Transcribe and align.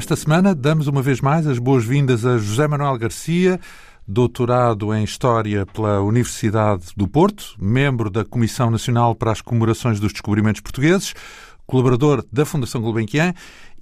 Esta 0.00 0.16
semana 0.16 0.54
damos 0.54 0.86
uma 0.86 1.02
vez 1.02 1.20
mais 1.20 1.46
as 1.46 1.58
boas-vindas 1.58 2.24
a 2.24 2.38
José 2.38 2.66
Manuel 2.66 2.96
Garcia, 2.96 3.60
doutorado 4.08 4.94
em 4.94 5.04
História 5.04 5.66
pela 5.66 6.00
Universidade 6.00 6.86
do 6.96 7.06
Porto, 7.06 7.54
membro 7.58 8.08
da 8.08 8.24
Comissão 8.24 8.70
Nacional 8.70 9.14
para 9.14 9.30
as 9.30 9.42
Comemorações 9.42 10.00
dos 10.00 10.10
Descobrimentos 10.10 10.62
Portugueses, 10.62 11.12
colaborador 11.66 12.24
da 12.32 12.46
Fundação 12.46 12.80
Gulbenkian 12.80 13.34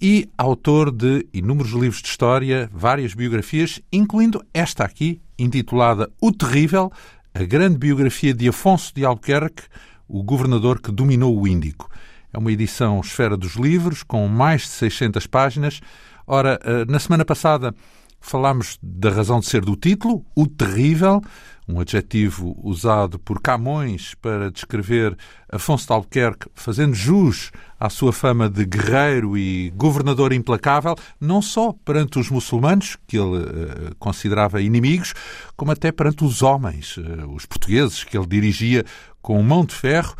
e 0.03 0.29
autor 0.37 0.91
de 0.91 1.25
inúmeros 1.33 1.71
livros 1.71 2.03
de 2.03 2.09
história, 2.09 2.69
várias 2.73 3.15
biografias, 3.15 3.81
incluindo 3.93 4.45
esta 4.53 4.83
aqui, 4.85 5.23
intitulada 5.39 6.11
O 6.21 6.33
Terrível, 6.33 6.91
a 7.33 7.45
grande 7.45 7.79
biografia 7.79 8.35
de 8.35 8.49
Afonso 8.49 8.93
de 8.93 9.05
Albuquerque, 9.05 9.63
o 10.09 10.25
governador 10.25 10.81
que 10.81 10.91
dominou 10.91 11.39
o 11.39 11.47
Índico. 11.47 11.88
É 12.33 12.39
uma 12.39 12.53
edição 12.53 13.01
Esfera 13.01 13.37
dos 13.37 13.55
Livros, 13.55 14.03
com 14.03 14.27
mais 14.29 14.63
de 14.63 14.69
600 14.69 15.27
páginas. 15.27 15.81
Ora, 16.27 16.59
eh, 16.63 16.85
na 16.87 16.99
semana 16.99 17.25
passada 17.25 17.75
falámos 18.21 18.79
da 18.83 19.11
razão 19.11 19.41
de 19.41 19.47
ser 19.47 19.65
do 19.65 19.77
título, 19.77 20.25
o 20.35 20.47
terrível, 20.47 21.23
um 21.69 21.81
adjetivo 21.81 22.59
usado 22.63 23.19
por 23.19 23.41
Camões 23.41 24.15
para 24.21 24.51
descrever 24.51 25.17
Afonso 25.51 25.87
de 25.87 25.93
Albuquerque, 25.93 26.49
fazendo 26.55 26.95
jus 26.95 27.51
à 27.79 27.89
sua 27.89 28.13
fama 28.13 28.49
de 28.49 28.65
guerreiro 28.65 29.37
e 29.37 29.71
governador 29.71 30.33
implacável, 30.33 30.97
não 31.21 31.41
só 31.41 31.73
perante 31.85 32.19
os 32.19 32.31
muçulmanos, 32.31 32.97
que 33.07 33.19
ele 33.19 33.39
uh, 33.39 33.95
considerava 33.99 34.61
inimigos, 34.61 35.15
como 35.57 35.71
até 35.71 35.93
perante 35.93 36.25
os 36.25 36.43
homens, 36.43 36.97
uh, 36.97 37.31
os 37.33 37.47
portugueses, 37.47 38.03
que 38.03 38.17
ele 38.17 38.27
dirigia 38.27 38.85
com 39.21 39.43
mão 39.43 39.65
de 39.65 39.75
ferro 39.75 40.17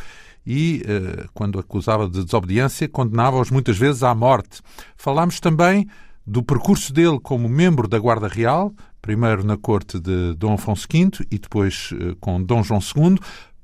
e, 0.47 0.83
uh, 0.83 1.29
quando 1.35 1.59
acusava 1.59 2.09
de 2.09 2.25
desobediência, 2.25 2.89
condenava-os 2.89 3.51
muitas 3.51 3.77
vezes 3.77 4.03
à 4.03 4.15
morte. 4.15 4.61
Falámos 4.97 5.41
também 5.41 5.87
do 6.27 6.43
percurso 6.43 6.93
dele 6.93 7.19
como 7.21 7.49
membro 7.49 7.89
da 7.89 7.99
Guarda 7.99 8.29
Real, 8.29 8.73
primeiro 9.01 9.45
na 9.45 9.57
corte 9.57 9.99
de 9.99 10.35
Dom 10.35 10.55
Afonso 10.55 10.87
V 10.91 11.11
e 11.31 11.39
depois 11.39 11.91
uh, 11.93 12.17
com 12.17 12.43
Dom 12.43 12.63
João 12.63 12.81
II. 12.81 13.19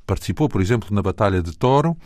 Participou, 0.06 0.48
por 0.48 0.60
exemplo, 0.60 0.94
na 0.94 1.02
Batalha 1.02 1.42
de 1.42 1.56
Toro 1.56 1.96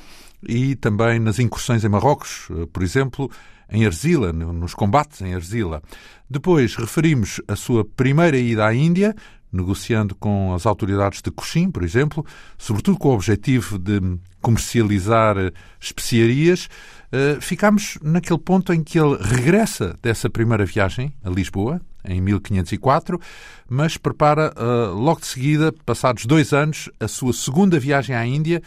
e 0.43 0.77
também 0.77 1.19
nas 1.19 1.39
incursões 1.39 1.85
em 1.85 1.89
Marrocos, 1.89 2.49
uh, 2.51 2.67
por 2.69 2.83
exemplo, 2.83 3.31
em 3.71 3.85
Arzila, 3.85 4.33
nos 4.33 4.75
combates 4.75 5.21
em 5.21 5.35
Arzila. 5.35 5.83
Depois 6.29 6.75
referimos 6.75 7.41
a 7.47 7.55
sua 7.55 7.85
primeira 7.85 8.37
ida 8.39 8.67
à 8.67 8.75
Índia, 8.75 9.15
negociando 9.53 10.15
com 10.15 10.55
as 10.55 10.67
autoridades 10.67 11.23
de 11.23 11.31
Coxim, 11.31 11.71
por 11.71 11.83
exemplo, 11.83 12.25
sobretudo 12.57 12.99
com 12.99 13.09
o 13.09 13.15
objetivo 13.15 13.79
de 13.79 14.01
comercializar 14.41 15.37
especiarias, 15.81 16.69
eh, 17.11 17.39
ficamos 17.41 17.99
naquele 18.03 18.39
ponto 18.39 18.73
em 18.73 18.83
que 18.83 18.99
ele 18.99 19.17
regressa 19.21 19.97
dessa 20.03 20.29
primeira 20.29 20.65
viagem 20.65 21.13
a 21.25 21.31
Lisboa, 21.31 21.81
em 22.05 22.21
1504, 22.21 23.21
mas 23.69 23.97
prepara 23.97 24.53
eh, 24.57 24.63
logo 24.95 25.21
de 25.21 25.27
seguida, 25.27 25.73
passados 25.85 26.27
dois 26.27 26.53
anos, 26.53 26.91
a 27.01 27.09
sua 27.09 27.33
segunda 27.33 27.79
viagem 27.79 28.15
à 28.15 28.25
Índia, 28.27 28.63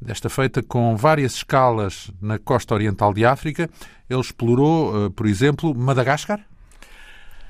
desta 0.00 0.28
feita 0.28 0.62
com 0.62 0.96
várias 0.96 1.34
escalas 1.36 2.10
na 2.20 2.38
costa 2.38 2.74
oriental 2.74 3.14
de 3.14 3.24
África. 3.24 3.70
Ele 4.08 4.20
explorou, 4.20 5.06
eh, 5.06 5.10
por 5.10 5.26
exemplo, 5.26 5.74
Madagascar, 5.74 6.44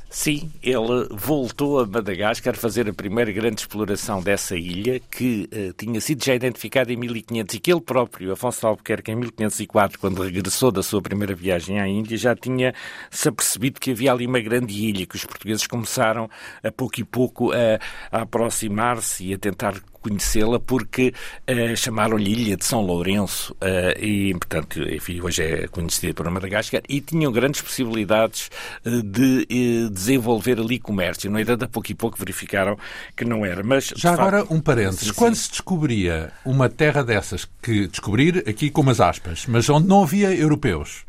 Sim, 0.09 0.53
ele 0.63 1.09
voltou 1.11 1.81
a 1.81 1.87
Madagascar 1.87 2.57
fazer 2.57 2.89
a 2.89 2.93
primeira 2.93 3.33
grande 3.33 3.63
exploração 3.63 4.23
dessa 4.23 4.57
ilha, 4.57 5.01
que 5.01 5.49
uh, 5.53 5.73
tinha 5.73 6.01
sido 6.01 6.25
já 6.25 6.35
identificada 6.35 6.93
em 6.93 6.97
1500 6.97 7.55
e 7.55 7.59
que 7.59 7.73
ele 7.73 7.81
próprio, 7.81 8.33
Afonso 8.33 8.65
Albuquerque, 8.65 9.11
em 9.11 9.17
1504, 9.17 9.99
quando 9.99 10.23
regressou 10.23 10.71
da 10.71 10.85
sua 10.85 11.03
primeira 11.03 11.35
viagem 11.35 11.81
à 11.81 11.89
Índia, 11.89 12.17
já 12.17 12.37
tinha 12.37 12.73
se 13.11 13.29
apercebido 13.29 13.81
que 13.81 13.91
havia 13.91 14.13
ali 14.13 14.27
uma 14.27 14.41
grande 14.41 14.73
ilha, 14.73 15.05
que 15.05 15.17
os 15.17 15.25
portugueses 15.25 15.67
começaram 15.67 16.31
a 16.63 16.71
pouco 16.71 17.01
e 17.01 17.05
pouco 17.05 17.53
a, 17.53 17.81
a 18.13 18.23
aproximar-se 18.23 19.27
e 19.27 19.35
a 19.35 19.39
tentar 19.39 19.75
conhecê-la 20.05 20.61
porque 20.61 21.15
uh, 21.49 21.77
chamaram-lhe 21.77 22.31
Ilha 22.31 22.57
de 22.57 22.65
São 22.65 22.83
Lourenço 22.83 23.55
uh, 23.55 23.99
e, 23.99 24.35
portanto, 24.35 24.83
enfim, 24.83 25.21
hoje 25.23 25.43
é 25.43 25.69
conhecida 25.69 26.13
por 26.13 26.29
Madagascar 26.31 26.83
e 26.87 27.01
tinham 27.01 27.33
grandes 27.33 27.63
possibilidades 27.63 28.51
uh, 28.85 29.03
de 29.03 29.89
desenvolver 29.91 30.61
ali 30.61 30.79
comércio. 30.79 31.31
No 31.31 31.41
entanto, 31.41 31.65
a 31.65 31.69
pouco 31.69 31.91
e 31.91 31.95
pouco 31.95 32.19
verificaram 32.19 32.77
que 33.17 33.25
não 33.25 33.47
era. 33.47 33.63
Mas, 33.63 33.93
Já 33.97 34.13
agora, 34.13 34.41
facto, 34.41 34.55
um 34.55 34.61
parênteses. 34.61 35.09
Sim, 35.09 35.15
Quando 35.15 35.35
se 35.35 35.51
descobria 35.51 36.33
uma 36.45 36.69
terra 36.69 37.03
dessas, 37.03 37.49
que 37.63 37.87
descobrir 37.87 38.45
aqui 38.47 38.71
com 38.71 38.83
umas 38.83 39.01
aspas, 39.01 39.47
mas 39.49 39.69
onde 39.71 39.89
não 39.89 40.03
havia 40.03 40.35
europeus, 40.35 41.05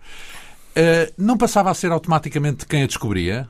não 1.18 1.38
passava 1.38 1.70
a 1.70 1.74
ser 1.74 1.92
automaticamente 1.92 2.66
quem 2.66 2.84
a 2.84 2.88
descobria? 2.88 3.48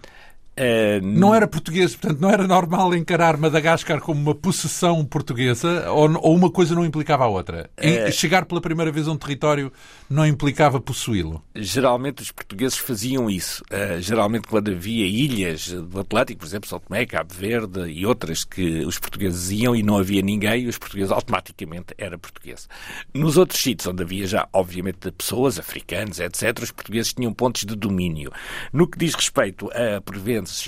Uh, 0.58 1.06
não 1.06 1.36
era 1.36 1.46
português, 1.48 1.96
portanto, 1.96 2.22
não 2.22 2.30
era 2.30 2.48
normal 2.48 2.96
encarar 2.96 3.36
Madagascar 3.36 4.00
como 4.00 4.22
uma 4.22 4.34
possessão 4.34 5.04
portuguesa 5.04 5.92
ou, 5.92 6.10
ou 6.22 6.34
uma 6.34 6.50
coisa 6.50 6.74
não 6.74 6.86
implicava 6.86 7.26
a 7.26 7.28
outra? 7.28 7.70
Uh, 7.78 8.10
chegar 8.14 8.46
pela 8.46 8.62
primeira 8.62 8.90
vez 8.90 9.06
a 9.06 9.12
um 9.12 9.18
território 9.18 9.70
não 10.10 10.26
implicava 10.26 10.80
possuí-lo? 10.80 11.44
Geralmente 11.54 12.22
os 12.22 12.32
portugueses 12.32 12.78
faziam 12.78 13.30
isso. 13.30 13.64
Uh, 13.64 14.00
geralmente 14.00 14.48
quando 14.48 14.72
havia 14.72 15.06
ilhas 15.06 15.68
do 15.68 16.00
Atlântico, 16.00 16.40
por 16.40 16.46
exemplo, 16.46 16.70
São 16.70 16.80
Tomé, 16.80 17.06
Cabo 17.06 17.34
Verde 17.34 17.90
e 17.90 18.06
outras 18.06 18.46
que 18.46 18.86
os 18.86 18.98
portugueses 18.98 19.52
iam 19.52 19.76
e 19.76 19.84
não 19.84 19.98
havia 19.98 20.22
ninguém, 20.22 20.68
os 20.68 20.78
portugueses 20.78 21.12
automaticamente 21.12 21.94
era 21.98 22.18
português. 22.18 22.70
Nos 23.14 23.36
outros 23.36 23.62
sítios 23.62 23.88
onde 23.88 24.04
havia 24.04 24.26
já, 24.26 24.48
obviamente, 24.54 25.12
pessoas, 25.12 25.60
africanos, 25.60 26.20
etc., 26.22 26.60
os 26.64 26.72
portugueses 26.72 27.14
tinham 27.14 27.34
pontos 27.34 27.66
de 27.66 27.76
domínio. 27.76 28.32
No 28.72 28.88
que 28.88 28.98
diz 28.98 29.14
respeito 29.14 29.70
a 29.74 30.00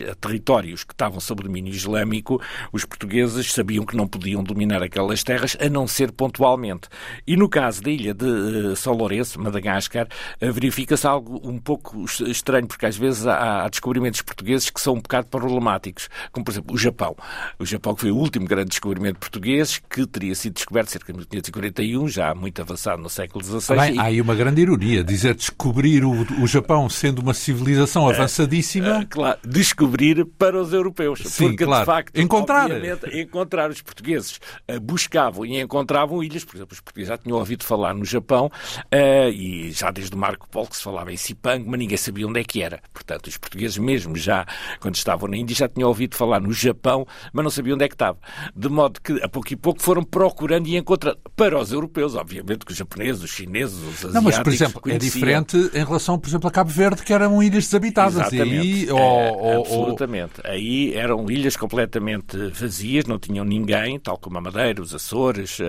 a 0.09 0.15
territórios 0.15 0.83
que 0.83 0.93
estavam 0.93 1.19
sob 1.19 1.43
domínio 1.43 1.73
islâmico, 1.73 2.41
os 2.71 2.85
portugueses 2.85 3.51
sabiam 3.53 3.85
que 3.85 3.95
não 3.95 4.07
podiam 4.07 4.43
dominar 4.43 4.81
aquelas 4.83 5.23
terras, 5.23 5.57
a 5.59 5.69
não 5.69 5.87
ser 5.87 6.11
pontualmente. 6.11 6.87
E 7.25 7.35
no 7.35 7.49
caso 7.49 7.81
da 7.81 7.89
ilha 7.89 8.13
de 8.13 8.25
uh, 8.25 8.75
São 8.75 8.93
Lourenço, 8.93 9.39
Madagascar, 9.39 10.07
uh, 10.41 10.51
verifica-se 10.51 11.05
algo 11.07 11.41
um 11.43 11.57
pouco 11.57 12.05
estranho, 12.25 12.67
porque 12.67 12.85
às 12.85 12.97
vezes 12.97 13.25
há, 13.25 13.67
descobrimentos 13.69 14.21
portugueses 14.21 14.69
que 14.69 14.81
são 14.81 14.93
um 14.93 15.01
bocado 15.01 15.27
problemáticos, 15.27 16.09
como 16.31 16.43
por 16.43 16.51
exemplo 16.51 16.75
o 16.75 16.77
Japão. 16.77 17.15
O 17.59 17.65
Japão 17.65 17.95
que 17.95 18.01
foi 18.01 18.11
o 18.11 18.15
último 18.17 18.45
grande 18.45 18.69
descobrimento 18.69 19.19
português, 19.19 19.81
que 19.89 20.05
teria 20.05 20.35
sido 20.35 20.53
descoberto 20.53 20.89
cerca 20.89 21.11
de 21.11 21.19
1541, 21.19 22.07
já 22.07 22.33
muito 22.33 22.61
avançado 22.61 23.01
no 23.01 23.09
século 23.09 23.43
XVI. 23.43 23.75
Bem, 23.75 23.95
e... 23.95 23.99
Há 23.99 24.03
aí 24.03 24.21
uma 24.21 24.35
grande 24.35 24.61
ironia, 24.61 25.03
dizer 25.03 25.35
descobrir 25.35 26.03
o, 26.03 26.25
o 26.41 26.47
Japão 26.47 26.89
sendo 26.89 27.19
uma 27.19 27.33
civilização 27.33 28.07
avançadíssima. 28.09 28.99
Uh, 28.99 29.07
claro, 29.09 29.39
descobrir 29.67 30.25
para 30.25 30.59
os 30.59 30.73
europeus. 30.73 31.21
Sim, 31.25 31.49
porque, 31.49 31.65
claro. 31.65 31.81
de 31.81 31.85
facto, 31.85 32.19
encontrar. 32.19 32.69
encontrar 33.13 33.69
os 33.69 33.81
portugueses 33.81 34.39
uh, 34.69 34.79
buscavam 34.79 35.45
e 35.45 35.59
encontravam 35.61 36.23
ilhas. 36.23 36.43
Por 36.43 36.55
exemplo, 36.55 36.73
os 36.73 36.79
portugueses 36.79 37.09
já 37.09 37.17
tinham 37.17 37.37
ouvido 37.37 37.63
falar 37.63 37.93
no 37.93 38.05
Japão 38.05 38.47
uh, 38.47 39.29
e 39.29 39.71
já 39.71 39.91
desde 39.91 40.15
o 40.15 40.17
Marco 40.17 40.47
Polo 40.49 40.67
que 40.67 40.77
se 40.77 40.83
falava 40.83 41.11
em 41.11 41.17
Cipang, 41.17 41.63
mas 41.67 41.79
ninguém 41.79 41.97
sabia 41.97 42.27
onde 42.27 42.39
é 42.39 42.43
que 42.43 42.61
era. 42.61 42.79
Portanto, 42.93 43.27
os 43.27 43.37
portugueses 43.37 43.77
mesmo 43.77 44.15
já, 44.15 44.45
quando 44.79 44.95
estavam 44.95 45.29
na 45.29 45.37
Índia, 45.37 45.55
já 45.55 45.67
tinham 45.67 45.89
ouvido 45.89 46.15
falar 46.15 46.39
no 46.39 46.51
Japão, 46.53 47.05
mas 47.33 47.43
não 47.43 47.51
sabiam 47.51 47.75
onde 47.75 47.85
é 47.85 47.87
que 47.87 47.95
estava. 47.95 48.17
De 48.55 48.69
modo 48.69 48.99
que, 49.01 49.13
a 49.21 49.29
pouco 49.29 49.51
e 49.51 49.55
pouco, 49.55 49.81
foram 49.81 50.03
procurando 50.03 50.67
e 50.67 50.77
encontrando. 50.77 51.17
Para 51.35 51.59
os 51.59 51.71
europeus, 51.71 52.15
obviamente, 52.15 52.65
que 52.65 52.71
os 52.71 52.77
japoneses, 52.77 53.23
os 53.23 53.29
chineses, 53.29 53.77
os 53.77 54.05
asiáticos... 54.05 54.13
Não, 54.13 54.21
mas, 54.21 54.39
por 54.39 54.53
exemplo, 54.53 54.79
é 54.79 54.81
conheciam... 54.81 55.07
é 55.07 55.13
diferente 55.13 55.71
em 55.73 55.85
relação, 55.85 56.17
por 56.17 56.27
exemplo, 56.27 56.47
a 56.47 56.51
Cabo 56.51 56.69
Verde, 56.69 57.03
que 57.03 57.13
eram 57.13 57.41
ilhas 57.41 57.65
desabitadas. 57.65 58.15
Exatamente. 58.15 58.85
E, 58.85 58.91
ou, 58.91 58.99
ou, 58.99 59.56
Absolutamente. 59.61 60.41
Aí 60.43 60.93
eram 60.93 61.29
ilhas 61.29 61.55
completamente 61.55 62.37
vazias, 62.49 63.05
não 63.05 63.19
tinham 63.19 63.45
ninguém, 63.45 63.99
tal 63.99 64.17
como 64.17 64.37
a 64.37 64.41
Madeira, 64.41 64.81
os 64.81 64.93
Açores, 64.93 65.59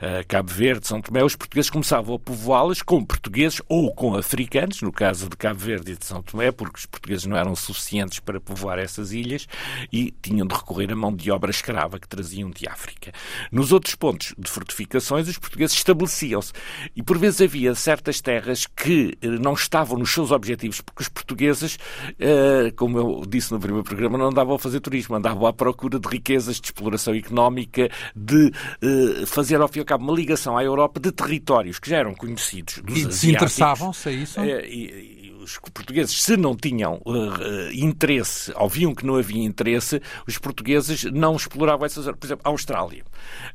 a, 0.00 0.20
a 0.20 0.24
Cabo 0.24 0.50
Verde, 0.50 0.86
São 0.86 1.00
Tomé. 1.00 1.22
Os 1.22 1.36
portugueses 1.36 1.70
começavam 1.70 2.14
a 2.14 2.18
povoá-las 2.18 2.82
com 2.82 3.04
portugueses 3.04 3.60
ou 3.68 3.94
com 3.94 4.16
africanos, 4.16 4.82
no 4.82 4.92
caso 4.92 5.28
de 5.28 5.36
Cabo 5.36 5.60
Verde 5.60 5.92
e 5.92 5.96
de 5.96 6.04
São 6.04 6.22
Tomé, 6.22 6.50
porque 6.50 6.78
os 6.78 6.86
portugueses 6.86 7.26
não 7.26 7.36
eram 7.36 7.54
suficientes 7.54 8.18
para 8.20 8.40
povoar 8.40 8.78
essas 8.78 9.12
ilhas 9.12 9.46
e 9.92 10.12
tinham 10.22 10.46
de 10.46 10.54
recorrer 10.54 10.92
à 10.92 10.96
mão 10.96 11.14
de 11.14 11.30
obra 11.30 11.50
escrava 11.50 11.98
que 11.98 12.08
traziam 12.08 12.50
de 12.50 12.68
África. 12.68 13.12
Nos 13.50 13.72
outros 13.72 13.94
pontos 13.94 14.34
de 14.36 14.50
fortificações, 14.50 15.28
os 15.28 15.38
portugueses 15.38 15.76
estabeleciam-se. 15.76 16.52
E 16.94 17.02
por 17.02 17.18
vezes 17.18 17.40
havia 17.40 17.74
certas 17.74 18.20
terras 18.20 18.66
que 18.66 19.16
eh, 19.20 19.26
não 19.26 19.54
estavam 19.54 19.98
nos 19.98 20.12
seus 20.12 20.30
objetivos, 20.30 20.80
porque 20.80 21.02
os 21.02 21.08
portugueses, 21.08 21.78
eh, 22.18 22.72
como 22.76 22.98
eu 22.98 23.22
disse 23.26 23.37
no 23.50 23.60
primeiro 23.60 23.84
programa, 23.84 24.18
não 24.18 24.28
andavam 24.28 24.56
a 24.56 24.58
fazer 24.58 24.80
turismo, 24.80 25.16
andavam 25.16 25.46
à 25.46 25.52
procura 25.52 25.98
de 25.98 26.08
riquezas, 26.08 26.60
de 26.60 26.66
exploração 26.66 27.14
económica, 27.14 27.90
de 28.14 28.52
uh, 28.82 29.26
fazer 29.26 29.60
ao 29.60 29.68
fim 29.68 29.78
e 29.78 29.80
ao 29.80 29.86
cabo 29.86 30.04
uma 30.04 30.14
ligação 30.14 30.56
à 30.56 30.64
Europa 30.64 31.00
de 31.00 31.12
territórios 31.12 31.78
que 31.78 31.88
já 31.90 31.98
eram 31.98 32.14
conhecidos 32.14 32.80
dos 32.82 32.98
E 32.98 33.06
desinteressavam-se 33.06 34.08
a 34.08 34.12
isso? 34.12 34.40
E, 34.40 35.17
os 35.48 35.70
portugueses, 35.70 36.22
se 36.22 36.36
não 36.36 36.54
tinham 36.54 37.00
uh, 37.06 37.72
interesse, 37.72 38.52
ou 38.54 38.68
viam 38.68 38.94
que 38.94 39.06
não 39.06 39.16
havia 39.16 39.42
interesse, 39.42 40.00
os 40.26 40.36
portugueses 40.36 41.04
não 41.04 41.36
exploravam 41.36 41.86
essas 41.86 42.04
Por 42.04 42.26
exemplo, 42.26 42.42
a 42.44 42.50
Austrália. 42.50 43.04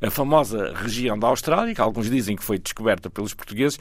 A 0.00 0.10
famosa 0.10 0.72
região 0.74 1.18
da 1.18 1.28
Austrália, 1.28 1.74
que 1.74 1.80
alguns 1.80 2.10
dizem 2.10 2.36
que 2.36 2.42
foi 2.42 2.58
descoberta 2.58 3.08
pelos 3.08 3.32
portugueses, 3.32 3.78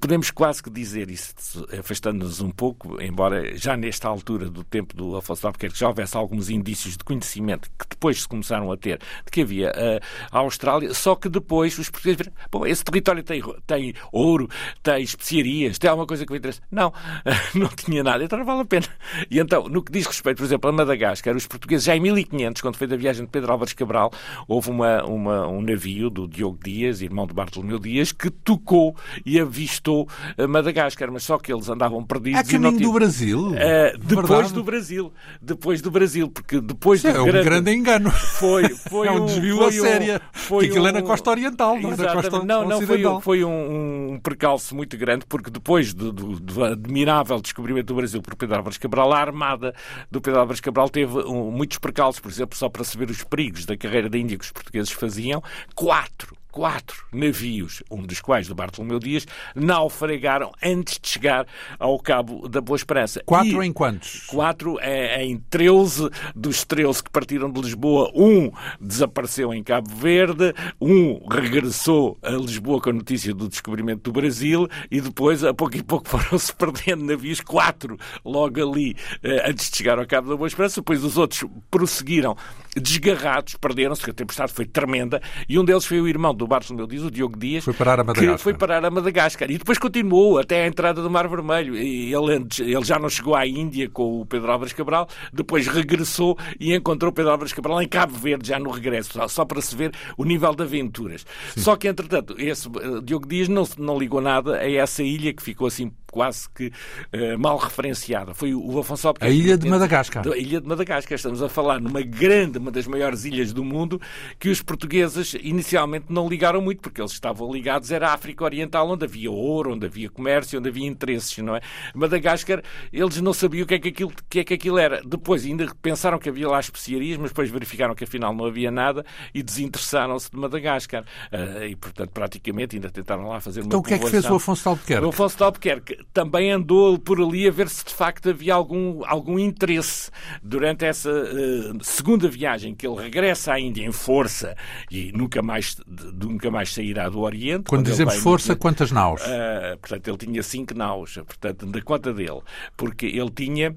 podemos 0.00 0.30
quase 0.30 0.62
que 0.62 0.70
dizer, 0.70 1.10
isso 1.10 1.34
afastando-nos 1.78 2.40
um 2.40 2.50
pouco, 2.50 3.00
embora 3.00 3.56
já 3.56 3.76
nesta 3.76 4.08
altura 4.08 4.48
do 4.48 4.64
tempo 4.64 4.96
do 4.96 5.16
Afonso 5.16 5.46
Albuquerque 5.46 5.78
já 5.78 5.88
houvesse 5.88 6.16
alguns 6.16 6.48
indícios 6.48 6.96
de 6.96 7.04
conhecimento 7.04 7.70
que 7.78 7.86
depois 7.88 8.22
se 8.22 8.28
começaram 8.28 8.70
a 8.72 8.76
ter 8.76 8.98
de 8.98 9.30
que 9.30 9.42
havia 9.42 9.70
uh, 9.70 10.04
a 10.32 10.38
Austrália, 10.38 10.94
só 10.94 11.14
que 11.14 11.28
depois 11.28 11.78
os 11.78 11.90
portugueses 11.90 12.18
viram, 12.18 12.32
bom, 12.50 12.66
esse 12.66 12.82
território 12.84 13.22
tem, 13.22 13.42
tem 13.66 13.94
ouro, 14.12 14.48
tem 14.82 15.02
especiarias, 15.02 15.78
tem 15.78 15.90
alguma 15.90 16.06
coisa 16.06 16.24
que 16.24 16.32
me 16.32 16.38
interessa. 16.38 16.60
Não, 16.70 16.92
não 17.54 17.68
tinha 17.68 18.02
nada, 18.02 18.24
então 18.24 18.38
não 18.38 18.46
vale 18.46 18.60
a 18.60 18.64
pena. 18.64 18.86
E 19.30 19.38
então, 19.38 19.68
no 19.68 19.82
que 19.82 19.92
diz 19.92 20.06
respeito, 20.06 20.38
por 20.38 20.44
exemplo, 20.44 20.70
a 20.70 20.72
Madagascar, 20.72 21.36
os 21.36 21.46
portugueses 21.46 21.84
já 21.84 21.96
em 21.96 22.00
1500, 22.00 22.62
quando 22.62 22.76
foi 22.76 22.86
da 22.86 22.96
viagem 22.96 23.24
de 23.24 23.30
Pedro 23.30 23.52
Álvares 23.52 23.72
Cabral, 23.72 24.12
houve 24.46 24.70
uma, 24.70 25.04
uma, 25.04 25.46
um 25.46 25.60
navio 25.60 26.10
do 26.10 26.26
Diogo 26.26 26.58
Dias, 26.62 27.00
irmão 27.02 27.26
de 27.26 27.34
Bartolomeu 27.34 27.78
Dias, 27.78 28.12
que 28.12 28.30
tocou 28.30 28.94
e 29.24 29.38
avistou 29.38 30.08
Madagascar, 30.48 31.10
mas 31.10 31.22
só 31.22 31.38
que 31.38 31.52
eles 31.52 31.68
andavam 31.68 32.04
perdidos. 32.04 32.40
A 32.40 32.44
caminho 32.44 32.80
do 32.80 32.92
Brasil? 32.92 33.48
Uh, 33.48 33.98
depois 33.98 34.28
Verdade. 34.28 34.54
do 34.54 34.64
Brasil. 34.64 35.12
Depois 35.40 35.80
do 35.80 35.90
Brasil, 35.90 36.28
porque 36.28 36.60
depois 36.60 37.04
é, 37.04 37.12
do 37.12 37.20
é 37.20 37.24
grande... 37.24 37.38
um 37.38 37.44
grande 37.44 37.74
engano. 37.74 38.10
Foi, 38.10 38.68
foi 38.88 39.08
é 39.08 39.12
um 39.12 39.26
desvio 39.26 39.60
um, 39.60 39.66
a 39.66 39.72
séria. 39.72 40.20
Foi 40.32 40.66
aquilo 40.66 40.84
um... 40.84 40.88
é 40.88 40.92
na 40.92 41.02
costa 41.02 41.30
oriental, 41.30 41.78
não 41.78 41.92
é 41.92 41.96
na 41.96 42.12
costa 42.12 42.44
Não, 42.44 42.68
não, 42.68 42.82
foi, 42.82 43.02
foi 43.22 43.44
um, 43.44 44.12
um 44.12 44.20
percalço 44.20 44.74
muito 44.74 44.96
grande, 44.96 45.24
porque 45.28 45.50
depois 45.50 45.94
do, 45.94 46.12
do, 46.12 46.40
do, 46.40 46.64
admirável 46.64 47.29
descobrimento 47.38 47.86
do 47.86 47.94
Brasil 47.94 48.22
por 48.22 48.34
Pedro 48.34 48.56
Álvares 48.56 48.78
Cabral, 48.78 49.12
a 49.12 49.18
armada 49.18 49.74
do 50.10 50.20
Pedro 50.20 50.40
Álvares 50.40 50.60
Cabral 50.60 50.88
teve 50.88 51.18
um, 51.18 51.50
muitos 51.50 51.78
percalços, 51.78 52.20
por 52.20 52.30
exemplo, 52.30 52.56
só 52.56 52.68
para 52.68 52.82
saber 52.82 53.10
os 53.10 53.22
perigos 53.22 53.66
da 53.66 53.76
carreira 53.76 54.08
da 54.08 54.18
Índia 54.18 54.38
que 54.38 54.44
os 54.44 54.50
portugueses 54.50 54.90
faziam, 54.90 55.42
quatro 55.74 56.39
quatro 56.50 57.04
navios, 57.12 57.82
um 57.90 58.02
dos 58.02 58.20
quais 58.20 58.48
do 58.48 58.54
Bartolomeu 58.54 58.98
Dias, 58.98 59.26
naufragaram 59.54 60.52
antes 60.62 60.98
de 61.00 61.08
chegar 61.08 61.46
ao 61.78 61.98
Cabo 61.98 62.48
da 62.48 62.60
Boa 62.60 62.76
Esperança. 62.76 63.22
Quatro 63.24 63.62
e 63.62 63.66
em 63.66 63.72
quantos? 63.72 64.26
Quatro 64.26 64.78
é, 64.80 65.24
em 65.24 65.38
13 65.38 66.10
dos 66.34 66.64
13 66.64 67.04
que 67.04 67.10
partiram 67.10 67.50
de 67.50 67.60
Lisboa. 67.60 68.10
Um 68.14 68.50
desapareceu 68.80 69.52
em 69.54 69.62
Cabo 69.62 69.90
Verde, 69.94 70.54
um 70.80 71.26
regressou 71.28 72.18
a 72.22 72.30
Lisboa 72.30 72.80
com 72.80 72.90
a 72.90 72.94
notícia 72.94 73.34
do 73.34 73.48
descobrimento 73.48 74.02
do 74.02 74.12
Brasil 74.12 74.68
e 74.90 75.00
depois, 75.00 75.44
a 75.44 75.54
pouco 75.54 75.76
e 75.76 75.82
pouco, 75.82 76.08
foram-se 76.08 76.54
perdendo 76.54 77.04
navios. 77.04 77.40
Quatro 77.40 77.98
logo 78.24 78.60
ali, 78.60 78.96
eh, 79.22 79.50
antes 79.50 79.70
de 79.70 79.76
chegar 79.76 79.98
ao 79.98 80.06
Cabo 80.06 80.28
da 80.28 80.36
Boa 80.36 80.48
Esperança. 80.48 80.80
Depois 80.80 81.02
os 81.04 81.16
outros 81.16 81.44
prosseguiram 81.70 82.36
desgarrados, 82.76 83.56
perderam-se, 83.56 84.08
a 84.08 84.14
tempestade 84.14 84.52
foi 84.52 84.64
tremenda, 84.64 85.20
e 85.48 85.58
um 85.58 85.64
deles 85.64 85.84
foi 85.84 86.00
o 86.00 86.08
irmão 86.08 86.34
do 86.40 86.46
Bartolomeu 86.46 86.86
Dias, 86.86 87.04
o 87.04 87.10
Diogo 87.10 87.38
Dias, 87.38 87.64
foi 87.64 87.74
parar 87.74 88.00
a 88.00 88.04
Madagascar. 88.04 88.36
que 88.36 88.42
foi 88.42 88.54
parar 88.54 88.84
a 88.84 88.90
Madagascar. 88.90 89.50
E 89.50 89.58
depois 89.58 89.78
continuou 89.78 90.38
até 90.38 90.64
a 90.64 90.66
entrada 90.66 91.02
do 91.02 91.10
Mar 91.10 91.28
Vermelho. 91.28 91.76
E 91.76 92.12
ele, 92.12 92.46
ele 92.60 92.84
já 92.84 92.98
não 92.98 93.08
chegou 93.08 93.34
à 93.34 93.46
Índia 93.46 93.88
com 93.88 94.22
o 94.22 94.26
Pedro 94.26 94.50
Álvares 94.50 94.72
Cabral, 94.72 95.06
depois 95.32 95.66
regressou 95.66 96.36
e 96.58 96.74
encontrou 96.74 97.10
o 97.10 97.14
Pedro 97.14 97.30
Álvares 97.32 97.52
Cabral 97.52 97.82
em 97.82 97.88
Cabo 97.88 98.14
Verde, 98.14 98.48
já 98.48 98.58
no 98.58 98.70
regresso, 98.70 99.18
só, 99.28 99.44
para 99.44 99.60
se 99.60 99.76
ver 99.76 99.92
o 100.16 100.24
nível 100.24 100.54
de 100.54 100.62
aventuras. 100.62 101.26
Sim. 101.54 101.60
Só 101.60 101.76
que, 101.76 101.86
entretanto, 101.86 102.34
esse 102.38 102.68
uh, 102.68 103.02
Diogo 103.02 103.28
Dias 103.28 103.48
não, 103.48 103.64
não 103.76 103.98
ligou 103.98 104.20
nada 104.20 104.56
a 104.56 104.70
essa 104.70 105.02
ilha 105.02 105.32
que 105.32 105.42
ficou 105.42 105.66
assim 105.66 105.92
quase 106.10 106.48
que 106.50 106.66
uh, 106.66 107.38
mal 107.38 107.56
referenciada. 107.56 108.34
Foi 108.34 108.54
o 108.54 108.78
Afonso 108.78 109.08
Albuquerque. 109.08 109.32
A 109.32 109.36
ilha 109.36 109.56
de 109.56 109.68
Madagascar. 109.68 110.26
A 110.26 110.36
ilha 110.36 110.60
de 110.60 110.66
Madagascar. 110.66 111.16
Estamos 111.16 111.42
a 111.42 111.48
falar 111.48 111.80
numa 111.80 112.02
grande, 112.02 112.58
uma 112.58 112.70
das 112.70 112.86
maiores 112.86 113.24
ilhas 113.24 113.52
do 113.52 113.64
mundo, 113.64 114.00
que 114.38 114.48
os 114.48 114.62
portugueses 114.62 115.34
inicialmente 115.40 116.06
não 116.08 116.28
ligaram 116.28 116.60
muito, 116.60 116.80
porque 116.80 117.00
eles 117.00 117.12
estavam 117.12 117.52
ligados 117.52 117.90
era 117.90 118.08
a 118.08 118.14
África 118.14 118.44
Oriental, 118.44 118.88
onde 118.88 119.04
havia 119.04 119.30
ouro, 119.30 119.74
onde 119.74 119.86
havia 119.86 120.08
comércio, 120.08 120.58
onde 120.58 120.68
havia 120.68 120.86
interesses, 120.86 121.38
não 121.38 121.56
é? 121.56 121.60
Madagascar, 121.94 122.62
eles 122.92 123.20
não 123.20 123.32
sabiam 123.32 123.64
o 123.64 123.66
que 123.66 123.74
é 123.74 123.78
que 123.78 123.88
aquilo, 123.88 124.12
que 124.28 124.40
é 124.40 124.44
que 124.44 124.54
aquilo 124.54 124.78
era. 124.78 125.02
Depois 125.04 125.44
ainda 125.44 125.66
pensaram 125.80 126.18
que 126.18 126.28
havia 126.28 126.48
lá 126.48 126.60
especiarias, 126.60 127.16
mas 127.16 127.30
depois 127.30 127.50
verificaram 127.50 127.94
que 127.94 128.04
afinal 128.04 128.34
não 128.34 128.46
havia 128.46 128.70
nada 128.70 129.04
e 129.34 129.42
desinteressaram-se 129.42 130.30
de 130.30 130.36
Madagascar. 130.36 131.04
Uh, 131.32 131.64
e, 131.64 131.76
portanto, 131.76 132.10
praticamente 132.10 132.76
ainda 132.76 132.90
tentaram 132.90 133.28
lá 133.28 133.40
fazer 133.40 133.60
uma 133.60 133.66
Então 133.66 133.80
o 133.80 133.82
que 133.82 133.94
é 133.94 133.98
que 133.98 134.10
fez 134.10 134.24
o 134.24 134.34
Afonso 134.34 134.62
de 134.62 134.68
Albuquerque? 134.68 135.04
O 135.04 135.08
Afonso 135.08 135.36
de 135.36 135.42
Albuquerque 135.42 135.99
também 136.12 136.50
andou 136.50 136.98
por 136.98 137.20
ali 137.20 137.46
a 137.46 137.50
ver 137.50 137.68
se 137.68 137.84
de 137.84 137.94
facto 137.94 138.30
havia 138.30 138.54
algum, 138.54 139.02
algum 139.04 139.38
interesse 139.38 140.10
durante 140.42 140.84
essa 140.84 141.10
uh, 141.10 141.84
segunda 141.84 142.28
viagem 142.28 142.74
que 142.74 142.86
ele 142.86 142.96
regressa 142.96 143.52
à 143.52 143.60
Índia 143.60 143.84
em 143.84 143.92
força 143.92 144.56
e 144.90 145.12
nunca 145.12 145.42
mais, 145.42 145.76
de, 145.86 146.26
nunca 146.26 146.50
mais 146.50 146.72
sairá 146.72 147.08
do 147.08 147.20
Oriente. 147.20 147.64
Quando, 147.68 147.86
dizemos 147.86 148.16
força, 148.16 148.56
quantas 148.56 148.90
naus? 148.90 149.22
Uh, 149.22 149.78
portanto, 149.80 150.08
ele 150.08 150.16
tinha 150.16 150.42
cinco 150.42 150.74
naus, 150.74 151.14
portanto, 151.14 151.66
da 151.66 151.82
conta 151.82 152.12
dele, 152.12 152.40
porque 152.76 153.06
ele 153.06 153.30
tinha 153.30 153.74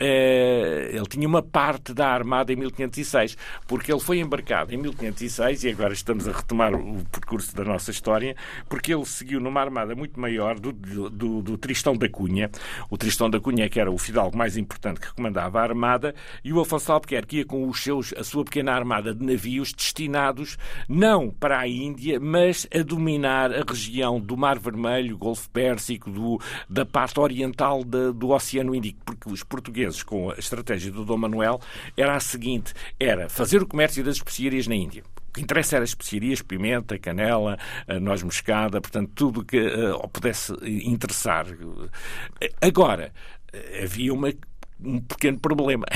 ele 0.00 1.06
tinha 1.06 1.28
uma 1.28 1.42
parte 1.42 1.92
da 1.92 2.08
Armada 2.08 2.52
em 2.52 2.56
1506, 2.56 3.36
porque 3.66 3.92
ele 3.92 4.00
foi 4.00 4.18
embarcado 4.18 4.74
em 4.74 4.78
1506, 4.78 5.64
e 5.64 5.68
agora 5.68 5.92
estamos 5.92 6.26
a 6.26 6.32
retomar 6.32 6.74
o 6.74 7.04
percurso 7.04 7.54
da 7.54 7.64
nossa 7.64 7.90
história, 7.90 8.34
porque 8.68 8.94
ele 8.94 9.04
seguiu 9.04 9.40
numa 9.40 9.60
armada 9.60 9.94
muito 9.94 10.18
maior 10.18 10.58
do, 10.58 10.72
do, 10.72 11.42
do 11.42 11.58
Tristão 11.58 11.96
da 11.96 12.08
Cunha. 12.08 12.50
O 12.88 12.96
Tristão 12.96 13.28
da 13.28 13.38
Cunha, 13.38 13.68
que 13.68 13.78
era 13.78 13.90
o 13.90 13.98
fidalgo 13.98 14.36
mais 14.36 14.56
importante 14.56 15.00
que 15.00 15.12
comandava 15.12 15.60
a 15.60 15.62
armada, 15.62 16.14
e 16.42 16.52
o 16.52 16.60
Afonso 16.60 16.92
Albuquerque 16.92 17.38
ia 17.38 17.44
com 17.44 17.68
os 17.68 17.82
seus, 17.82 18.14
a 18.16 18.24
sua 18.24 18.44
pequena 18.44 18.72
armada 18.72 19.14
de 19.14 19.24
navios 19.24 19.72
destinados 19.72 20.56
não 20.88 21.30
para 21.30 21.58
a 21.58 21.68
Índia, 21.68 22.18
mas 22.18 22.66
a 22.74 22.82
dominar 22.82 23.52
a 23.52 23.62
região 23.68 24.18
do 24.18 24.36
Mar 24.36 24.58
Vermelho, 24.58 25.18
Golfo 25.18 25.48
Pérsico, 25.50 26.10
do, 26.10 26.40
da 26.68 26.86
parte 26.86 27.20
oriental 27.20 27.84
do 27.84 28.30
Oceano 28.30 28.74
Índico, 28.74 29.00
porque 29.04 29.30
os 29.30 29.42
portugueses 29.42 29.89
vezes 29.94 30.02
com 30.02 30.30
a 30.30 30.34
estratégia 30.34 30.90
do 30.90 31.04
Dom 31.04 31.18
Manuel 31.18 31.60
era 31.96 32.16
a 32.16 32.20
seguinte: 32.20 32.72
era 32.98 33.28
fazer 33.28 33.62
o 33.62 33.66
comércio 33.66 34.02
das 34.02 34.16
especiarias 34.16 34.66
na 34.66 34.74
Índia. 34.74 35.02
O 35.28 35.32
que 35.32 35.42
interessa 35.42 35.76
era 35.76 35.84
as 35.84 35.90
especiarias, 35.90 36.42
pimenta, 36.42 36.98
canela, 36.98 37.56
noz 38.00 38.22
moscada, 38.22 38.80
portanto, 38.80 39.12
tudo 39.14 39.44
que 39.44 39.60
uh, 39.60 40.08
pudesse 40.08 40.52
interessar. 40.64 41.46
Agora, 42.60 43.12
havia 43.80 44.12
uma 44.12 44.32
um 44.84 45.00
pequeno 45.00 45.38
problema, 45.38 45.86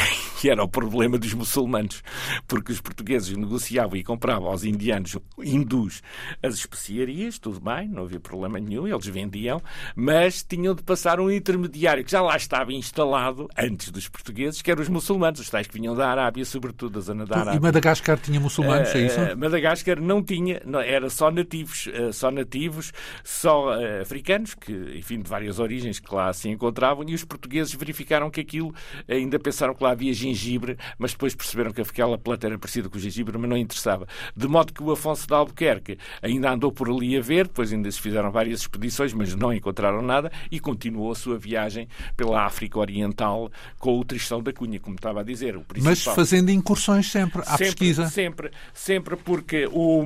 que 0.41 0.49
era 0.51 0.63
o 0.63 0.69
problema 0.69 1.19
dos 1.19 1.33
muçulmanos, 1.35 2.03
porque 2.47 2.73
os 2.73 2.81
portugueses 2.81 3.37
negociavam 3.37 3.97
e 3.97 4.05
compravam 4.05 4.49
aos 4.49 4.65
indianos 4.65 5.17
hindus 5.39 6.03
as 6.43 6.55
especiarias, 6.55 7.39
tudo 7.39 7.61
bem, 7.61 7.89
não 7.89 8.05
havia 8.05 8.21
problema 8.21 8.59
nenhum, 8.59 8.87
eles 8.87 9.07
vendiam, 9.07 9.61
mas 9.95 10.43
tinham 10.43 10.75
de 10.75 10.83
passar 10.83 11.21
um 11.21 11.31
intermediário 11.31 12.05
que 12.05 12.11
já 12.11 12.21
lá 12.21 12.37
estava 12.37 12.73
instalado 12.73 13.49
antes 13.57 13.91
dos 13.91 14.09
portugueses, 14.09 14.61
que 14.61 14.71
eram 14.71 14.83
os 14.83 14.89
muçulmanos, 14.89 15.41
os 15.41 15.49
tais 15.49 15.67
que 15.67 15.75
vinham 15.75 15.95
da 15.95 16.09
Arábia, 16.09 16.45
sobretudo 16.45 16.95
da 16.95 17.01
zona 17.01 17.25
da 17.25 17.37
Arábia. 17.37 17.59
E 17.59 17.61
Madagascar 17.61 18.19
tinha 18.19 18.41
muçulmanos, 18.41 18.95
é 18.95 19.07
isso? 19.07 19.21
Uh, 19.21 19.37
Madagascar 19.37 20.01
não 20.01 20.23
tinha, 20.23 20.61
era 20.85 21.09
só 21.09 21.31
nativos, 21.31 21.87
uh, 21.87 22.13
só 22.13 22.31
nativos, 22.31 22.93
só 23.23 23.73
africanos, 24.01 24.55
que, 24.55 24.73
enfim, 24.97 25.21
de 25.21 25.29
várias 25.29 25.59
origens 25.59 25.99
que 25.99 26.15
lá 26.15 26.33
se 26.33 26.49
encontravam, 26.49 27.05
e 27.09 27.15
os 27.15 27.25
portugueses 27.25 27.75
verificaram 27.75 28.31
que 28.31 28.41
aquilo 28.41 28.74
ainda 29.09 29.39
pensaram 29.39 29.75
que 29.75 29.83
lá 29.83 29.91
havia 29.91 30.13
gengibre, 30.13 30.77
mas 30.99 31.13
depois 31.13 31.35
perceberam 31.35 31.73
que 31.73 31.81
aquela 31.81 32.19
planta 32.19 32.47
era 32.47 32.59
parecida 32.59 32.89
com 32.89 32.97
o 32.97 33.01
gengibre, 33.01 33.37
mas 33.39 33.49
não 33.49 33.57
interessava. 33.57 34.07
De 34.37 34.49
modo 34.49 34.73
que 34.73 34.83
o 34.83 34.91
Afonso 34.91 35.27
de 35.27 35.35
Albuquerque 35.35 35.99
ainda 36.23 36.51
andou 36.51 36.73
por 36.73 36.89
ali 36.89 37.17
a 37.17 37.21
ver, 37.21 37.47
depois 37.47 37.73
ainda 37.73 37.91
se 37.91 38.01
fizeram 38.01 38.31
várias 38.31 38.61
expedições, 38.61 39.13
mas 39.13 39.35
não 39.35 39.53
encontraram 39.53 40.03
nada, 40.03 40.31
e 40.51 40.59
continuou 40.61 41.13
a 41.13 41.15
sua 41.15 41.39
viagem 41.39 41.89
pela 42.17 42.45
África 42.45 42.79
Oriental 42.79 43.51
com 43.79 43.99
o 43.99 44.05
Tristão 44.05 44.43
da 44.43 44.53
Cunha, 44.53 44.81
como 44.81 44.97
estava 44.97 45.21
a 45.21 45.23
dizer. 45.23 45.59
Mas 45.83 46.03
fazendo 46.03 46.51
incursões 46.51 47.11
sempre 47.11 47.43
à 47.43 47.45
sempre, 47.57 47.65
pesquisa. 47.65 48.07
Sempre, 48.09 48.51
sempre 48.73 49.17
porque 49.17 49.67
o, 49.71 50.05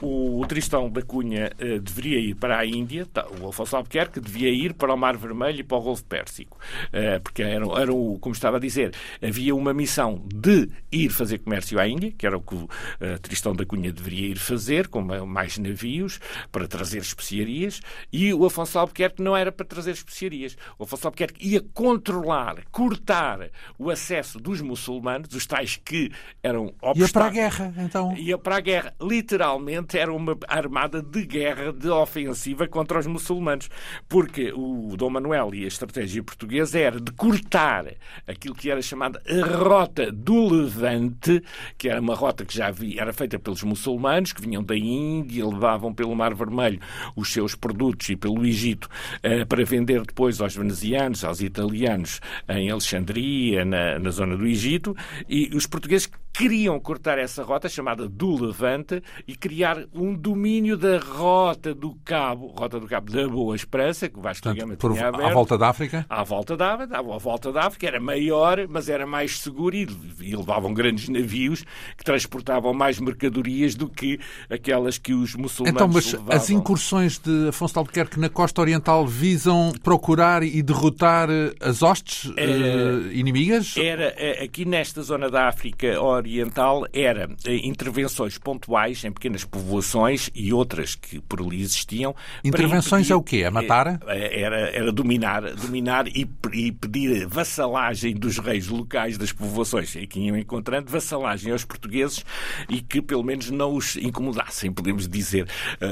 o, 0.00 0.40
o 0.40 0.46
Tristão 0.46 0.90
da 0.90 1.02
Cunha 1.02 1.50
uh, 1.58 1.80
deveria 1.80 2.18
ir 2.18 2.34
para 2.34 2.58
a 2.58 2.66
Índia, 2.66 3.06
tá, 3.06 3.26
o 3.40 3.48
Afonso 3.48 3.76
Albuquerque 3.76 4.20
devia 4.20 4.50
ir 4.50 4.74
para 4.74 4.92
o 4.92 4.96
Mar 4.96 5.16
Vermelho 5.16 5.60
e 5.60 5.62
para 5.62 5.78
o 5.78 5.82
Golfo 5.82 6.04
Pérsico, 6.04 6.58
uh, 6.88 7.20
porque 7.20 7.42
era, 7.42 7.64
era 7.80 7.92
um 7.92 7.99
como, 8.00 8.18
como 8.18 8.34
estava 8.34 8.56
a 8.56 8.60
dizer, 8.60 8.92
havia 9.22 9.54
uma 9.54 9.74
missão 9.74 10.24
de 10.32 10.68
ir 10.90 11.10
fazer 11.10 11.38
comércio 11.38 11.78
à 11.78 11.86
Índia, 11.86 12.12
que 12.16 12.26
era 12.26 12.36
o 12.36 12.40
que 12.40 12.54
o 12.54 12.64
uh, 12.64 13.18
Tristão 13.20 13.54
da 13.54 13.66
Cunha 13.66 13.92
deveria 13.92 14.28
ir 14.28 14.38
fazer, 14.38 14.88
com 14.88 15.02
mais 15.26 15.58
navios, 15.58 16.18
para 16.50 16.66
trazer 16.66 16.98
especiarias, 16.98 17.80
e 18.12 18.32
o 18.32 18.44
Afonso 18.44 18.78
Albuquerque 18.78 19.22
não 19.22 19.36
era 19.36 19.52
para 19.52 19.66
trazer 19.66 19.92
especiarias. 19.92 20.56
O 20.78 20.84
Afonso 20.84 21.08
Albuquerque 21.08 21.46
ia 21.46 21.60
controlar, 21.74 22.64
cortar 22.70 23.50
o 23.78 23.90
acesso 23.90 24.38
dos 24.38 24.60
muçulmanos, 24.60 25.34
os 25.34 25.46
tais 25.46 25.76
que 25.76 26.10
eram 26.42 26.72
obstáculos. 26.80 27.00
Ia 27.00 27.12
para 27.12 27.26
a 27.26 27.30
guerra, 27.30 27.74
então? 27.76 28.16
Ia 28.16 28.38
para 28.38 28.56
a 28.56 28.60
guerra. 28.60 28.94
Literalmente 29.00 29.98
era 29.98 30.12
uma 30.12 30.36
armada 30.48 31.02
de 31.02 31.26
guerra, 31.26 31.72
de 31.72 31.88
ofensiva 31.88 32.66
contra 32.66 32.98
os 32.98 33.06
muçulmanos. 33.06 33.68
Porque 34.08 34.52
o 34.52 34.96
Dom 34.96 35.10
Manuel 35.10 35.54
e 35.54 35.64
a 35.64 35.68
estratégia 35.68 36.22
portuguesa 36.22 36.78
era 36.78 37.00
de 37.00 37.12
cortar 37.12 37.89
aquilo 38.26 38.54
que 38.54 38.70
era 38.70 38.80
chamada 38.82 39.22
a 39.26 39.56
Rota 39.56 40.10
do 40.10 40.48
Levante, 40.48 41.42
que 41.76 41.88
era 41.88 42.00
uma 42.00 42.14
rota 42.14 42.44
que 42.44 42.56
já 42.56 42.68
havia, 42.68 43.00
era 43.00 43.12
feita 43.12 43.38
pelos 43.38 43.62
muçulmanos, 43.62 44.32
que 44.32 44.42
vinham 44.42 44.62
da 44.62 44.76
Índia, 44.76 45.46
levavam 45.46 45.92
pelo 45.92 46.14
Mar 46.14 46.34
Vermelho 46.34 46.80
os 47.16 47.32
seus 47.32 47.54
produtos 47.54 48.08
e 48.08 48.16
pelo 48.16 48.44
Egito 48.44 48.88
eh, 49.22 49.44
para 49.44 49.64
vender 49.64 50.02
depois 50.02 50.40
aos 50.40 50.54
venezianos, 50.54 51.24
aos 51.24 51.40
italianos 51.40 52.20
em 52.48 52.70
Alexandria, 52.70 53.64
na, 53.64 53.98
na 53.98 54.10
zona 54.10 54.36
do 54.36 54.46
Egito, 54.46 54.96
e 55.28 55.50
os 55.54 55.66
portugueses 55.66 56.08
queriam 56.32 56.78
cortar 56.80 57.18
essa 57.18 57.42
rota 57.42 57.68
chamada 57.68 58.08
do 58.08 58.44
Levante 58.44 59.02
e 59.26 59.36
criar 59.36 59.84
um 59.92 60.14
domínio 60.14 60.76
da 60.76 60.98
rota 60.98 61.74
do 61.74 61.94
Cabo, 62.04 62.48
rota 62.58 62.80
do 62.80 62.86
Cabo 62.86 63.10
da 63.10 63.28
Boa 63.28 63.54
Esperança, 63.54 64.08
que 64.08 64.18
o 64.18 64.22
Vasco 64.22 64.44
da 64.48 64.54
Gama 64.54 64.76
tinha 64.76 65.08
aberto. 65.08 65.26
À 65.26 65.32
volta 65.32 65.58
da 65.58 65.68
África? 65.68 66.06
À 66.08 66.22
volta 66.22 66.56
da 66.56 66.74
África, 66.74 66.98
à 66.98 67.02
volta 67.02 67.52
da 67.52 67.66
África, 67.66 67.86
era 67.86 68.00
maior, 68.00 68.66
mas 68.68 68.88
era 68.88 69.06
mais 69.06 69.40
seguro 69.40 69.76
e, 69.76 69.86
e 70.20 70.34
levavam 70.34 70.72
grandes 70.72 71.08
navios 71.08 71.64
que 71.96 72.04
transportavam 72.04 72.72
mais 72.72 72.98
mercadorias 72.98 73.74
do 73.74 73.88
que 73.88 74.18
aquelas 74.48 74.98
que 74.98 75.12
os 75.12 75.34
muçulmanos 75.34 75.74
Então, 75.76 75.88
mas 75.88 76.12
levavam. 76.12 76.36
as 76.36 76.50
incursões 76.50 77.18
de 77.18 77.48
Afonso 77.48 77.74
de 77.74 77.78
Albuquerque 77.78 78.18
na 78.18 78.28
costa 78.28 78.60
oriental 78.60 79.06
visam 79.06 79.72
procurar 79.82 80.42
e 80.42 80.62
derrotar 80.62 81.28
eh, 81.30 81.52
as 81.60 81.82
hostes 81.82 82.24
uh, 82.26 83.12
inimigas? 83.12 83.76
Era, 83.76 84.14
eh, 84.16 84.42
aqui 84.42 84.64
nesta 84.64 85.02
zona 85.02 85.28
da 85.28 85.48
África 85.48 86.00
Oriental 86.20 86.86
era 86.92 87.28
eh, 87.44 87.66
intervenções 87.66 88.38
pontuais 88.38 89.02
em 89.04 89.10
pequenas 89.10 89.44
povoações 89.44 90.30
e 90.34 90.52
outras 90.52 90.94
que 90.94 91.20
por 91.20 91.40
ali 91.40 91.60
existiam. 91.60 92.14
Intervenções 92.44 93.06
impedir, 93.06 93.12
é 93.12 93.16
o 93.16 93.22
quê? 93.22 93.36
É 93.38 93.50
matar? 93.50 94.00
Eh, 94.06 94.42
era, 94.42 94.70
era 94.70 94.92
dominar, 94.92 95.42
dominar 95.54 96.06
e, 96.08 96.28
e, 96.52 96.72
pedir 96.72 97.26
vassalagem 97.26 98.14
dos 98.14 98.38
reis 98.38 98.68
locais 98.68 99.16
das 99.16 99.32
povoações 99.32 99.96
em 99.96 100.06
que 100.06 100.20
iam 100.20 100.36
encontrando, 100.36 100.90
vassalagem 100.90 101.52
aos 101.52 101.64
portugueses 101.64 102.24
e 102.68 102.80
que 102.80 103.00
pelo 103.00 103.24
menos 103.24 103.50
não 103.50 103.74
os 103.74 103.96
incomodassem, 103.96 104.72
podemos 104.72 105.08
dizer. 105.08 105.48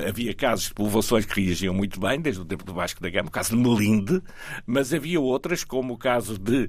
Havia 0.08 0.34
casos 0.34 0.66
de 0.68 0.74
povoações 0.74 1.24
que 1.24 1.40
reagiam 1.40 1.74
muito 1.74 1.98
bem, 1.98 2.20
desde 2.20 2.40
o 2.40 2.44
tempo 2.44 2.64
do 2.64 2.74
Vasco 2.74 3.00
da 3.00 3.08
Gama, 3.08 3.28
o 3.28 3.32
caso 3.32 3.56
de 3.56 3.56
Melinde, 3.56 4.22
mas 4.66 4.92
havia 4.92 5.20
outras, 5.20 5.64
como 5.64 5.94
o 5.94 5.98
caso 5.98 6.38
de, 6.38 6.68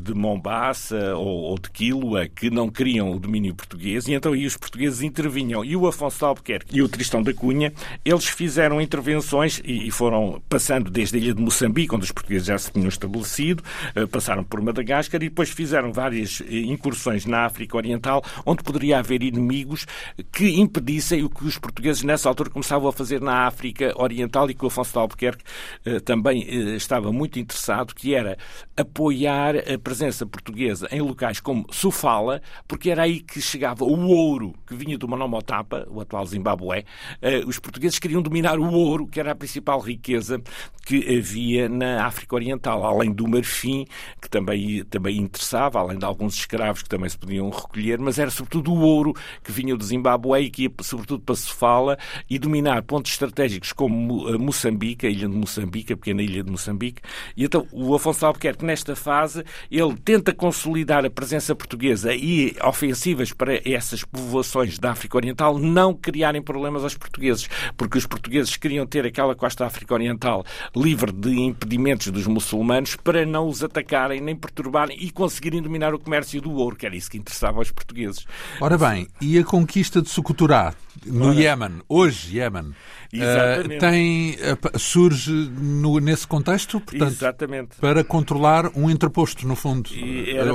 de 0.00 0.14
Mombasa 0.14 1.14
ou, 1.16 1.42
ou 1.42 1.58
de 1.58 1.70
Quilua, 1.70 2.28
que 2.28 2.50
não 2.50 2.70
queriam 2.72 3.12
o 3.12 3.18
domínio 3.18 3.54
português 3.54 4.08
e 4.08 4.14
então 4.14 4.32
aí 4.32 4.46
os 4.46 4.56
portugueses 4.56 5.02
intervinham. 5.02 5.64
E 5.64 5.76
o 5.76 5.86
Afonso 5.86 6.18
de 6.18 6.24
Albuquerque 6.24 6.76
e 6.76 6.82
o 6.82 6.88
Tristão 6.88 7.22
da 7.22 7.32
Cunha, 7.32 7.72
eles 8.04 8.26
fizeram 8.26 8.80
intervenções 8.80 9.60
e, 9.64 9.90
foram 9.90 10.42
passando 10.48 10.90
desde 10.90 11.16
a 11.16 11.20
ilha 11.20 11.34
de 11.34 11.42
Moçambique, 11.42 11.94
onde 11.94 12.04
os 12.04 12.12
portugueses 12.12 12.46
já 12.46 12.58
se 12.58 12.72
tinham 12.72 12.88
estabelecido, 12.88 13.62
eh, 13.94 14.06
passaram 14.06 14.42
por 14.42 14.60
Madagascar 14.60 15.22
e 15.22 15.28
depois 15.28 15.50
fizeram 15.50 15.92
várias 15.92 16.42
eh, 16.46 16.60
incursões 16.60 17.26
na 17.26 17.44
África 17.44 17.76
Oriental, 17.76 18.24
onde 18.46 18.62
poderia 18.62 18.98
haver 18.98 19.22
inimigos 19.22 19.86
que 20.32 20.48
impedissem 20.60 21.22
o 21.22 21.30
que 21.30 21.44
os 21.44 21.58
portugueses 21.58 22.02
nessa 22.02 22.28
altura 22.28 22.50
começavam 22.50 22.88
a 22.88 22.92
fazer 22.92 23.20
na 23.20 23.46
África 23.46 23.92
Oriental 23.96 24.50
e 24.50 24.54
que 24.54 24.64
o 24.64 24.68
Afonso 24.68 24.92
de 24.92 24.98
Albuquerque 24.98 25.44
eh, 25.84 26.00
também 26.00 26.42
estava 26.74 27.12
muito 27.12 27.38
interessado, 27.38 27.94
que 27.94 28.14
era 28.14 28.38
apoiar 28.76 29.56
a 29.56 29.78
presença 29.78 30.24
portuguesa 30.24 30.88
em 30.90 31.00
locais 31.00 31.40
como 31.40 31.66
Sofala, 31.70 32.40
porque 32.66 32.90
era 32.90 33.02
aí 33.02 33.20
que 33.20 33.40
chegava 33.40 33.84
o 33.84 34.08
ouro 34.08 34.54
que 34.66 34.74
vinha 34.74 34.96
do 34.96 35.08
Monomotapa, 35.08 35.86
o 35.90 36.00
atual 36.00 36.26
Zimbabue. 36.26 36.84
Eh, 37.20 37.42
os 37.46 37.58
portugueses 37.58 37.98
queriam 37.98 38.22
dominar 38.22 38.58
o 38.58 38.72
ouro, 38.72 39.06
que 39.06 39.20
era 39.20 39.32
a 39.32 39.34
principal 39.34 39.80
riqueza 39.80 40.40
que 40.84 41.18
havia 41.18 41.68
na 41.68 42.04
África 42.06 42.34
Oriental, 42.34 42.84
além 42.84 43.12
do 43.12 43.28
marfim, 43.28 43.86
que 44.20 44.28
também, 44.28 44.84
também 44.84 45.18
interessava, 45.18 45.78
além 45.78 45.98
de 45.98 46.04
alguns 46.04 46.34
escravos 46.34 46.82
que 46.82 46.88
também 46.88 47.08
se 47.08 47.18
podiam 47.18 47.48
recolher, 47.50 47.98
mas 47.98 48.18
era 48.18 48.30
sobretudo 48.30 48.72
o 48.72 48.80
ouro 48.80 49.14
que 49.42 49.52
vinha 49.52 49.76
do 49.76 49.84
Zimbabue 49.84 50.40
e 50.40 50.50
que 50.50 50.62
ia 50.64 50.72
sobretudo 50.80 51.22
para 51.22 51.34
Sofala 51.36 51.98
e 52.28 52.38
dominar 52.38 52.82
pontos 52.82 53.12
estratégicos 53.12 53.72
como 53.72 54.28
eh, 54.28 54.38
Moçambique, 54.38 55.06
a 55.06 55.10
ilha 55.10 55.28
de 55.28 55.36
Moçambique, 55.36 55.92
a 55.92 55.96
pequena 55.96 56.22
ilha 56.22 56.42
de 56.42 56.50
Moçambique. 56.50 57.00
E 57.36 57.44
então 57.44 57.66
o 57.70 57.94
Afonso 57.94 58.26
Albuquerque, 58.26 58.64
nesta 58.64 58.96
fase, 58.96 59.44
ele 59.70 59.94
tenta 59.96 60.34
consolidar 60.34 61.04
a 61.04 61.10
presença 61.10 61.54
portuguesa 61.54 62.14
e 62.14 62.51
ofensivas 62.62 63.32
para 63.32 63.60
essas 63.68 64.04
povoações 64.04 64.78
da 64.78 64.92
África 64.92 65.16
Oriental 65.16 65.58
não 65.58 65.94
criarem 65.94 66.42
problemas 66.42 66.82
aos 66.82 66.96
portugueses, 66.96 67.48
porque 67.76 67.98
os 67.98 68.06
portugueses 68.06 68.56
queriam 68.56 68.86
ter 68.86 69.06
aquela 69.06 69.34
costa 69.34 69.66
África 69.66 69.94
Oriental 69.94 70.44
livre 70.74 71.12
de 71.12 71.40
impedimentos 71.40 72.08
dos 72.08 72.26
muçulmanos 72.26 72.96
para 72.96 73.24
não 73.24 73.48
os 73.48 73.62
atacarem 73.62 74.20
nem 74.20 74.36
perturbarem 74.36 74.96
e 75.00 75.10
conseguirem 75.10 75.62
dominar 75.62 75.94
o 75.94 75.98
comércio 75.98 76.40
do 76.40 76.52
ouro, 76.52 76.76
que 76.76 76.86
era 76.86 76.96
isso 76.96 77.10
que 77.10 77.18
interessava 77.18 77.58
aos 77.58 77.70
portugueses. 77.70 78.26
Ora 78.60 78.78
bem, 78.78 79.08
e 79.20 79.38
a 79.38 79.44
conquista 79.44 80.02
de 80.02 80.08
Socotorá, 80.08 80.74
no 81.06 81.32
Iémen, 81.32 81.80
hoje 81.88 82.36
Iémen, 82.36 82.72
uh, 83.18 83.78
tem, 83.78 84.36
uh, 84.36 84.78
surge 84.78 85.30
no, 85.32 85.98
nesse 85.98 86.26
contexto, 86.26 86.80
portanto, 86.80 87.10
Exatamente. 87.10 87.76
para 87.76 88.02
controlar 88.02 88.70
um 88.76 88.90
interposto, 88.90 89.46
no 89.46 89.54
fundo. 89.54 89.90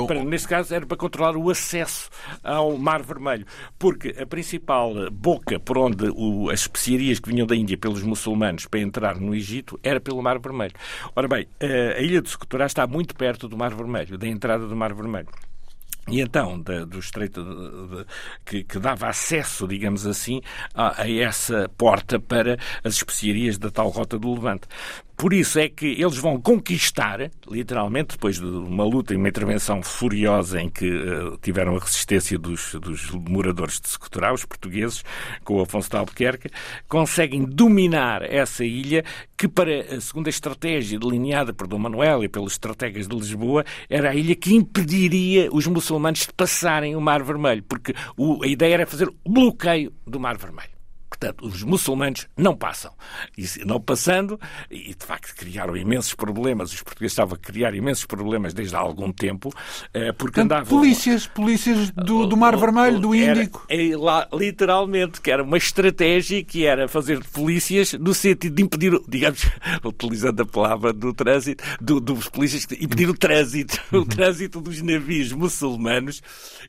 Para, 0.06 0.24
nesse 0.24 0.48
caso, 0.48 0.74
era 0.74 0.86
para 0.86 0.96
controlar 0.96 1.36
o 1.36 1.50
acesso 1.50 2.10
ao 2.42 2.76
Mar 2.76 3.02
Vermelho, 3.02 3.46
porque 3.78 4.14
a 4.20 4.26
principal 4.26 4.92
boca 5.10 5.60
por 5.60 5.78
onde 5.78 6.10
o, 6.10 6.50
as 6.50 6.60
especiarias 6.60 7.20
que 7.20 7.28
vinham 7.30 7.46
da 7.46 7.54
Índia 7.54 7.78
pelos 7.78 8.02
muçulmanos 8.02 8.66
para 8.66 8.80
entrar 8.80 9.20
no 9.20 9.34
Egito 9.34 9.78
era 9.82 10.00
pelo 10.00 10.22
Mar 10.22 10.38
Vermelho. 10.38 10.74
Ora 11.14 11.28
bem, 11.28 11.46
a, 11.60 11.98
a 11.98 12.00
ilha 12.00 12.20
de 12.20 12.28
Socotorá 12.28 12.66
está 12.66 12.86
muito 12.86 13.14
perto 13.14 13.48
do 13.48 13.56
Mar 13.56 13.74
Vermelho, 13.74 14.18
da 14.18 14.26
entrada 14.26 14.66
do 14.66 14.74
Mar 14.74 14.92
Vermelho. 14.94 15.28
E 16.10 16.20
então, 16.20 16.60
de, 16.60 16.84
do 16.84 16.98
estreito 16.98 17.42
de, 17.44 17.96
de, 17.96 18.06
que, 18.44 18.64
que, 18.64 18.78
dava 18.78 19.08
acesso, 19.08 19.66
digamos 19.66 20.06
assim, 20.06 20.40
a, 20.74 21.02
a, 21.02 21.10
essa 21.10 21.68
porta 21.76 22.18
para 22.18 22.58
as 22.84 22.94
especiarias 22.94 23.58
da 23.58 23.70
tal 23.70 23.88
Rota 23.88 24.18
do 24.18 24.32
Levante. 24.34 24.66
Por 25.18 25.32
isso 25.32 25.58
é 25.58 25.68
que 25.68 26.00
eles 26.00 26.16
vão 26.16 26.40
conquistar, 26.40 27.28
literalmente, 27.50 28.12
depois 28.12 28.36
de 28.36 28.44
uma 28.44 28.84
luta 28.84 29.12
e 29.12 29.16
uma 29.16 29.28
intervenção 29.28 29.82
furiosa 29.82 30.62
em 30.62 30.70
que 30.70 30.88
uh, 30.88 31.36
tiveram 31.42 31.74
a 31.74 31.80
resistência 31.80 32.38
dos, 32.38 32.76
dos 32.76 33.10
moradores 33.10 33.80
de 33.80 33.88
Secotorá, 33.88 34.32
os 34.32 34.44
portugueses, 34.44 35.02
com 35.42 35.54
o 35.54 35.60
Afonso 35.60 35.90
de 35.90 35.96
Albuquerque, 35.96 36.50
conseguem 36.88 37.44
dominar 37.44 38.22
essa 38.22 38.64
ilha 38.64 39.04
que, 39.36 39.48
para 39.48 39.96
a 39.96 40.00
segunda 40.00 40.30
estratégia 40.30 41.00
delineada 41.00 41.52
por 41.52 41.66
Dom 41.66 41.80
Manuel 41.80 42.22
e 42.22 42.28
pelos 42.28 42.52
estrategas 42.52 43.08
de 43.08 43.16
Lisboa, 43.16 43.64
era 43.90 44.10
a 44.10 44.14
ilha 44.14 44.36
que 44.36 44.54
impediria 44.54 45.48
os 45.50 45.66
muçulmanos 45.66 46.20
de 46.20 46.32
passarem 46.32 46.94
o 46.94 47.00
Mar 47.00 47.24
Vermelho, 47.24 47.64
porque 47.64 47.92
o, 48.16 48.44
a 48.44 48.46
ideia 48.46 48.74
era 48.74 48.86
fazer 48.86 49.08
o 49.08 49.32
bloqueio 49.32 49.92
do 50.06 50.20
Mar 50.20 50.38
Vermelho. 50.38 50.77
Portanto, 51.08 51.46
os 51.46 51.62
muçulmanos 51.62 52.28
não 52.36 52.56
passam. 52.56 52.92
E 53.36 53.46
não 53.64 53.80
passando, 53.80 54.38
e 54.70 54.94
de 54.94 55.04
facto 55.04 55.34
criaram 55.34 55.76
imensos 55.76 56.14
problemas, 56.14 56.72
os 56.72 56.82
portugueses 56.82 57.12
estavam 57.12 57.34
a 57.34 57.38
criar 57.38 57.74
imensos 57.74 58.04
problemas 58.04 58.52
desde 58.52 58.76
há 58.76 58.78
algum 58.78 59.10
tempo, 59.10 59.52
eh, 59.94 60.12
porque 60.12 60.40
Portanto, 60.40 60.52
andavam... 60.52 60.78
Polícias, 60.78 61.26
polícias 61.26 61.90
do, 61.90 62.26
do 62.26 62.36
Mar 62.36 62.56
Vermelho, 62.56 63.00
do 63.00 63.14
Índico. 63.14 63.64
Era, 63.68 63.82
é, 63.82 63.96
lá, 63.96 64.28
literalmente, 64.32 65.20
que 65.20 65.30
era 65.30 65.42
uma 65.42 65.56
estratégia 65.56 66.44
que 66.44 66.66
era 66.66 66.86
fazer 66.88 67.24
polícias 67.24 67.94
no 67.94 68.12
sentido 68.14 68.54
de 68.54 68.62
impedir, 68.62 69.00
digamos, 69.08 69.46
utilizando 69.82 70.42
a 70.42 70.46
palavra 70.46 70.92
do 70.92 71.12
trânsito, 71.14 71.64
do, 71.80 72.00
dos 72.00 72.28
polícias, 72.28 72.66
impedir 72.80 73.08
o 73.08 73.14
trânsito, 73.14 73.80
o 73.96 74.04
trânsito 74.04 74.60
dos 74.60 74.82
navios 74.82 75.32
muçulmanos 75.32 76.22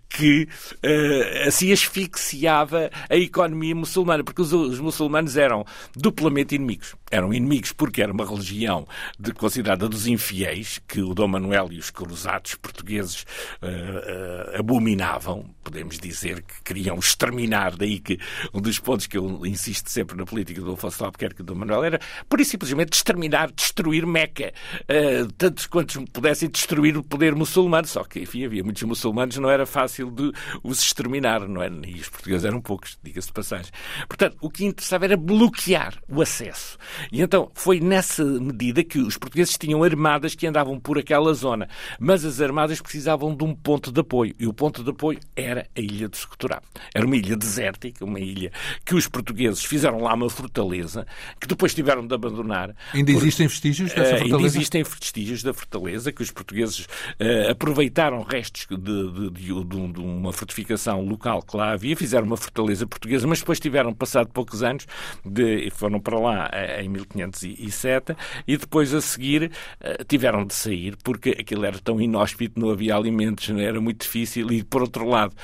que 0.08 0.48
uh, 0.84 1.48
assim 1.48 1.72
asfixiava 1.72 2.90
a 3.10 3.16
economia 3.16 3.76
muçulmana 3.76 4.24
porque 4.30 4.44
os, 4.44 4.54
os 4.54 4.80
muçulmanos 4.80 5.36
eram 5.36 5.66
duplamente 5.96 6.54
inimigos. 6.54 6.96
Eram 7.10 7.34
inimigos 7.34 7.72
porque 7.72 8.02
era 8.02 8.14
uma 8.14 8.26
religião 8.26 8.88
de, 9.20 9.34
considerada 9.34 9.90
dos 9.90 10.06
infiéis, 10.06 10.80
que 10.88 11.02
o 11.02 11.16
Dom 11.16 11.28
Manuel 11.28 11.70
e 11.72 11.80
os 11.80 11.90
cruzados 11.90 12.54
portugueses 12.56 13.26
uh, 13.62 14.56
uh, 14.56 14.60
abominavam, 14.60 15.50
podemos 15.64 15.98
dizer 15.98 16.44
que 16.44 16.62
queriam 16.64 16.98
exterminar, 16.98 17.76
daí 17.76 18.00
que 18.00 18.20
um 18.54 18.62
dos 18.62 18.78
pontos 18.78 19.08
que 19.08 19.18
eu 19.18 19.44
insisto 19.46 19.90
sempre 19.90 20.16
na 20.16 20.26
política 20.26 20.62
do 20.62 20.74
Afonso 20.74 21.04
Albuquerque 21.04 21.42
e 21.42 21.46
do 21.46 21.56
Manuel 21.56 21.84
era, 21.84 22.00
por 22.28 22.44
simplesmente, 22.46 22.94
exterminar, 22.94 23.52
destruir 23.52 24.06
Meca, 24.06 24.54
uh, 24.84 25.32
tantos 25.34 25.66
quantos 25.66 25.98
pudessem 26.14 26.50
destruir 26.50 26.98
o 26.98 27.04
poder 27.04 27.34
muçulmano, 27.34 27.88
só 27.88 28.04
que, 28.04 28.20
enfim, 28.20 28.46
havia 28.46 28.64
muitos 28.64 28.84
muçulmanos, 28.84 29.38
não 29.38 29.50
era 29.50 29.66
fácil 29.66 30.12
de 30.12 30.32
os 30.64 30.82
exterminar, 30.84 31.48
não 31.48 31.64
é? 31.64 31.70
E 31.88 31.96
os 31.96 32.10
portugueses 32.10 32.46
eram 32.46 32.62
poucos, 32.62 32.98
diga-se 33.02 33.28
de 33.28 33.34
passagem. 33.34 33.72
Portanto, 34.20 34.38
o 34.42 34.50
que 34.50 34.66
interessava 34.66 35.06
era 35.06 35.16
bloquear 35.16 35.98
o 36.10 36.22
acesso. 36.22 36.78
E 37.10 37.22
então 37.22 37.50
foi 37.54 37.80
nessa 37.80 38.22
medida 38.22 38.84
que 38.84 39.00
os 39.00 39.16
portugueses 39.16 39.58
tinham 39.58 39.82
armadas 39.82 40.36
que 40.36 40.46
andavam 40.46 40.78
por 40.78 41.00
aquela 41.00 41.34
zona, 41.34 41.70
mas 41.98 42.26
as 42.26 42.42
armadas 42.42 42.82
precisavam 42.82 43.34
de 43.34 43.46
um 43.46 43.56
ponto 43.56 43.94
de 43.94 44.02
apoio, 44.02 44.36
e 44.38 44.46
o 44.46 44.52
ponto 44.52 44.84
de 44.84 44.90
apoio 44.90 45.22
era 45.38 45.66
a 45.74 45.80
ilha 45.80 46.10
de 46.10 46.18
Socotorá. 46.18 46.62
Era 46.94 47.06
uma 47.06 47.16
ilha 47.16 47.38
desértica, 47.38 48.04
uma 48.04 48.20
ilha 48.20 48.52
que 48.84 48.94
os 48.94 49.08
portugueses 49.08 49.64
fizeram 49.64 50.02
lá 50.02 50.14
uma 50.14 50.30
fortaleza, 50.30 51.08
que 51.40 51.48
depois 51.48 51.74
tiveram 51.74 52.06
de 52.06 52.14
abandonar. 52.14 52.76
Ainda 52.94 53.12
existem 53.12 53.48
vestígios 53.48 53.92
dessa 53.92 54.18
fortaleza? 54.18 54.36
Ainda 54.36 54.48
existem 54.48 54.84
vestígios 54.84 55.44
da 55.44 55.54
fortaleza, 55.54 56.12
que 56.12 56.22
os 56.22 56.30
portugueses 56.30 56.82
uh, 56.82 57.52
aproveitaram 57.52 58.22
restos 58.24 58.68
de, 58.70 58.76
de, 58.76 59.30
de, 59.30 59.64
de, 59.64 60.02
uma 60.02 60.34
fortificação 60.34 61.06
local 61.06 61.42
que 61.42 61.56
lá 61.56 61.72
havia, 61.72 61.96
fizeram 61.96 62.28
uma 62.28 62.36
fortaleza 62.36 62.86
portuguesa, 62.86 63.26
mas 63.26 63.40
depois 63.40 63.62
tiveram, 63.62 63.94
passado 64.10 64.30
poucos 64.34 64.64
anos, 64.64 64.88
de, 65.24 65.70
foram 65.72 66.00
para 66.00 66.20
lá 66.20 66.50
uh, 66.50 66.82
em 66.82 66.90
1507, 66.90 68.16
e 68.48 68.58
depois 68.58 68.94
a 68.94 69.02
seguir 69.02 69.52
uh, 69.82 70.04
tiveram 70.06 70.46
de 70.46 70.54
sair, 70.54 70.98
porque 71.04 71.30
aquilo 71.40 71.66
era 71.66 71.78
tão 71.80 72.02
inóspito, 72.02 72.60
não 72.60 72.72
havia 72.72 72.96
alimentos, 72.96 73.50
era 73.50 73.80
muito 73.80 74.02
difícil, 74.02 74.52
e 74.52 74.64
por 74.64 74.82
outro 74.82 75.08
lado, 75.08 75.36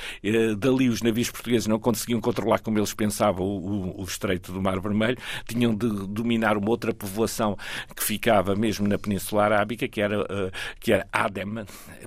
dali 0.58 0.88
os 0.88 1.02
navios 1.02 1.30
portugueses 1.30 1.66
não 1.66 1.78
conseguiam 1.78 2.20
controlar 2.20 2.58
como 2.58 2.78
eles 2.78 2.92
pensavam 2.92 3.46
o, 3.46 3.98
o, 3.98 4.00
o 4.02 4.04
estreito 4.04 4.52
do 4.52 4.60
Mar 4.60 4.80
Vermelho, 4.80 5.18
tinham 5.46 5.74
de 5.74 5.88
dominar 6.08 6.56
uma 6.56 6.70
outra 6.70 6.92
povoação 6.92 7.56
que 7.94 8.02
ficava 8.02 8.56
mesmo 8.56 8.88
na 8.88 8.98
Península 8.98 9.44
Arábica, 9.44 9.86
que 9.86 10.00
era, 10.00 10.26
que 10.80 10.92
era 10.92 11.06
Adem. 11.12 11.46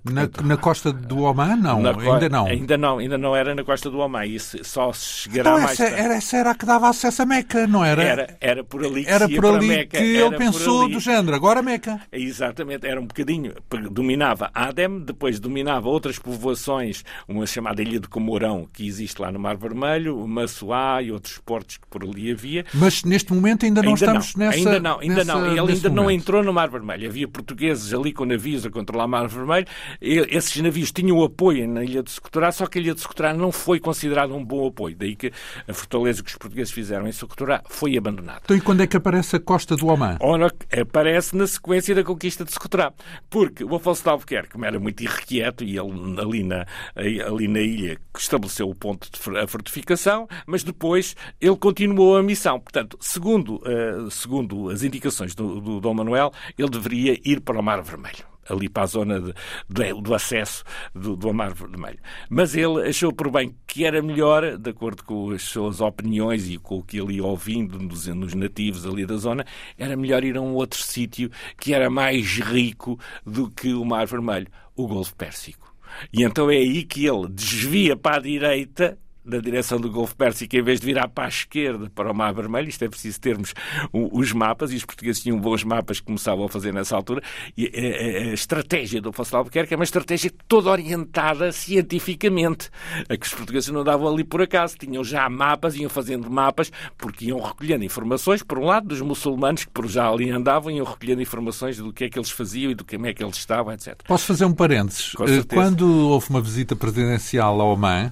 Portanto, 0.04 0.42
na, 0.42 0.48
na, 0.48 0.58
costa 0.58 0.92
do 0.92 1.22
Oman, 1.22 1.56
não? 1.56 1.78
ainda 1.78 2.30
não. 2.30 2.46
Ainda 2.46 2.78
não, 2.78 2.98
ainda 2.98 3.18
não 3.18 3.36
era 3.36 3.56
na 3.56 3.64
costa 3.64 3.90
do 3.90 4.00
Oman. 4.00 4.26
Isso 4.26 4.64
só 4.64 4.92
se 4.92 5.30
chegará 5.30 5.52
então, 5.52 5.64
mais 5.64 5.80
essa, 5.80 5.96
Era, 5.96 6.14
essa 6.16 6.38
era 6.38 6.49
a 6.52 6.56
que 6.56 6.66
dava 6.66 6.90
acesso 6.90 7.22
a 7.22 7.26
Meca, 7.26 7.68
não 7.68 7.84
era? 7.84 8.04
Era, 8.04 8.38
era 8.40 8.64
por 8.64 8.84
ali 8.84 9.06
que 9.06 9.12
Era 9.12 9.30
por 9.30 9.46
ali 9.46 9.86
que 9.86 9.98
ele 9.98 10.38
pensou 10.38 10.90
do 10.90 11.00
género, 11.00 11.36
agora 11.36 11.62
Meca. 11.62 12.02
Exatamente, 12.12 12.88
era 12.88 13.00
um 13.00 13.06
bocadinho. 13.06 13.54
Dominava 13.92 14.50
Adem, 14.54 15.00
depois 15.00 15.40
dominava 15.40 15.88
outras 15.90 16.20
povoações, 16.20 17.04
uma 17.28 17.46
chamada 17.46 17.82
Ilha 17.82 18.00
de 18.00 18.08
Comorão, 18.08 18.68
que 18.72 18.88
existe 18.88 19.22
lá 19.22 19.32
no 19.32 19.40
Mar 19.40 19.58
Vermelho, 19.58 20.28
Massoá 20.28 21.02
e 21.02 21.12
outros 21.12 21.38
portos 21.40 21.78
que 21.78 21.88
por 21.88 22.04
ali 22.04 22.32
havia. 22.32 22.66
Mas 22.74 23.04
neste 23.04 23.34
momento 23.34 23.66
ainda 23.66 23.82
não 23.82 23.90
ainda 23.90 24.06
estamos 24.06 24.36
não, 24.36 24.46
nessa. 24.46 24.58
Ainda 24.58 24.80
não, 24.80 25.00
ainda 25.00 25.16
nessa, 25.16 25.34
não. 25.34 25.42
Ele 25.42 25.60
ainda 25.60 25.90
momento. 25.90 25.94
não 25.94 26.12
entrou 26.12 26.44
no 26.44 26.54
Mar 26.54 26.70
Vermelho. 26.70 27.08
Havia 27.08 27.28
portugueses 27.28 27.94
ali 27.94 28.12
com 28.12 28.26
navios 28.26 28.66
a 28.66 28.70
controlar 28.70 29.06
o 29.06 29.10
Mar 29.10 29.28
Vermelho. 29.28 29.68
Esses 30.02 30.62
navios 30.62 30.92
tinham 30.92 31.24
apoio 31.24 31.68
na 31.68 31.84
Ilha 31.84 32.04
de 32.04 32.12
Socotorá, 32.12 32.52
só 32.52 32.66
que 32.66 32.80
a 32.80 32.82
Ilha 32.82 32.94
de 32.94 33.02
Socotorá 33.02 33.34
não 33.34 33.52
foi 33.52 33.80
considerada 33.80 34.34
um 34.34 34.44
bom 34.44 34.68
apoio. 34.68 34.96
Daí 34.96 35.16
que 35.16 35.32
a 35.68 35.74
fortaleza 35.74 36.24
que 36.24 36.30
os 36.30 36.36
portugueses 36.40 36.74
fizeram 36.74 37.08
em 37.08 37.12
Socotorá 37.12 37.62
foi 37.70 37.98
abandonada. 37.98 38.42
Então 38.44 38.58
e 38.58 38.62
quando 38.62 38.82
é 38.82 38.88
que 38.88 38.98
aparece 38.98 39.36
a 39.36 39.40
costa 39.40 39.76
do 39.76 39.88
Oman? 39.88 40.18
Ora, 40.22 40.52
aparece 40.82 41.36
na 41.36 41.46
sequência 41.46 41.94
da 41.94 42.04
conquista 42.04 42.46
de 42.46 42.52
Socotorá. 42.52 42.94
Porque 43.30 43.64
o 43.64 43.76
Afonso 43.76 44.02
de 44.04 44.10
Albuquerque, 44.10 44.54
como 44.54 44.66
era 44.66 44.80
muito 44.80 45.04
irrequieto, 45.04 45.64
e 45.64 45.78
ele 45.78 46.20
ali 46.20 46.44
na, 46.44 46.66
ali 46.96 47.48
na 47.48 47.60
ilha 47.60 48.00
estabeleceu 48.18 48.70
o 48.70 48.76
ponto 48.76 49.10
de 49.12 49.48
fortificação, 49.48 50.28
mas 50.48 50.64
depois 50.64 51.16
ele 51.40 51.56
continuou 51.58 52.18
a 52.18 52.24
missão. 52.24 52.60
Portanto, 52.60 52.98
segundo, 53.02 53.58
uh, 53.58 54.10
segundo 54.10 54.70
as 54.70 54.84
indicações 54.84 55.36
do, 55.36 55.60
do 55.60 55.80
Dom 55.80 55.94
Manuel, 55.94 56.32
ele 56.58 56.70
deveria 56.70 57.20
ir 57.24 57.42
para 57.42 57.60
o 57.60 57.64
Mar 57.64 57.82
Vermelho 57.82 58.30
ali 58.50 58.68
para 58.68 58.84
a 58.84 58.88
zona 58.88 59.20
de, 59.20 59.34
de, 59.70 59.94
do 60.02 60.14
acesso 60.14 60.64
do, 60.94 61.16
do 61.16 61.34
Mar 61.34 61.54
Vermelho. 61.54 62.00
Mas 62.30 62.56
ele 62.56 62.88
achou 62.88 63.14
por 63.14 63.30
bem 63.32 63.56
que 63.68 63.86
era 63.86 64.02
melhor, 64.02 64.58
de 64.58 64.70
acordo 64.70 65.04
com 65.04 65.32
as 65.32 65.44
suas 65.44 65.82
opiniões 65.82 66.50
e 66.50 66.58
com 66.58 66.80
o 66.80 66.84
que 66.84 66.98
ele 66.98 67.16
ia 67.16 67.24
ouvindo 67.24 67.80
nos, 67.80 68.08
nos 68.08 68.34
nativos 68.34 68.86
ali 68.86 69.06
da 69.06 69.18
zona, 69.18 69.46
era 69.78 69.96
melhor 69.96 70.24
ir 70.24 70.38
a 70.38 70.42
um 70.42 70.54
outro 70.54 70.82
sítio 70.82 71.30
que 71.60 71.74
era 71.74 71.90
mais 71.90 72.26
rico 72.40 73.00
do 73.26 73.50
que 73.50 73.74
o 73.74 73.86
Mar 73.86 74.08
Vermelho, 74.08 74.48
o 74.76 74.88
Golfo 74.88 75.16
Pérsico. 75.16 75.70
E 76.14 76.24
então 76.24 76.50
é 76.50 76.56
aí 76.56 76.84
que 76.84 77.06
ele 77.06 77.28
desvia 77.30 77.96
para 77.96 78.18
a 78.18 78.22
direita 78.22 78.98
na 79.24 79.38
direção 79.38 79.80
do 79.80 79.90
Golfo 79.90 80.16
Pérsico, 80.16 80.56
em 80.56 80.62
vez 80.62 80.80
de 80.80 80.86
virar 80.86 81.08
para 81.08 81.26
a 81.26 81.28
esquerda, 81.28 81.90
para 81.94 82.12
o 82.12 82.16
Mar 82.16 82.34
Vermelho, 82.34 82.70
isto 82.70 82.84
é 82.84 82.90
preciso 82.90 83.20
termos 83.20 83.54
os 83.94 84.32
mapas, 84.34 84.72
e 84.72 84.76
os 84.76 84.86
portugueses 84.86 85.22
tinham 85.22 85.40
bons 85.40 85.64
mapas 85.64 86.00
que 86.00 86.06
começavam 86.06 86.46
a 86.46 86.50
fazer 86.50 86.74
nessa 86.74 86.96
altura, 86.96 87.22
e 87.58 87.68
a, 87.68 88.34
estratégia 88.34 89.02
do 89.02 89.10
Afonso 89.10 89.36
Albuquerque 89.36 89.74
é 89.74 89.78
uma 89.78 89.84
estratégia 89.84 90.32
toda 90.48 90.70
orientada 90.70 91.52
cientificamente, 91.52 92.70
a 93.08 93.18
que 93.18 93.26
os 93.26 93.34
portugueses 93.34 93.70
não 93.70 93.84
davam 93.84 94.08
ali 94.08 94.24
por 94.24 94.42
acaso, 94.42 94.78
tinham 94.78 95.04
já 95.04 95.30
mapas, 95.30 95.76
iam 95.76 95.90
fazendo 95.90 96.30
mapas, 96.30 96.72
porque 96.98 97.26
iam 97.26 97.40
recolhendo 97.40 97.84
informações, 97.84 98.42
por 98.42 98.58
um 98.58 98.66
lado, 98.66 98.88
dos 98.88 99.02
muçulmanos 99.02 99.66
que 99.66 99.72
por 99.72 99.88
já 99.88 100.10
ali 100.10 100.30
andavam, 100.30 100.72
iam 100.72 100.86
recolhendo 100.86 101.22
informações 101.22 101.78
do 101.78 101.94
que 101.94 102.06
é 102.06 102.10
que 102.10 102.18
eles 102.18 102.32
faziam 102.32 102.72
e 102.72 102.76
do 102.76 102.84
que 102.84 102.96
é 102.96 103.14
que 103.14 103.24
eles 103.24 103.38
estavam, 103.38 103.74
etc. 103.74 104.02
Posso 104.08 104.26
fazer 104.26 104.46
um 104.46 104.54
parênteses? 104.54 105.14
Quando 105.48 106.10
houve 106.10 106.30
uma 106.30 106.42
visita 106.42 106.76
presidencial 106.76 107.60
ao 107.62 107.74
Oman, 107.74 108.12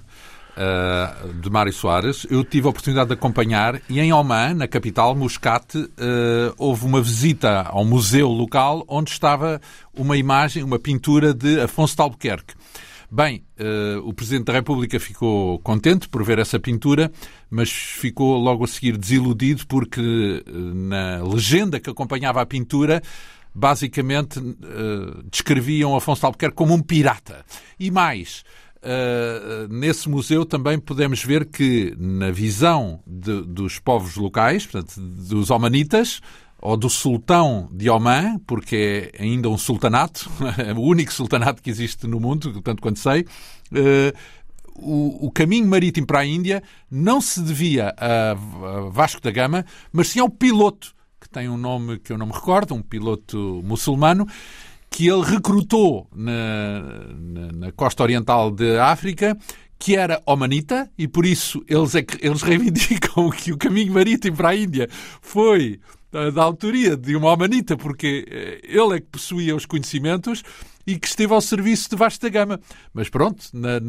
uh, 0.57 1.33
de 1.33 1.49
Mário 1.49 1.71
Soares. 1.71 2.25
Eu 2.29 2.43
tive 2.43 2.67
a 2.67 2.69
oportunidade 2.69 3.09
de 3.09 3.13
acompanhar 3.13 3.81
e 3.89 3.99
em 3.99 4.11
Oman, 4.11 4.55
na 4.55 4.67
capital, 4.67 5.15
Muscat, 5.15 5.77
uh, 5.77 5.87
houve 6.57 6.85
uma 6.85 7.01
visita 7.01 7.61
ao 7.61 7.85
museu 7.85 8.27
local 8.29 8.83
onde 8.87 9.11
estava 9.11 9.61
uma 9.93 10.17
imagem, 10.17 10.63
uma 10.63 10.79
pintura 10.79 11.33
de 11.33 11.61
Afonso 11.61 11.95
de 11.95 12.01
Albuquerque. 12.01 12.53
Bem, 13.09 13.43
uh, 13.57 14.05
o 14.05 14.13
Presidente 14.13 14.45
da 14.45 14.53
República 14.53 14.99
ficou 14.99 15.59
contente 15.59 16.09
por 16.09 16.23
ver 16.23 16.39
essa 16.39 16.59
pintura, 16.59 17.09
mas 17.49 17.71
ficou 17.71 18.37
logo 18.37 18.65
a 18.65 18.67
seguir 18.67 18.97
desiludido 18.97 19.65
porque 19.65 20.43
na 20.45 21.23
legenda 21.23 21.79
que 21.79 21.89
acompanhava 21.89 22.41
a 22.41 22.45
pintura 22.45 23.01
basicamente 23.57 24.37
uh, 24.39 25.23
descreviam 25.31 25.95
Afonso 25.95 26.21
de 26.21 26.25
Albuquerque 26.27 26.55
como 26.55 26.75
um 26.75 26.81
pirata. 26.81 27.43
E 27.79 27.89
mais, 27.89 28.43
Uh, 28.77 29.67
nesse 29.73 30.07
museu 30.07 30.45
também 30.45 30.77
podemos 30.77 31.23
ver 31.23 31.45
que, 31.45 31.95
na 31.97 32.29
visão 32.29 32.99
de, 33.07 33.41
dos 33.41 33.79
povos 33.79 34.15
locais, 34.15 34.65
portanto, 34.65 34.99
dos 34.99 35.49
omanitas, 35.49 36.21
ou 36.61 36.75
do 36.75 36.89
sultão 36.89 37.69
de 37.71 37.89
Oman, 37.89 38.39
porque 38.45 39.11
é 39.13 39.23
ainda 39.23 39.49
um 39.49 39.57
sultanato, 39.57 40.29
é 40.57 40.73
o 40.73 40.81
único 40.81 41.13
sultanato 41.13 41.61
que 41.61 41.69
existe 41.69 42.07
no 42.07 42.19
mundo, 42.19 42.61
tanto 42.61 42.81
quanto 42.81 42.99
sei, 42.99 43.21
uh, 43.21 44.17
o, 44.75 45.27
o, 45.27 45.31
caminho 45.31 45.67
marítimo 45.67 46.05
para 46.05 46.19
a 46.19 46.25
Índia 46.25 46.61
não 46.89 47.19
se 47.19 47.41
devia 47.41 47.95
a 47.97 48.35
Vasco 48.91 49.19
da 49.21 49.31
Gama, 49.31 49.65
mas 49.91 50.09
sim 50.09 50.19
ao 50.19 50.29
piloto, 50.29 50.93
que 51.19 51.27
tem 51.27 51.49
um 51.49 51.57
nome 51.57 51.97
que 51.97 52.13
eu 52.13 52.17
não 52.17 52.27
me 52.27 52.33
recordo, 52.33 52.75
um 52.75 52.81
piloto 52.81 53.61
muçulmano, 53.63 54.27
que 54.89 55.07
ele 55.07 55.23
recrutou 55.23 56.07
na, 56.15 56.81
na, 57.19 57.51
na 57.51 57.71
costa 57.71 58.03
oriental 58.03 58.51
de 58.51 58.77
África 58.77 59.37
que 59.79 59.95
era 59.95 60.21
omanita 60.25 60.89
e 60.97 61.07
por 61.07 61.25
isso 61.25 61.63
eles, 61.67 61.95
é 61.95 62.01
que, 62.01 62.25
eles 62.25 62.41
reivindicam 62.43 63.29
que 63.29 63.51
o 63.51 63.57
caminho 63.57 63.93
marítimo 63.93 64.37
para 64.37 64.49
a 64.49 64.55
Índia 64.55 64.89
foi 65.21 65.79
eh, 66.11 66.31
da 66.31 66.41
autoria 66.41 66.95
de 66.95 67.15
uma 67.15 67.31
omanita, 67.31 67.75
porque 67.75 68.25
eh, 68.29 68.61
ele 68.63 68.95
é 68.95 68.99
que 68.99 69.07
possuía 69.07 69.55
os 69.55 69.65
conhecimentos 69.65 70.41
e 70.85 70.97
que 70.97 71.07
esteve 71.07 71.33
ao 71.33 71.41
serviço 71.41 71.89
de 71.89 71.97
vasta 71.97 72.29
gama. 72.29 72.59
Mas 72.93 73.09
pronto, 73.09 73.45
na, 73.53 73.79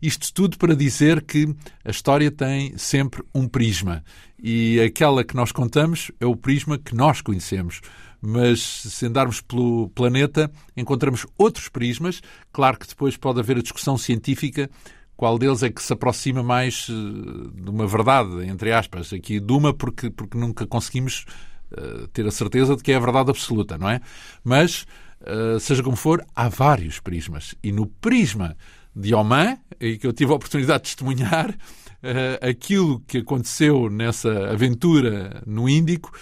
isto 0.00 0.32
tudo 0.32 0.56
para 0.56 0.74
dizer 0.74 1.22
que 1.22 1.54
a 1.84 1.90
história 1.90 2.30
tem 2.30 2.76
sempre 2.78 3.22
um 3.34 3.46
prisma 3.46 4.02
e 4.42 4.80
aquela 4.80 5.22
que 5.22 5.36
nós 5.36 5.52
contamos 5.52 6.10
é 6.18 6.26
o 6.26 6.36
prisma 6.36 6.78
que 6.78 6.94
nós 6.94 7.20
conhecemos 7.20 7.80
mas 8.26 8.60
se 8.60 9.06
andarmos 9.06 9.40
pelo 9.40 9.88
planeta 9.90 10.50
encontramos 10.76 11.24
outros 11.38 11.68
prismas. 11.68 12.20
Claro 12.52 12.76
que 12.76 12.88
depois 12.88 13.16
pode 13.16 13.38
haver 13.38 13.58
a 13.58 13.62
discussão 13.62 13.96
científica 13.96 14.68
qual 15.16 15.38
deles 15.38 15.62
é 15.62 15.70
que 15.70 15.82
se 15.82 15.92
aproxima 15.92 16.42
mais 16.42 16.88
eh, 16.90 17.62
de 17.62 17.70
uma 17.70 17.86
verdade, 17.86 18.46
entre 18.46 18.72
aspas, 18.72 19.12
aqui 19.12 19.40
de 19.40 19.52
uma 19.52 19.72
porque, 19.72 20.10
porque 20.10 20.36
nunca 20.36 20.66
conseguimos 20.66 21.24
uh, 21.72 22.06
ter 22.08 22.26
a 22.26 22.30
certeza 22.30 22.76
de 22.76 22.82
que 22.82 22.92
é 22.92 22.96
a 22.96 23.00
verdade 23.00 23.30
absoluta, 23.30 23.78
não 23.78 23.88
é? 23.88 24.00
Mas, 24.44 24.86
uh, 25.22 25.58
seja 25.58 25.82
como 25.82 25.96
for, 25.96 26.22
há 26.34 26.48
vários 26.48 27.00
prismas. 27.00 27.54
E 27.62 27.72
no 27.72 27.86
prisma 27.86 28.56
de 28.94 29.14
Oman, 29.14 29.56
e 29.80 29.96
que 29.96 30.06
eu 30.06 30.12
tive 30.12 30.32
a 30.32 30.36
oportunidade 30.36 30.82
de 30.82 30.90
testemunhar, 30.90 31.50
uh, 31.50 32.46
aquilo 32.46 33.00
que 33.06 33.18
aconteceu 33.18 33.88
nessa 33.88 34.50
aventura 34.50 35.42
no 35.46 35.66
Índico 35.66 36.12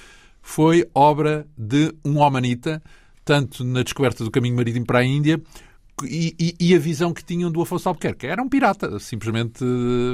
foi 0.47 0.87
obra 0.95 1.47
de 1.57 1.93
um 2.05 2.19
homanita, 2.19 2.83
tanto 3.25 3.65
na 3.65 3.83
descoberta 3.83 4.23
do 4.23 4.31
caminho 4.31 4.55
marítimo 4.55 4.85
para 4.85 4.99
a 4.99 5.05
Índia, 5.05 5.43
e, 6.05 6.37
e, 6.39 6.55
e, 6.61 6.75
a 6.75 6.79
visão 6.79 7.15
que 7.15 7.25
tinham 7.25 7.51
do 7.51 7.63
Afonso 7.63 7.89
Albuquerque. 7.89 8.27
Era 8.27 8.43
um 8.43 8.49
pirata, 8.49 8.99
simplesmente 8.99 9.65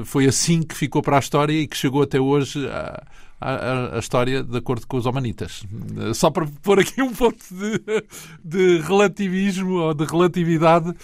foi 0.04 0.26
assim 0.26 0.62
que 0.62 0.74
ficou 0.74 1.02
para 1.02 1.16
a 1.16 1.18
história 1.18 1.52
e 1.52 1.66
que 1.66 1.76
chegou 1.76 2.02
até 2.02 2.20
hoje 2.20 2.64
a, 2.68 3.02
a, 3.40 3.96
a 3.96 3.98
história 3.98 4.42
de 4.42 4.58
acordo 4.58 4.86
com 4.86 4.96
os 4.96 5.06
homanitas. 5.06 5.64
Só 6.14 6.30
para 6.30 6.46
pôr 6.62 6.78
aqui 6.80 7.00
um 7.00 7.12
ponto 7.12 7.42
de, 7.50 7.80
de 8.44 8.78
relativismo 8.82 9.74
ou 9.74 9.94
de 9.94 10.04
relatividade 10.04 10.94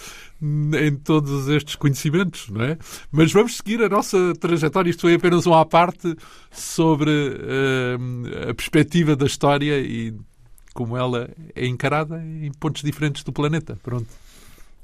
em 0.41 0.95
todos 0.95 1.47
estes 1.47 1.75
conhecimentos, 1.75 2.49
não 2.49 2.63
é? 2.63 2.77
Mas 3.11 3.31
vamos 3.31 3.57
seguir 3.57 3.81
a 3.81 3.89
nossa 3.89 4.33
trajetória. 4.39 4.89
Isto 4.89 5.01
foi 5.01 5.15
apenas 5.15 5.45
uma 5.45 5.61
à 5.61 5.65
parte 5.65 6.15
sobre 6.51 7.09
uh, 7.09 8.49
a 8.49 8.53
perspectiva 8.53 9.15
da 9.15 9.25
história 9.25 9.79
e 9.79 10.13
como 10.73 10.95
ela 10.95 11.27
é 11.55 11.65
encarada 11.65 12.23
em 12.23 12.51
pontos 12.51 12.83
diferentes 12.83 13.23
do 13.23 13.33
planeta. 13.33 13.77
Pronto. 13.81 14.07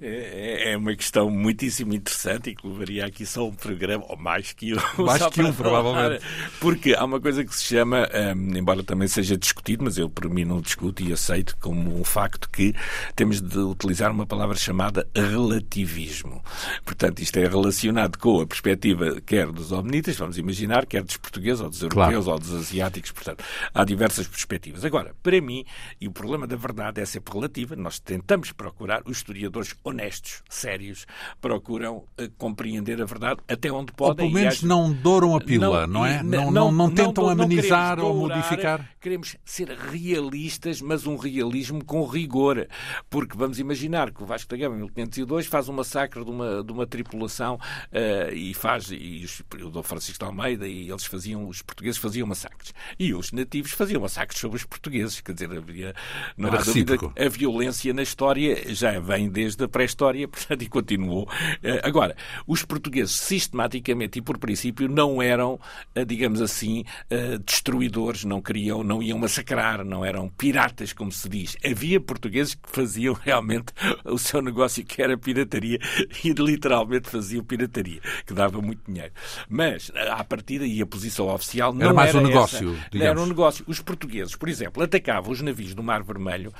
É, 0.06 0.68
é, 0.68 0.72
é 0.74 0.78
uma 0.78 0.94
questão 0.96 1.30
muitíssimo 1.30 1.94
interessante 1.94 2.50
e 2.50 2.56
que 2.56 2.68
levaria 2.68 3.06
aqui 3.06 3.26
só 3.26 3.48
um 3.48 3.54
programa, 3.54 4.04
ou 4.10 4.18
mais 4.18 4.52
que 4.52 4.74
um. 4.74 4.78
Mais 5.02 5.26
que 5.28 5.42
um, 5.42 5.54
provavelmente. 5.54 6.24
Porque 6.60 6.94
há 6.94 7.06
uma 7.06 7.22
coisa 7.22 7.46
que 7.46 7.56
se 7.56 7.63
chama, 7.63 8.10
um, 8.36 8.58
embora 8.58 8.84
também 8.84 9.08
seja 9.08 9.38
discutido, 9.38 9.86
mas 9.86 9.98
eu 9.98 10.10
por 10.10 10.30
mim 10.30 10.44
não 10.44 10.60
discuto 10.60 11.02
e 11.02 11.13
aceito 11.13 11.56
como 11.58 11.98
um 11.98 12.04
facto 12.04 12.50
que 12.50 12.76
temos 13.16 13.42
de 13.42 13.58
utilizar 13.58 14.12
uma 14.12 14.26
palavra 14.26 14.58
chamada 14.58 15.08
relativismo. 15.16 16.44
Portanto, 16.84 17.22
isto 17.22 17.38
é 17.38 17.48
relacionado 17.48 18.18
com 18.18 18.42
a 18.42 18.46
perspectiva 18.46 19.22
quer 19.22 19.48
dos 19.52 19.72
omnitas, 19.72 20.18
vamos 20.18 20.38
imaginar, 20.38 20.86
quer 20.86 21.04
dos 21.04 21.16
portugueses 21.16 21.62
ou 21.62 21.70
dos 21.70 21.82
europeus 21.82 22.26
claro. 22.26 22.32
ou 22.32 22.39
dos 22.39 22.54
asiáticos. 22.54 23.12
Portanto, 23.12 23.42
há 23.74 23.86
diversas 23.86 24.28
perspectivas. 24.28 24.84
Agora, 24.84 25.16
para 25.24 25.39
mim, 25.39 25.63
e 26.02 26.10
o 26.10 26.12
problema 26.12 26.46
da 26.46 26.58
verdade 26.58 27.00
é 27.00 27.06
sempre 27.06 27.34
relativa, 27.34 27.74
nós 27.78 28.00
tentamos 28.00 28.52
procurar 28.52 29.02
os 29.06 29.18
historiadores 29.18 29.74
honestos, 29.93 30.43
sérios, 30.49 31.06
procuram 31.39 31.97
uh, 31.97 32.29
compreender 32.38 33.01
a 33.01 33.06
verdade 33.06 33.41
até 33.47 33.71
onde 33.71 33.93
podem. 33.93 34.25
Ou 34.25 34.32
pelo 34.32 34.43
menos 34.43 34.63
não 34.63 34.91
douram 34.91 35.36
a 35.36 35.39
pílula, 35.39 35.88
não, 35.88 36.06
é? 36.06 36.21
Não, 36.21 36.51
não, 36.51 36.71
não, 36.71 36.91
tentam 36.91 37.29
amenizar 37.29 37.99
ou 37.99 38.13
modificar. 38.13 38.89
Queremos 38.99 39.36
ser 39.45 39.69
realistas, 39.69 40.82
mas 40.82 41.06
um 41.06 41.15
realismo 41.15 41.84
com 41.84 42.06
rigor. 42.06 42.67
Porque 43.10 43.38
vamos 43.38 43.60
imaginar 43.60 44.12
que 44.12 44.23
o 44.23 44.25
Vasco 44.25 44.49
da 44.49 44.58
Gama, 44.58 44.75
em 44.75 44.79
1502, 44.79 45.45
faz 45.45 45.69
um 45.69 45.73
massacre 45.73 46.23
de 46.23 46.32
uma, 46.32 46.63
de 46.63 46.71
uma 46.71 46.88
tripulação 46.88 47.56
uh, 47.56 48.34
e 48.34 48.53
faz, 48.53 48.89
e 48.91 49.25
o 49.62 49.69
Dom 49.69 49.84
Francisco 49.84 50.19
de 50.19 50.25
Almeida, 50.25 50.67
e 50.67 50.89
eles 50.89 51.06
faziam, 51.06 51.47
os 51.47 51.62
portugueses 51.62 51.99
faziam 51.99 52.27
massacres. 52.27 52.73
E 52.97 53.13
os 53.13 53.32
nativos 53.32 53.71
faziam 53.71 54.01
massacres 54.01 54.39
sobre 54.39 54.58
os 54.58 54.65
portugueses. 54.65 55.21
Quer 55.21 55.34
dizer, 55.34 55.51
havia, 55.51 55.93
não 56.38 56.49
há 56.49 56.58
dúvida, 56.58 56.97
a 57.17 57.29
violência 57.29 57.93
na 57.93 58.01
história 58.01 58.73
já 58.73 58.99
vem 58.99 59.29
desde 59.29 59.63
a 59.63 59.67
pré-história, 59.84 60.28
portanto, 60.30 60.62
e 60.62 60.69
continuou. 60.69 61.28
Eh, 61.62 61.82
agora, 61.84 62.15
os 62.48 62.63
portugueses 62.63 63.15
sistematicamente 63.15 64.19
e 64.19 64.22
por 64.22 64.38
princípio 64.38 64.88
não 64.88 65.22
eram, 65.22 65.60
eh, 65.93 66.06
digamos 66.06 66.41
assim, 66.41 66.84
eh, 67.10 67.38
destruidores, 67.46 68.24
não 68.24 68.41
queriam, 68.41 68.84
não 68.84 69.02
iam 69.02 69.17
massacrar, 69.17 69.84
não 69.84 70.04
eram 70.04 70.30
piratas, 70.30 70.93
como 70.93 71.12
se 71.12 71.28
diz. 71.28 71.58
Havia 71.65 72.00
portugueses 72.00 72.56
que 72.56 72.69
faziam 72.69 73.13
realmente 73.22 73.74
o 74.06 74.17
seu 74.17 74.41
negócio 74.41 74.84
que 74.84 75.02
era 75.02 75.17
pirataria 75.17 75.80
e 76.24 76.32
literalmente 76.32 77.10
faziam 77.10 77.43
pirataria, 77.43 78.00
que 78.26 78.34
dava 78.34 78.62
muito 78.62 78.82
dinheiro. 78.88 79.12
Mas, 79.50 79.91
à 79.96 80.24
partida, 80.24 80.65
e 80.65 80.82
a 80.82 80.86
posição 80.86 81.28
oficial 81.28 81.74
não 81.74 81.86
era 81.86 81.93
mais 81.93 82.10
era 82.10 82.19
um 82.19 82.28
negócio. 82.28 82.78
Era 82.93 83.22
um 83.22 83.26
negócio. 83.26 83.65
Os 83.67 83.80
portugueses, 83.80 84.36
por 84.36 84.48
exemplo, 84.48 84.84
atacavam 84.84 85.32
os 85.32 85.41
navios 85.41 85.74
do 85.74 85.84
Mar 85.84 86.04
Vermelho 86.04 86.54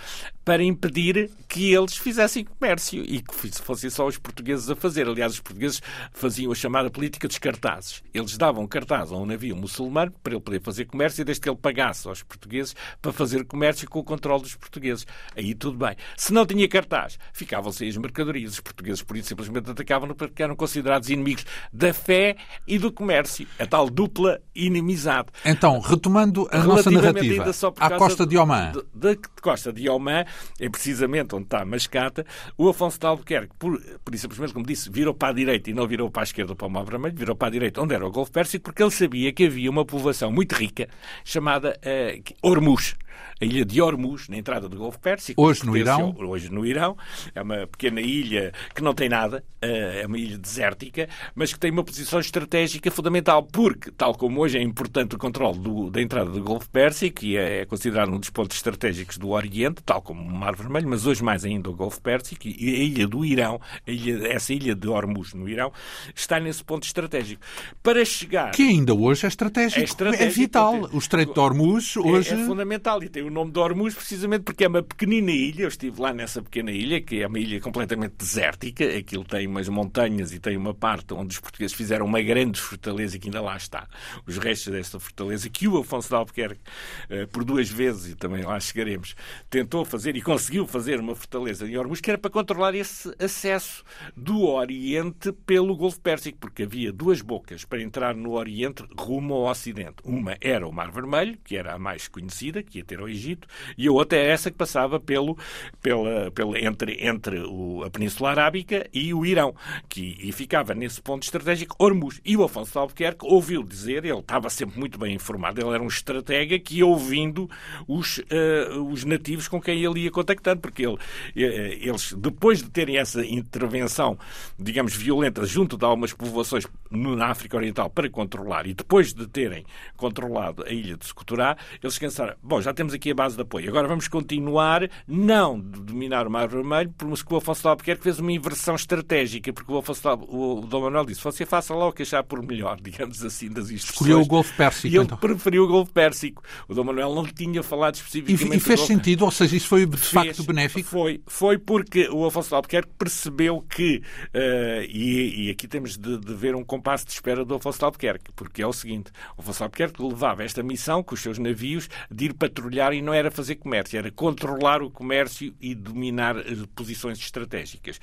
para 0.44 0.64
impedir 0.64 1.30
que 1.48 1.74
eles 1.74 1.96
fizessem 1.96 2.44
comércio 2.44 3.03
e 3.06 3.22
que 3.22 3.34
fossem 3.62 3.90
só 3.90 4.08
os 4.08 4.18
portugueses 4.18 4.70
a 4.70 4.76
fazer. 4.76 5.08
Aliás, 5.08 5.34
os 5.34 5.40
portugueses 5.40 5.82
faziam 6.12 6.52
a 6.52 6.56
chamada 6.56 6.90
política 6.90 7.28
dos 7.28 7.38
cartazes. 7.38 8.04
Eles 8.14 8.38
davam 8.38 8.68
cartaz 8.68 9.12
a 9.12 9.16
um 9.16 9.26
navio 9.26 9.56
muçulmano 9.56 10.12
para 10.24 10.34
ele 10.34 10.42
poder 10.42 10.62
fazer 10.62 10.86
comércio 10.86 11.22
e 11.22 11.26
desde 11.26 11.42
que 11.42 11.50
ele 11.50 11.58
pagasse 11.58 12.08
aos 12.08 12.24
portugueses 12.24 12.76
para 13.02 13.12
fazer 13.12 13.46
comércio 13.46 13.90
com 13.90 14.00
o 14.00 14.04
controle 14.04 14.42
dos 14.42 14.56
portugueses. 14.56 15.06
Aí 15.36 15.54
tudo 15.54 15.78
bem. 15.78 15.96
Se 16.18 16.34
não 16.34 16.46
tinha 16.46 16.68
cartaz, 16.68 17.18
ficavam 17.34 17.72
sem 17.72 17.90
as 17.90 17.98
mercadorias. 17.98 18.54
Os 18.54 18.60
portugueses, 18.60 19.02
por 19.02 19.18
isso, 19.18 19.30
simplesmente 19.30 19.70
atacavam-no 19.70 20.16
porque 20.16 20.44
eram 20.44 20.56
considerados 20.56 21.10
inimigos 21.10 21.46
da 21.72 21.94
fé 21.94 22.36
e 22.68 22.78
do 22.78 22.92
comércio. 22.92 23.48
A 23.60 23.66
tal 23.66 23.90
dupla 23.90 24.40
inimizade. 24.56 25.28
Então, 25.46 25.80
retomando 25.80 26.48
a 26.52 26.60
nossa 26.60 26.90
narrativa, 26.90 27.46
à 27.80 27.92
costa 27.92 28.26
de 28.26 28.38
Oman. 28.38 28.72
Da 28.94 29.16
costa 29.42 29.72
de 29.72 29.90
Oman, 29.90 30.26
é 30.60 30.70
precisamente 30.70 31.36
onde 31.36 31.46
está 31.46 31.62
a 31.62 31.66
Mascata, 31.66 32.26
o 32.58 32.70
Afonso 32.70 32.93
Afonso 32.94 33.00
de 33.00 33.06
Albuquerque, 33.06 33.54
por, 33.58 33.80
por 34.04 34.14
isso 34.14 34.24
simplesmente, 34.24 34.54
como 34.54 34.66
disse, 34.66 34.90
virou 34.90 35.14
para 35.14 35.30
a 35.30 35.34
direita 35.34 35.70
e 35.70 35.74
não 35.74 35.88
virou 35.88 36.10
para 36.10 36.24
a 36.24 36.26
esquerda 36.26 36.56
para 36.56 36.68
o 36.68 36.70
Mar 36.70 36.86
Vermelho, 36.86 37.16
virou 37.16 37.36
para 37.36 37.48
a 37.48 37.52
direita 37.52 37.82
onde 37.82 37.94
era 37.94 38.06
o 38.06 38.12
Golfo 38.12 38.32
Pérsico, 38.32 38.64
porque 38.66 38.84
ele 38.84 38.92
sabia 38.92 39.32
que 39.32 39.46
havia 39.46 39.70
uma 39.70 39.86
povoação 39.86 40.32
muito 40.32 40.54
rica 40.54 40.88
chamada 41.24 41.80
uh, 41.80 42.48
Hormuz 42.48 42.96
a 43.40 43.46
ilha 43.46 43.66
de 43.66 43.82
Hormuz, 43.82 44.30
na 44.30 44.38
entrada 44.38 44.70
do 44.70 44.78
Golfo 44.78 45.00
Pérsico. 45.00 45.42
Hoje 45.42 45.66
no 45.66 45.76
Irão? 45.76 46.16
Hoje 46.18 46.50
no 46.52 46.66
Irão. 46.66 46.98
É 47.36 47.42
uma 47.42 47.68
pequena 47.68 48.02
ilha 48.02 48.54
que 48.74 48.82
não 48.82 48.94
tem 48.94 49.10
nada, 49.10 49.44
eh, 49.62 50.02
é 50.04 50.08
uma 50.08 50.18
ilha 50.18 50.38
desértica, 50.38 51.10
mas 51.36 51.52
que 51.52 51.60
tem 51.60 51.72
uma 51.72 51.84
posição 51.84 52.20
estratégica 52.20 52.90
fundamental, 52.90 53.44
porque, 53.44 53.92
tal 53.92 54.16
como 54.16 54.42
hoje 54.42 54.58
é 54.58 54.62
importante 54.62 55.16
o 55.16 55.18
controle 55.18 55.60
do, 55.60 55.90
da 55.90 56.02
entrada 56.02 56.30
do 56.30 56.42
Golfo 56.42 56.70
Pérsico, 56.70 57.26
e 57.26 57.38
é, 57.38 57.62
é 57.62 57.66
considerado 57.66 58.12
um 58.12 58.20
dos 58.20 58.30
pontos 58.30 58.56
estratégicos 58.58 59.18
do 59.18 59.30
Oriente, 59.30 59.82
tal 59.84 60.02
como 60.02 60.22
o 60.22 60.34
Mar 60.34 60.56
Vermelho, 60.56 60.88
mas 60.88 61.06
hoje 61.06 61.24
mais 61.24 61.44
ainda 61.44 61.70
o 61.70 61.74
Golfo 61.74 62.02
Pérsico, 62.02 62.48
e 62.48 62.76
a 62.76 62.84
ilha 62.84 63.08
do 63.08 63.26
Irão, 63.26 63.60
ilha, 63.86 64.28
essa 64.30 64.54
ilha 64.54 64.74
de 64.74 64.88
Hormuz 64.88 65.34
no 65.34 65.50
Irão, 65.50 65.72
está 66.16 66.40
nesse 66.40 66.64
ponto 66.64 66.84
estratégico. 66.84 67.42
Para 67.82 68.06
chegar... 68.06 68.52
Que 68.52 68.64
ainda 68.64 68.94
hoje 68.94 69.26
é 69.26 69.28
estratégico. 69.28 69.82
É, 69.82 69.84
estratégico, 69.84 70.24
é 70.24 70.30
vital. 70.30 70.90
O 70.92 70.98
Estreito 70.98 71.34
de 71.34 71.40
Hormuz 71.40 71.98
hoje... 71.98 72.32
É, 72.32 72.42
é 72.42 72.46
fundamental 72.46 73.03
e 73.04 73.10
tem 73.10 73.24
o 73.24 73.30
nome 73.30 73.52
de 73.52 73.60
Hormuz 73.60 73.94
precisamente 73.94 74.44
porque 74.44 74.64
é 74.64 74.68
uma 74.68 74.82
pequenina 74.82 75.32
ilha. 75.32 75.64
Eu 75.64 75.68
estive 75.68 76.02
lá 76.02 76.14
nessa 76.14 76.42
pequena 76.42 76.72
ilha, 76.72 77.02
que 77.02 77.22
é 77.22 77.28
uma 77.28 77.40
ilha 77.40 77.60
completamente 77.60 78.16
desértica. 78.18 78.86
Aquilo 78.98 79.24
tem 79.24 79.48
umas 79.48 79.68
montanhas 79.68 80.34
e 80.34 80.40
tem 80.40 80.56
uma 80.56 80.74
parte 80.74 81.14
onde 81.14 81.34
os 81.34 81.40
portugueses 81.40 81.76
fizeram 81.76 82.06
uma 82.06 82.22
grande 82.22 82.60
fortaleza 82.60 83.20
que 83.20 83.28
ainda 83.28 83.42
lá 83.42 83.58
está. 83.58 83.88
Os 84.26 84.38
restos 84.38 84.72
desta 84.72 85.00
fortaleza 85.00 85.50
que 85.50 85.68
o 85.68 85.78
Afonso 85.78 86.10
de 86.10 86.16
Albuquerque, 86.16 86.62
eh, 87.10 87.26
por 87.26 87.44
duas 87.44 87.70
vezes, 87.70 88.14
e 88.14 88.16
também 88.16 88.44
lá 88.44 88.60
chegaremos, 88.60 89.16
tentou 89.50 89.84
fazer 89.84 90.16
e 90.16 90.22
conseguiu 90.22 90.66
fazer 90.66 91.00
uma 91.00 91.16
fortaleza 91.16 91.68
em 91.68 91.78
Hormuz, 91.78 92.00
que 92.00 92.10
era 92.10 92.18
para 92.18 92.32
controlar 92.32 92.74
esse 92.76 93.14
acesso 93.20 93.84
do 94.16 94.44
Oriente 94.44 95.32
pelo 95.46 95.76
Golfo 95.76 96.00
Pérsico, 96.00 96.38
porque 96.40 96.64
havia 96.64 96.92
duas 96.92 97.22
bocas 97.22 97.66
para 97.66 97.82
entrar 97.82 98.16
no 98.16 98.32
Oriente 98.32 98.84
rumo 98.98 99.34
ao 99.34 99.52
Ocidente. 99.52 99.96
Uma 100.04 100.38
era 100.40 100.68
o 100.68 100.72
Mar 100.72 100.92
Vermelho, 100.92 101.38
que 101.44 101.58
era 101.58 101.74
a 101.74 101.80
mais 101.80 102.08
conhecida, 102.08 102.64
que 102.64 102.78
ia 102.80 102.84
ter 102.94 103.00
ao 103.00 103.10
Egito, 103.10 103.48
e 103.78 103.88
a 103.88 103.92
outra 103.92 104.18
é 104.18 104.30
essa 104.30 104.52
que 104.52 104.58
passava 104.58 105.00
pelo, 105.00 105.38
pela, 105.82 106.32
pela, 106.32 106.60
entre, 106.60 106.98
entre 107.06 107.40
o, 107.40 107.84
a 107.84 107.90
Península 107.90 108.30
Arábica 108.30 108.88
e 108.94 109.14
o 109.14 109.26
Irão, 109.26 109.56
que 109.90 110.18
e 110.20 110.32
ficava 110.32 110.74
nesse 110.74 111.02
ponto 111.02 111.24
estratégico 111.24 111.76
Hormuz. 111.80 112.22
E 112.24 112.38
o 112.38 112.44
Afonso 112.44 112.78
Albuquerque 112.78 113.26
ouviu 113.26 113.64
dizer, 113.64 114.06
ele 114.06 114.20
estava 114.20 114.50
sempre 114.50 114.80
muito 114.80 115.00
bem 115.00 115.16
informado, 115.16 115.60
ele 115.60 115.74
era 115.74 115.82
um 115.82 115.88
estratega 115.88 116.60
que 116.60 116.78
ia 116.78 116.86
ouvindo 116.86 117.50
os, 117.88 118.20
uh, 118.20 118.84
os 118.92 119.04
nativos 119.04 119.48
com 119.48 119.60
quem 119.60 119.84
ele 119.84 120.02
ia 120.02 120.12
contactando, 120.12 120.62
porque 120.62 120.86
ele, 120.86 120.96
uh, 120.96 121.00
eles, 121.36 122.14
depois 122.14 122.62
de 122.62 122.70
terem 122.70 122.98
essa 122.98 123.26
intervenção, 123.26 124.18
digamos, 124.58 124.96
violenta 124.96 125.46
junto 125.46 125.78
de 125.78 125.86
algumas 125.86 126.14
povoações 126.14 126.68
na 126.92 127.28
África 127.28 127.58
Oriental 127.58 127.90
para 127.90 128.10
controlar, 128.10 128.68
e 128.68 128.74
depois 128.74 129.14
de 129.14 129.28
terem 129.28 129.66
controlado 129.98 130.64
a 130.64 130.70
ilha 130.70 130.96
de 130.96 131.06
Socotorá, 131.06 131.58
eles 131.82 131.98
pensaram, 131.98 132.36
bom, 132.42 132.62
já 132.62 132.74
temos 132.74 132.83
aqui 132.92 133.12
a 133.12 133.14
base 133.14 133.36
de 133.36 133.44
apoio. 133.44 133.70
Agora 133.70 133.88
vamos 133.88 134.08
continuar, 134.08 134.90
não 135.08 135.60
de 135.60 135.80
dominar 135.82 136.26
o 136.26 136.32
Mar 136.32 136.48
Vermelho, 136.48 136.92
porque 136.98 137.34
o 137.34 137.38
Afonso 137.38 137.62
de 137.62 137.68
Albuquerque 137.68 138.04
fez 138.04 138.18
uma 138.20 138.32
inversão 138.32 138.74
estratégica, 138.74 139.54
porque 139.54 139.72
o 139.72 139.78
Afonso 139.78 140.02
de 140.02 140.08
o 140.28 140.62
Dom 140.62 140.82
Manuel 140.82 141.06
disse, 141.06 141.24
você 141.24 141.46
faça 141.46 141.74
lá 141.74 141.88
o 141.88 141.94
que 141.94 142.02
achar 142.02 142.24
por 142.24 142.42
melhor, 142.42 142.80
digamos 142.82 143.24
assim, 143.24 143.50
das 143.50 143.70
instruções. 143.70 143.92
Escolheu 143.92 144.22
o 144.22 144.26
Golfo 144.26 144.56
Pérsico, 144.56 144.88
E 144.88 144.96
ele 144.96 145.06
então. 145.06 145.18
preferiu 145.18 145.64
o 145.64 145.68
Golfo 145.68 145.92
Pérsico. 145.92 146.44
O 146.68 146.74
Dom 146.74 146.86
Manuel 146.86 147.14
não 147.14 147.26
tinha 147.26 147.62
falado 147.62 147.96
especificamente... 147.96 148.54
E, 148.54 148.58
e 148.58 148.60
fez 148.60 148.80
sentido, 148.82 149.26
ou 149.26 149.32
seja, 149.32 149.56
isso 149.56 149.68
foi 149.68 149.86
de 149.86 149.98
fez, 149.98 150.10
facto 150.10 150.44
benéfico? 150.44 150.90
Foi, 150.90 151.22
foi 151.28 151.58
porque 151.58 152.08
o 152.10 152.26
Afonso 152.26 152.50
de 152.50 152.56
Albuquerque 152.56 152.92
percebeu 152.98 153.62
que, 153.62 154.02
uh, 154.34 154.84
e, 154.90 155.48
e, 155.48 155.50
aqui 155.52 155.68
temos 155.68 155.98
de, 155.98 156.18
de, 156.18 156.34
ver 156.34 156.56
um 156.56 156.64
compasso 156.64 157.06
de 157.06 157.12
espera 157.12 157.46
do 157.46 157.56
Afonso 157.56 157.80
de 157.80 157.86
Albuquerque, 157.86 158.32
porque 158.36 158.62
é 158.62 158.68
o 158.68 158.74
seguinte, 158.74 159.12
o 159.38 159.42
Afonso 159.42 159.60
de 159.60 159.64
Albuquerque 159.64 160.04
levava 160.04 160.44
esta 160.44 160.64
missão 160.64 161.04
com 161.04 161.16
os 161.16 161.22
seus 161.22 161.38
navios 161.38 161.90
de 162.10 162.26
ir 162.26 162.34
patrulhar 162.34 162.73
e 162.94 163.02
não 163.02 163.14
era 163.14 163.32
fazer 163.32 163.56
comércio, 163.56 163.98
era 163.98 164.12
controlar 164.12 164.82
o 164.82 164.90
comércio 164.90 165.54
e 165.60 165.76
dominar 165.76 166.38
eh, 166.38 166.56
posições 166.76 167.20
estratégicas. 167.20 168.00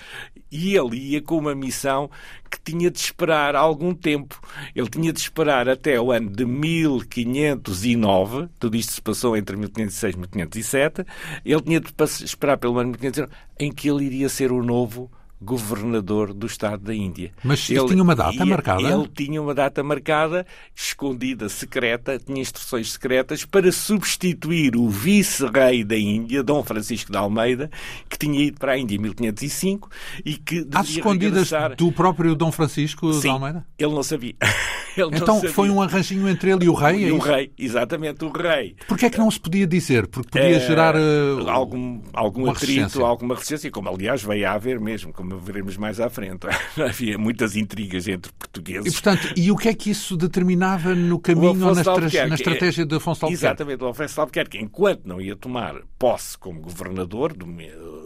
E 0.50 0.76
ele 0.76 0.96
ia 0.96 1.22
com 1.22 1.38
uma 1.38 1.54
missão 1.54 2.10
que 2.50 2.60
tinha 2.60 2.90
de 2.90 2.98
esperar 2.98 3.54
algum 3.56 3.94
tempo. 3.94 4.40
Ele 4.74 4.88
tinha 4.88 5.12
de 5.12 5.20
esperar 5.20 5.68
até 5.68 6.00
o 6.00 6.10
ano 6.12 6.30
de 6.30 6.44
1509, 6.44 8.48
tudo 8.58 8.76
isto 8.76 8.92
se 8.92 9.02
passou 9.02 9.36
entre 9.36 9.56
1506 9.56 10.14
e 10.14 10.18
1507, 10.18 11.04
ele 11.44 11.62
tinha 11.62 11.80
de 11.80 11.92
esperar 12.24 12.58
pelo 12.58 12.78
ano 12.78 12.90
1509, 12.90 13.32
em 13.58 13.72
que 13.72 13.90
ele 13.90 14.04
iria 14.04 14.28
ser 14.28 14.52
o 14.52 14.62
novo 14.62 15.10
governador 15.40 16.34
do 16.34 16.46
Estado 16.46 16.84
da 16.84 16.94
Índia. 16.94 17.32
Mas 17.42 17.68
ele 17.70 17.86
tinha 17.86 18.02
uma 18.02 18.14
data 18.14 18.34
ia, 18.34 18.44
marcada? 18.44 18.82
Ele 18.82 19.08
tinha 19.08 19.40
uma 19.40 19.54
data 19.54 19.82
marcada, 19.82 20.46
escondida, 20.74 21.48
secreta, 21.48 22.18
tinha 22.18 22.40
instruções 22.40 22.92
secretas 22.92 23.44
para 23.44 23.72
substituir 23.72 24.76
o 24.76 24.88
vice-rei 24.88 25.82
da 25.82 25.96
Índia, 25.96 26.42
Dom 26.42 26.62
Francisco 26.62 27.10
de 27.10 27.16
Almeida, 27.16 27.70
que 28.08 28.18
tinha 28.18 28.38
ido 28.40 28.58
para 28.58 28.72
a 28.72 28.78
Índia 28.78 28.96
em 28.96 28.98
1505 28.98 29.88
e 30.24 30.34
que 30.34 30.66
Às 30.74 30.90
escondidas 30.90 31.50
regressar... 31.50 31.76
do 31.76 31.90
próprio 31.90 32.34
Dom 32.34 32.52
Francisco 32.52 33.12
Sim, 33.14 33.20
de 33.20 33.28
Almeida? 33.28 33.66
ele 33.78 33.94
não 33.94 34.02
sabia. 34.02 34.34
ele 34.96 35.16
então 35.16 35.26
não 35.26 35.34
sabia. 35.36 35.52
foi 35.52 35.70
um 35.70 35.80
arranjinho 35.80 36.28
entre 36.28 36.50
ele 36.50 36.66
e 36.66 36.68
o 36.68 36.74
rei? 36.74 37.04
E 37.04 37.08
é 37.08 37.12
o 37.12 37.18
rei, 37.18 37.50
exatamente, 37.58 38.24
o 38.24 38.30
rei. 38.30 38.76
Porquê 38.86 39.06
é 39.06 39.10
que 39.10 39.18
não 39.18 39.30
se 39.30 39.40
podia 39.40 39.66
dizer? 39.66 40.06
Porque 40.06 40.30
podia 40.30 40.56
é, 40.56 40.60
gerar 40.60 40.94
uh, 40.94 41.48
algum, 41.48 42.02
algum 42.12 42.50
atrito, 42.50 43.04
alguma 43.04 43.34
resistência, 43.34 43.70
como 43.70 43.88
aliás 43.88 44.22
veio 44.22 44.46
a 44.46 44.52
haver 44.52 44.78
mesmo, 44.78 45.12
como 45.12 45.29
veremos 45.38 45.76
mais 45.76 46.00
à 46.00 46.08
frente. 46.08 46.46
Havia 46.76 47.18
muitas 47.18 47.56
intrigas 47.56 48.08
entre 48.08 48.32
portugueses. 48.32 48.86
E, 48.86 48.92
portanto, 48.92 49.32
e 49.36 49.50
o 49.50 49.56
que 49.56 49.68
é 49.68 49.74
que 49.74 49.90
isso 49.90 50.16
determinava 50.16 50.94
no 50.94 51.18
caminho 51.18 51.66
ou 51.66 51.74
na, 51.74 51.82
na 52.28 52.34
estratégia 52.34 52.84
de 52.84 52.94
Afonso 52.96 53.24
Albuquerque? 53.24 53.46
Exatamente, 53.46 53.84
o 53.84 53.88
Afonso 53.88 54.20
Albuquerque, 54.20 54.58
enquanto 54.58 55.06
não 55.06 55.20
ia 55.20 55.36
tomar 55.36 55.76
posse 55.98 56.36
como 56.38 56.60
governador, 56.60 57.34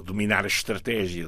dominar 0.04 0.44
a 0.44 0.48
estratégia 0.48 1.26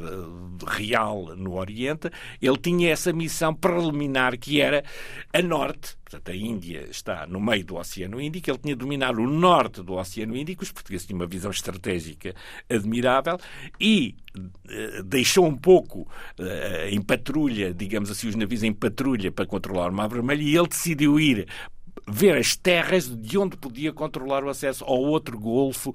real 0.67 1.37
no 1.37 1.55
Oriente, 1.55 2.11
ele 2.41 2.57
tinha 2.59 2.91
essa 2.91 3.13
missão 3.13 3.55
preliminar 3.55 4.37
que 4.39 4.61
era 4.61 4.85
a 5.33 5.43
norte, 5.43 5.97
portanto 6.09 6.31
a 6.31 6.37
Índia 6.37 6.87
está 6.89 7.27
no 7.27 7.41
meio 7.41 7.65
do 7.65 7.75
Oceano 7.75 8.21
Índico, 8.21 8.49
ele 8.49 8.59
tinha 8.59 8.77
de 8.77 8.79
dominar 8.79 9.19
o 9.19 9.29
norte 9.29 9.83
do 9.83 9.95
Oceano 9.95 10.37
Índico, 10.37 10.63
os 10.63 10.71
portugueses 10.71 11.05
tinham 11.05 11.19
uma 11.19 11.27
visão 11.27 11.51
estratégica 11.51 12.33
admirável 12.71 13.37
e 13.81 14.15
uh, 14.37 15.03
deixou 15.03 15.45
um 15.45 15.57
pouco 15.57 16.03
uh, 16.39 16.89
em 16.89 17.03
patrulha, 17.03 17.75
digamos 17.75 18.09
assim, 18.09 18.29
os 18.29 18.37
navios 18.37 18.63
em 18.63 18.73
patrulha 18.73 19.33
para 19.33 19.47
controlar 19.47 19.91
o 19.91 19.93
Mar 19.93 20.09
Vermelho. 20.09 20.43
E 20.43 20.57
ele 20.57 20.69
decidiu 20.69 21.19
ir 21.19 21.49
ver 22.07 22.37
as 22.37 22.55
terras 22.55 23.09
de 23.09 23.37
onde 23.37 23.57
podia 23.57 23.93
controlar 23.93 24.45
o 24.45 24.49
acesso 24.49 24.85
ao 24.85 24.99
outro 24.99 25.39
Golfo 25.39 25.95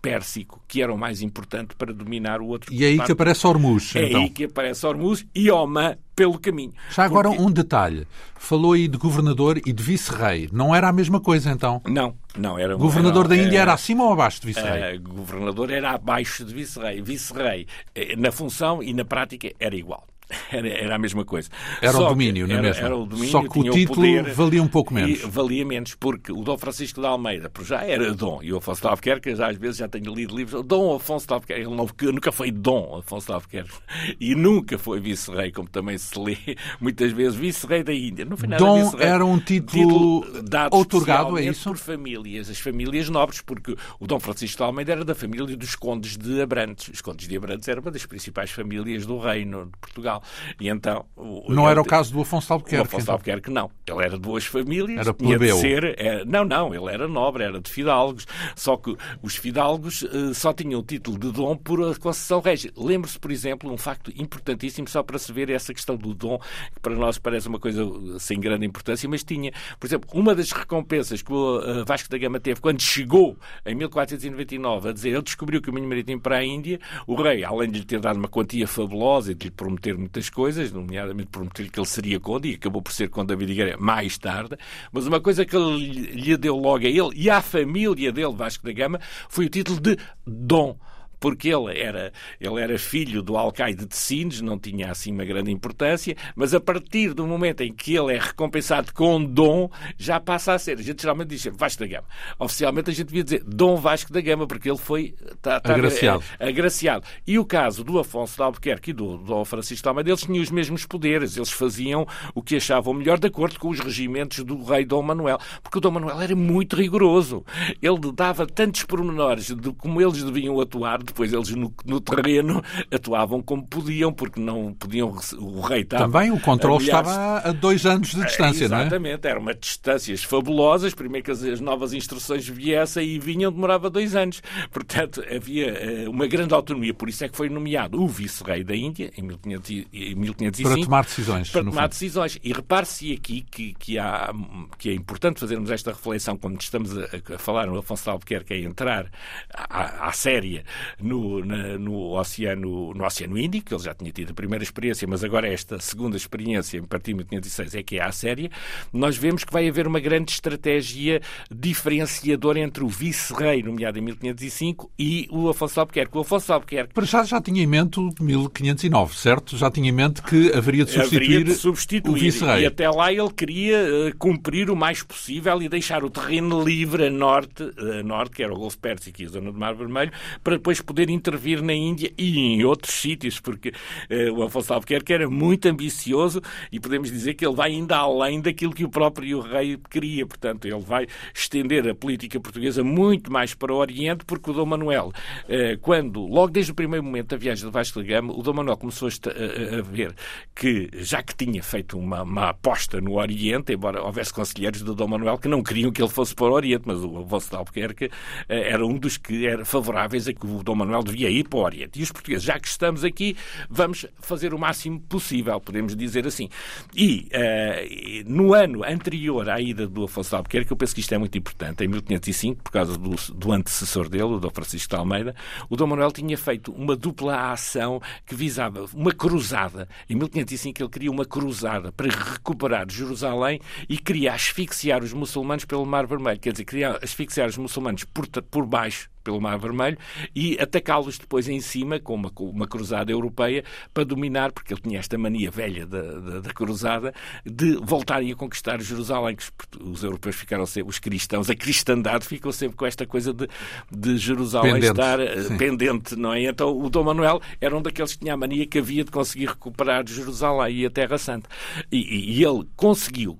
Pérsico, 0.00 0.62
que 0.66 0.82
era 0.82 0.92
o 0.92 0.98
mais 0.98 1.20
importante 1.20 1.74
para 1.76 1.92
dominar 1.92 2.40
o 2.40 2.46
outro. 2.46 2.72
E 2.72 2.84
é 2.84 2.88
aí 2.88 2.96
parte. 2.96 3.06
que 3.08 3.12
aparece 3.12 3.46
Hormuz. 3.46 3.94
É 3.94 4.04
então. 4.04 4.22
aí 4.22 4.30
que 4.30 4.44
aparece 4.44 4.86
Hormuz 4.86 5.26
e 5.34 5.50
Oman 5.50 5.96
pelo 6.16 6.38
caminho. 6.38 6.72
Já 6.90 7.04
agora 7.04 7.28
Porque... 7.28 7.42
um 7.42 7.50
detalhe. 7.50 8.06
Falou 8.36 8.72
aí 8.72 8.88
de 8.88 8.98
governador 8.98 9.58
e 9.64 9.72
de 9.72 9.82
vice-rei. 9.82 10.48
Não 10.52 10.74
era 10.74 10.88
a 10.88 10.92
mesma 10.92 11.20
coisa, 11.20 11.50
então? 11.50 11.80
Não, 11.86 12.14
não. 12.36 12.58
Era, 12.58 12.74
governador 12.74 13.26
era, 13.26 13.28
da 13.28 13.36
Índia 13.36 13.60
era, 13.60 13.72
acima 13.72 14.04
ou 14.04 14.12
abaixo 14.12 14.40
de 14.40 14.48
vice-rei? 14.48 14.96
Uh, 14.96 15.00
governador 15.00 15.70
era 15.70 15.92
abaixo 15.92 16.44
de 16.44 16.52
vice-rei. 16.52 17.00
Vice-rei, 17.00 17.66
eh, 17.94 18.16
na 18.16 18.32
função 18.32 18.82
e 18.82 18.92
na 18.92 19.04
prática, 19.04 19.52
era 19.60 19.76
igual. 19.76 20.06
Era, 20.52 20.68
era 20.68 20.94
a 20.96 20.98
mesma 20.98 21.24
coisa. 21.24 21.48
Era 21.80 21.92
Só 21.92 22.06
o 22.06 22.08
domínio, 22.10 22.46
não 22.46 22.56
é 22.56 22.62
mesmo? 22.62 22.84
Era 22.84 22.96
o 22.96 23.06
domínio, 23.06 23.30
Só 23.30 23.42
que 23.42 23.58
o 23.58 23.70
título 23.70 24.06
o 24.20 24.34
valia 24.34 24.62
um 24.62 24.68
pouco 24.68 24.92
menos. 24.92 25.20
valia 25.22 25.64
menos, 25.64 25.94
porque 25.94 26.30
o 26.30 26.42
Dom 26.42 26.58
Francisco 26.58 27.00
de 27.00 27.06
Almeida, 27.06 27.48
por 27.48 27.64
já 27.64 27.82
era 27.82 28.12
Dom, 28.12 28.40
e 28.42 28.52
o 28.52 28.58
Afonso 28.58 28.82
de 28.82 28.88
Albuquerque, 28.88 29.34
já 29.34 29.50
às 29.50 29.56
vezes 29.56 29.78
já 29.78 29.88
tenho 29.88 30.14
lido 30.14 30.36
livros, 30.36 30.62
Dom 30.64 30.94
Afonso 30.94 31.26
de 31.26 31.32
Albuquerque, 31.32 31.62
ele 31.62 31.74
não, 31.74 31.88
nunca 32.12 32.32
foi 32.32 32.50
Dom 32.50 32.98
Afonso 32.98 33.26
de 33.26 33.32
Albuquerque, 33.32 33.72
e 34.20 34.34
nunca 34.34 34.76
foi 34.78 35.00
vice-rei, 35.00 35.50
como 35.52 35.68
também 35.68 35.96
se 35.96 36.18
lê 36.18 36.36
muitas 36.80 37.12
vezes, 37.12 37.34
vice-rei 37.34 37.82
da 37.82 37.94
Índia. 37.94 38.24
No 38.24 38.36
final, 38.36 38.58
Dom 38.58 38.92
era 38.98 39.24
um 39.24 39.38
título, 39.38 40.20
título 40.22 40.42
dado 40.42 40.76
otorgado, 40.76 41.38
é 41.38 41.44
isso? 41.44 41.68
por 41.68 41.78
famílias, 41.78 42.50
as 42.50 42.58
famílias 42.58 43.08
nobres, 43.08 43.40
porque 43.40 43.76
o 43.98 44.06
Dom 44.06 44.20
Francisco 44.20 44.58
de 44.58 44.62
Almeida 44.62 44.92
era 44.92 45.04
da 45.04 45.14
família 45.14 45.56
dos 45.56 45.74
condes 45.74 46.16
de 46.16 46.40
Abrantes. 46.40 46.88
Os 46.88 47.00
condes 47.00 47.28
de 47.28 47.36
Abrantes 47.36 47.68
eram 47.68 47.82
uma 47.82 47.90
das 47.90 48.06
principais 48.06 48.50
famílias 48.50 49.06
do 49.06 49.18
reino 49.18 49.66
de 49.66 49.78
Portugal. 49.78 50.21
E 50.60 50.68
então 50.68 51.04
o, 51.16 51.52
não 51.52 51.68
era 51.68 51.80
o 51.80 51.84
caso 51.84 52.12
do 52.12 52.20
Afonso 52.20 52.52
Albuquerque. 52.52 52.82
O 52.82 52.86
Afonso 52.86 53.02
então. 53.02 53.14
Albuquerque 53.14 53.50
não. 53.50 53.70
Ele 53.86 54.02
era 54.02 54.14
de 54.14 54.20
boas 54.20 54.44
famílias. 54.44 55.00
Era 55.00 55.14
plebeu. 55.14 55.56
Ser, 55.58 55.94
era, 55.98 56.24
não, 56.24 56.44
não. 56.44 56.74
Ele 56.74 56.92
era 56.92 57.08
nobre, 57.08 57.44
era 57.44 57.60
de 57.60 57.70
fidalgos. 57.70 58.26
Só 58.56 58.76
que 58.76 58.96
os 59.22 59.36
fidalgos 59.36 60.02
uh, 60.02 60.34
só 60.34 60.52
tinham 60.52 60.80
o 60.80 60.82
título 60.82 61.18
de 61.18 61.32
dom 61.32 61.56
por 61.56 61.82
a 61.82 61.94
concessão 61.94 62.40
régia. 62.40 62.72
Lembre-se, 62.76 63.18
por 63.18 63.30
exemplo, 63.30 63.72
um 63.72 63.76
facto 63.76 64.12
importantíssimo 64.16 64.88
só 64.88 65.02
para 65.02 65.18
se 65.18 65.32
ver 65.32 65.50
essa 65.50 65.72
questão 65.72 65.96
do 65.96 66.14
dom, 66.14 66.38
que 66.74 66.80
para 66.80 66.94
nós 66.94 67.18
parece 67.18 67.48
uma 67.48 67.58
coisa 67.58 67.84
sem 68.18 68.38
grande 68.40 68.66
importância, 68.66 69.08
mas 69.08 69.22
tinha, 69.22 69.52
por 69.78 69.86
exemplo, 69.86 70.08
uma 70.12 70.34
das 70.34 70.52
recompensas 70.52 71.22
que 71.22 71.32
o 71.32 71.58
uh, 71.58 71.84
Vasco 71.84 72.08
da 72.08 72.18
Gama 72.18 72.40
teve 72.40 72.60
quando 72.60 72.80
chegou 72.80 73.36
em 73.64 73.74
1499 73.74 74.88
a 74.88 74.92
dizer 74.92 75.10
ele 75.10 75.22
descobriu 75.22 75.60
o 75.60 75.62
caminho 75.62 75.88
marítimo 75.88 76.20
para 76.20 76.38
a 76.38 76.44
Índia, 76.44 76.80
o 77.06 77.14
rei, 77.14 77.44
além 77.44 77.70
de 77.70 77.80
lhe 77.80 77.84
ter 77.84 78.00
dado 78.00 78.16
uma 78.16 78.28
quantia 78.28 78.66
fabulosa 78.66 79.32
e 79.32 79.34
de 79.34 79.46
lhe 79.46 79.50
prometer 79.50 79.96
muitas 80.12 80.28
coisas, 80.28 80.70
nomeadamente 80.70 81.30
prometer 81.30 81.70
que 81.70 81.80
ele 81.80 81.86
seria 81.86 82.20
conde, 82.20 82.50
e 82.50 82.54
acabou 82.54 82.82
por 82.82 82.92
ser 82.92 83.08
conde 83.08 83.28
da 83.28 83.34
Vidigueira 83.34 83.78
mais 83.78 84.18
tarde, 84.18 84.58
mas 84.92 85.06
uma 85.06 85.20
coisa 85.20 85.46
que 85.46 85.56
ele 85.56 86.12
lhe 86.12 86.36
deu 86.36 86.54
logo 86.56 86.84
a 86.84 86.88
ele 86.88 87.10
e 87.14 87.30
à 87.30 87.40
família 87.40 88.12
dele, 88.12 88.34
Vasco 88.34 88.62
da 88.62 88.72
Gama, 88.72 89.00
foi 89.30 89.46
o 89.46 89.48
título 89.48 89.80
de 89.80 89.96
Dom 90.26 90.76
porque 91.22 91.50
ele 91.50 91.78
era, 91.78 92.12
ele 92.40 92.60
era 92.60 92.76
filho 92.76 93.22
do 93.22 93.36
alcaide 93.36 93.86
de 93.86 93.96
Sines, 93.96 94.40
não 94.40 94.58
tinha 94.58 94.90
assim 94.90 95.12
uma 95.12 95.24
grande 95.24 95.52
importância, 95.52 96.16
mas 96.34 96.52
a 96.52 96.58
partir 96.58 97.14
do 97.14 97.24
momento 97.24 97.60
em 97.60 97.72
que 97.72 97.94
ele 97.94 98.16
é 98.16 98.18
recompensado 98.18 98.92
com 98.92 99.24
dom, 99.24 99.70
já 99.96 100.18
passa 100.18 100.52
a 100.52 100.58
ser. 100.58 100.80
A 100.80 100.82
gente 100.82 101.00
geralmente 101.00 101.28
diz 101.28 101.46
Vasco 101.52 101.78
da 101.78 101.86
Gama. 101.86 102.08
Oficialmente 102.40 102.90
a 102.90 102.92
gente 102.92 103.06
devia 103.06 103.22
dizer 103.22 103.44
Dom 103.44 103.76
Vasco 103.76 104.12
da 104.12 104.20
Gama, 104.20 104.48
porque 104.48 104.68
ele 104.68 104.78
foi 104.78 105.14
tá, 105.40 105.60
tá, 105.60 105.74
agraciado. 105.74 106.24
É, 106.40 106.48
agraciado. 106.48 107.06
E 107.24 107.38
o 107.38 107.44
caso 107.44 107.84
do 107.84 108.00
Afonso 108.00 108.34
de 108.34 108.42
Albuquerque 108.42 108.90
e 108.90 108.92
do 108.92 109.16
Dom 109.18 109.44
Francisco 109.44 109.84
de 109.84 109.88
Almeida, 109.88 110.10
eles 110.10 110.22
tinham 110.22 110.42
os 110.42 110.50
mesmos 110.50 110.84
poderes, 110.84 111.36
eles 111.36 111.52
faziam 111.52 112.04
o 112.34 112.42
que 112.42 112.56
achavam 112.56 112.92
melhor 112.94 113.20
de 113.20 113.28
acordo 113.28 113.60
com 113.60 113.68
os 113.68 113.78
regimentos 113.78 114.42
do 114.42 114.60
rei 114.64 114.84
Dom 114.84 115.02
Manuel, 115.02 115.38
porque 115.62 115.78
o 115.78 115.80
Dom 115.80 115.92
Manuel 115.92 116.20
era 116.20 116.34
muito 116.34 116.74
rigoroso. 116.74 117.44
Ele 117.80 118.12
dava 118.12 118.44
tantos 118.44 118.82
pormenores 118.82 119.54
de 119.54 119.72
como 119.74 120.02
eles 120.02 120.20
deviam 120.24 120.60
atuar 120.60 121.00
depois 121.12 121.32
eles 121.32 121.50
no, 121.50 121.72
no, 121.84 122.00
terreno 122.00 122.62
atuavam 122.90 123.42
como 123.42 123.66
podiam, 123.66 124.12
porque 124.12 124.40
não 124.40 124.72
podiam. 124.74 125.14
O 125.38 125.60
rei 125.60 125.82
estava. 125.82 126.04
Também 126.04 126.30
o 126.30 126.40
controle 126.40 126.82
estava 126.82 127.38
a 127.38 127.52
dois 127.52 127.86
anos 127.86 128.10
de 128.10 128.24
distância, 128.24 128.68
não 128.68 128.78
é? 128.78 128.80
Exatamente, 128.82 129.28
eram 129.28 129.40
umas 129.40 129.56
distâncias 129.58 130.24
fabulosas. 130.24 130.94
Primeiro 130.94 131.24
que 131.24 131.30
as, 131.30 131.42
as, 131.42 131.60
novas 131.60 131.92
instruções 131.92 132.48
viessem 132.48 133.06
e 133.06 133.18
vinham, 133.18 133.52
demorava 133.52 133.88
dois 133.90 134.16
anos. 134.16 134.42
Portanto, 134.70 135.22
havia 135.34 136.06
uh, 136.06 136.10
uma 136.10 136.26
grande 136.26 136.54
autonomia. 136.54 136.94
Por 136.94 137.08
isso 137.08 137.24
é 137.24 137.28
que 137.28 137.36
foi 137.36 137.48
nomeado 137.48 138.02
o 138.02 138.08
vice-rei 138.08 138.64
da 138.64 138.74
Índia, 138.74 139.12
em, 139.16 139.22
1500, 139.22 139.70
em 139.92 140.14
1505. 140.14 140.68
Para 140.68 140.84
tomar 140.84 141.04
decisões. 141.04 141.50
Para 141.50 141.64
tomar 141.64 141.88
decisões. 141.88 142.38
E 142.42 142.52
repare-se 142.52 143.12
aqui 143.12 143.42
que, 143.42 143.74
que, 143.74 143.98
há, 143.98 144.32
que 144.78 144.90
é 144.90 144.94
importante 144.94 145.40
fazermos 145.40 145.70
esta 145.70 145.92
reflexão 145.92 146.36
quando 146.36 146.60
estamos 146.60 146.96
a, 146.96 147.04
a 147.34 147.38
falar 147.38 147.66
no 147.66 147.78
Afonso 147.78 148.04
de 148.04 148.10
Albuquerque 148.10 148.54
a 148.54 148.58
entrar 148.58 149.10
à, 149.52 150.08
à 150.08 150.12
séria 150.12 150.64
no, 151.02 151.44
na, 151.44 151.78
no, 151.78 152.12
oceano, 152.12 152.94
no 152.94 153.04
Oceano 153.04 153.38
Índico, 153.38 153.74
ele 153.74 153.82
já 153.82 153.94
tinha 153.94 154.10
tido 154.12 154.30
a 154.30 154.34
primeira 154.34 154.62
experiência, 154.62 155.06
mas 155.08 155.24
agora 155.24 155.52
esta 155.52 155.78
segunda 155.78 156.16
experiência, 156.16 156.78
em 156.78 156.84
partir 156.84 157.12
de 157.12 157.18
1506, 157.18 157.74
é 157.74 157.82
que 157.82 157.98
é 157.98 158.02
a 158.02 158.12
séria, 158.12 158.50
nós 158.92 159.16
vemos 159.16 159.44
que 159.44 159.52
vai 159.52 159.68
haver 159.68 159.86
uma 159.86 160.00
grande 160.00 160.32
estratégia 160.32 161.20
diferenciadora 161.50 162.60
entre 162.60 162.84
o 162.84 162.88
vice-rei, 162.88 163.62
nomeado 163.62 163.98
em 163.98 164.02
1505, 164.02 164.90
e 164.98 165.28
o 165.30 165.48
Afonso 165.48 165.80
Albuquerque. 165.80 166.16
O 166.16 166.20
Afonso 166.20 166.52
Albuquerque... 166.52 166.94
Para 166.94 167.04
já 167.04 167.24
já 167.24 167.40
tinha 167.40 167.62
em 167.62 167.66
mente 167.66 167.98
o 167.98 168.10
1509, 168.20 169.16
certo? 169.16 169.56
Já 169.56 169.70
tinha 169.70 169.88
em 169.88 169.92
mente 169.92 170.22
que 170.22 170.52
haveria 170.52 170.84
de 170.84 170.92
substituir, 170.92 171.24
haveria 171.24 171.44
de 171.44 171.54
substituir 171.54 172.12
o 172.12 172.14
vice-rei. 172.14 172.62
E 172.62 172.66
até 172.66 172.88
lá 172.88 173.12
ele 173.12 173.30
queria 173.32 173.78
uh, 173.78 174.16
cumprir 174.18 174.70
o 174.70 174.76
mais 174.76 175.02
possível 175.02 175.60
e 175.62 175.68
deixar 175.68 176.04
o 176.04 176.10
terreno 176.10 176.62
livre 176.62 177.06
a 177.06 177.10
norte, 177.10 177.62
a 177.78 178.02
norte 178.02 178.36
que 178.36 178.42
era 178.42 178.52
o 178.52 178.56
Golfo 178.56 178.78
Pérsico 178.78 179.22
e 179.22 179.26
a 179.26 179.28
zona 179.28 179.52
do 179.52 179.58
Mar 179.58 179.74
Vermelho, 179.74 180.12
para 180.42 180.56
depois 180.56 180.80
poder 180.92 181.08
intervir 181.08 181.62
na 181.62 181.72
Índia 181.72 182.12
e 182.18 182.38
em 182.38 182.64
outros 182.64 182.92
sítios, 182.94 183.40
porque 183.40 183.70
uh, 183.70 184.32
o 184.34 184.42
Afonso 184.42 184.74
Albuquerque 184.74 185.12
era 185.12 185.28
muito 185.28 185.66
ambicioso 185.66 186.42
e 186.70 186.78
podemos 186.78 187.10
dizer 187.10 187.32
que 187.32 187.46
ele 187.46 187.56
vai 187.56 187.70
ainda 187.70 187.96
além 187.96 188.40
daquilo 188.42 188.74
que 188.74 188.84
o 188.84 188.90
próprio 188.90 189.40
rei 189.40 189.78
queria. 189.90 190.26
Portanto, 190.26 190.66
ele 190.66 190.80
vai 190.80 191.06
estender 191.34 191.88
a 191.88 191.94
política 191.94 192.38
portuguesa 192.38 192.84
muito 192.84 193.32
mais 193.32 193.54
para 193.54 193.72
o 193.72 193.76
Oriente, 193.76 194.24
porque 194.26 194.50
o 194.50 194.52
Dom 194.54 194.66
Manuel, 194.66 195.08
uh, 195.08 195.78
quando, 195.80 196.20
logo 196.26 196.52
desde 196.52 196.72
o 196.72 196.74
primeiro 196.74 197.02
momento 197.02 197.28
da 197.28 197.36
viagem 197.38 197.64
do 197.64 197.70
Vasco 197.70 198.00
da 198.00 198.06
Gama, 198.06 198.32
o 198.34 198.42
Dom 198.42 198.52
Manuel 198.52 198.76
começou 198.76 199.08
a, 199.08 199.78
a 199.78 199.82
ver 199.82 200.14
que, 200.54 200.90
já 200.94 201.22
que 201.22 201.34
tinha 201.34 201.62
feito 201.62 201.98
uma, 201.98 202.22
uma 202.22 202.50
aposta 202.50 203.00
no 203.00 203.14
Oriente, 203.14 203.72
embora 203.72 204.02
houvesse 204.02 204.32
conselheiros 204.32 204.82
do 204.82 204.94
Dom 204.94 205.08
Manuel 205.08 205.38
que 205.38 205.48
não 205.48 205.62
queriam 205.62 205.90
que 205.90 206.02
ele 206.02 206.10
fosse 206.10 206.34
para 206.34 206.46
o 206.46 206.52
Oriente, 206.52 206.82
mas 206.84 206.98
o 206.98 207.18
Afonso 207.18 207.48
de 207.48 207.56
Albuquerque 207.56 208.10
eh, 208.48 208.70
era 208.70 208.86
um 208.86 208.98
dos 208.98 209.16
que 209.16 209.46
era 209.46 209.64
favoráveis 209.64 210.28
a 210.28 210.32
que 210.32 210.46
o 210.46 210.62
Dom 210.62 210.71
Manuel 210.74 211.02
devia 211.02 211.30
ir 211.30 211.48
para 211.48 211.58
o 211.58 211.62
Oriente. 211.62 212.00
E 212.00 212.02
os 212.02 212.12
portugueses, 212.12 212.44
já 212.44 212.58
que 212.58 212.68
estamos 212.68 213.04
aqui, 213.04 213.36
vamos 213.68 214.06
fazer 214.20 214.54
o 214.54 214.58
máximo 214.58 215.00
possível, 215.00 215.60
podemos 215.60 215.96
dizer 215.96 216.26
assim. 216.26 216.48
E 216.94 217.28
uh, 217.32 218.30
no 218.30 218.54
ano 218.54 218.84
anterior 218.84 219.48
à 219.48 219.60
ida 219.60 219.86
do 219.86 220.04
Afonso 220.04 220.30
de 220.30 220.36
Albuquerque, 220.36 220.70
eu 220.70 220.76
penso 220.76 220.94
que 220.94 221.00
isto 221.00 221.14
é 221.14 221.18
muito 221.18 221.36
importante, 221.36 221.84
em 221.84 221.88
1505, 221.88 222.62
por 222.62 222.72
causa 222.72 222.96
do, 222.96 223.14
do 223.34 223.52
antecessor 223.52 224.08
dele, 224.08 224.24
o 224.24 224.38
Dom 224.38 224.50
Francisco 224.50 224.90
de 224.90 224.96
Almeida, 224.96 225.34
o 225.68 225.76
Dom 225.76 225.86
Manuel 225.86 226.12
tinha 226.12 226.36
feito 226.36 226.72
uma 226.72 226.96
dupla 226.96 227.52
ação 227.52 228.00
que 228.26 228.34
visava 228.34 228.86
uma 228.94 229.12
cruzada. 229.12 229.88
Em 230.08 230.14
1505 230.14 230.82
ele 230.82 230.88
queria 230.88 231.10
uma 231.10 231.24
cruzada 231.24 231.92
para 231.92 232.08
recuperar 232.08 232.86
Jerusalém 232.90 233.60
e 233.88 233.98
queria 233.98 234.32
asfixiar 234.32 235.02
os 235.02 235.12
muçulmanos 235.12 235.64
pelo 235.64 235.84
Mar 235.86 236.06
Vermelho. 236.06 236.40
Quer 236.40 236.52
dizer, 236.52 236.64
queria 236.64 236.98
asfixiar 237.02 237.48
os 237.48 237.56
muçulmanos 237.56 238.04
por, 238.04 238.26
por 238.26 238.66
baixo 238.66 239.11
pelo 239.22 239.40
Mar 239.40 239.58
Vermelho 239.58 239.96
e 240.34 240.58
atacá-los 240.60 241.18
depois 241.18 241.48
em 241.48 241.60
cima 241.60 241.98
com 241.98 242.14
uma, 242.14 242.32
uma, 242.38 242.66
cruzada 242.66 243.10
europeia 243.10 243.64
para 243.92 244.04
dominar, 244.04 244.52
porque 244.52 244.72
ele 244.72 244.80
tinha 244.80 244.98
esta 244.98 245.16
mania 245.16 245.50
velha 245.50 245.86
da, 245.86 246.02
da, 246.02 246.40
da 246.40 246.50
cruzada, 246.52 247.14
de 247.44 247.76
voltarem 247.76 248.32
a 248.32 248.36
conquistar 248.36 248.80
Jerusalém, 248.80 249.36
que 249.36 249.42
os, 249.42 249.52
os, 249.80 250.04
europeus 250.04 250.36
ficaram 250.36 250.66
sempre, 250.66 250.90
os 250.90 250.98
cristãos, 250.98 251.50
a 251.50 251.54
cristandade 251.54 252.26
ficou 252.26 252.52
sempre 252.52 252.76
com 252.76 252.86
esta 252.86 253.06
coisa 253.06 253.32
de, 253.32 253.48
de 253.90 254.16
Jerusalém 254.16 254.74
pendente, 254.74 254.90
estar 254.90 255.20
eh, 255.20 255.42
sim. 255.42 255.56
pendente, 255.56 256.16
não 256.16 256.32
é? 256.32 256.44
Então 256.44 256.76
o 256.76 256.90
Dom 256.90 257.04
Manuel 257.04 257.40
era 257.60 257.76
um 257.76 257.82
daqueles 257.82 258.12
que 258.12 258.20
tinha 258.20 258.34
a 258.34 258.36
mania 258.36 258.66
que 258.66 258.78
havia 258.78 259.04
de 259.04 259.10
conseguir 259.10 259.46
recuperar 259.46 260.06
Jerusalém 260.06 260.76
e 260.76 260.86
a 260.86 260.90
Terra 260.90 261.18
Santa. 261.18 261.48
E, 261.90 261.98
e, 261.98 262.38
e 262.38 262.44
ele 262.44 262.66
conseguiu, 262.76 263.38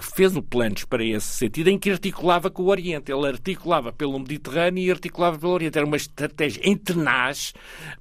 fez 0.00 0.32
planos 0.48 0.84
para 0.84 1.04
esse 1.04 1.26
sentido 1.26 1.68
em 1.68 1.78
que 1.78 1.90
articulava 1.90 2.50
com 2.50 2.64
o 2.64 2.68
Oriente. 2.68 3.12
Ele 3.12 3.26
articulava 3.26 3.92
pelo 3.92 4.18
Mediterrâneo 4.18 4.84
e 4.84 4.90
articulava 4.90 5.38
pelo 5.38 5.52
Oriente. 5.52 5.78
Era 5.78 5.86
uma 5.86 5.96
estratégia 5.96 6.62
tenaz 6.84 7.52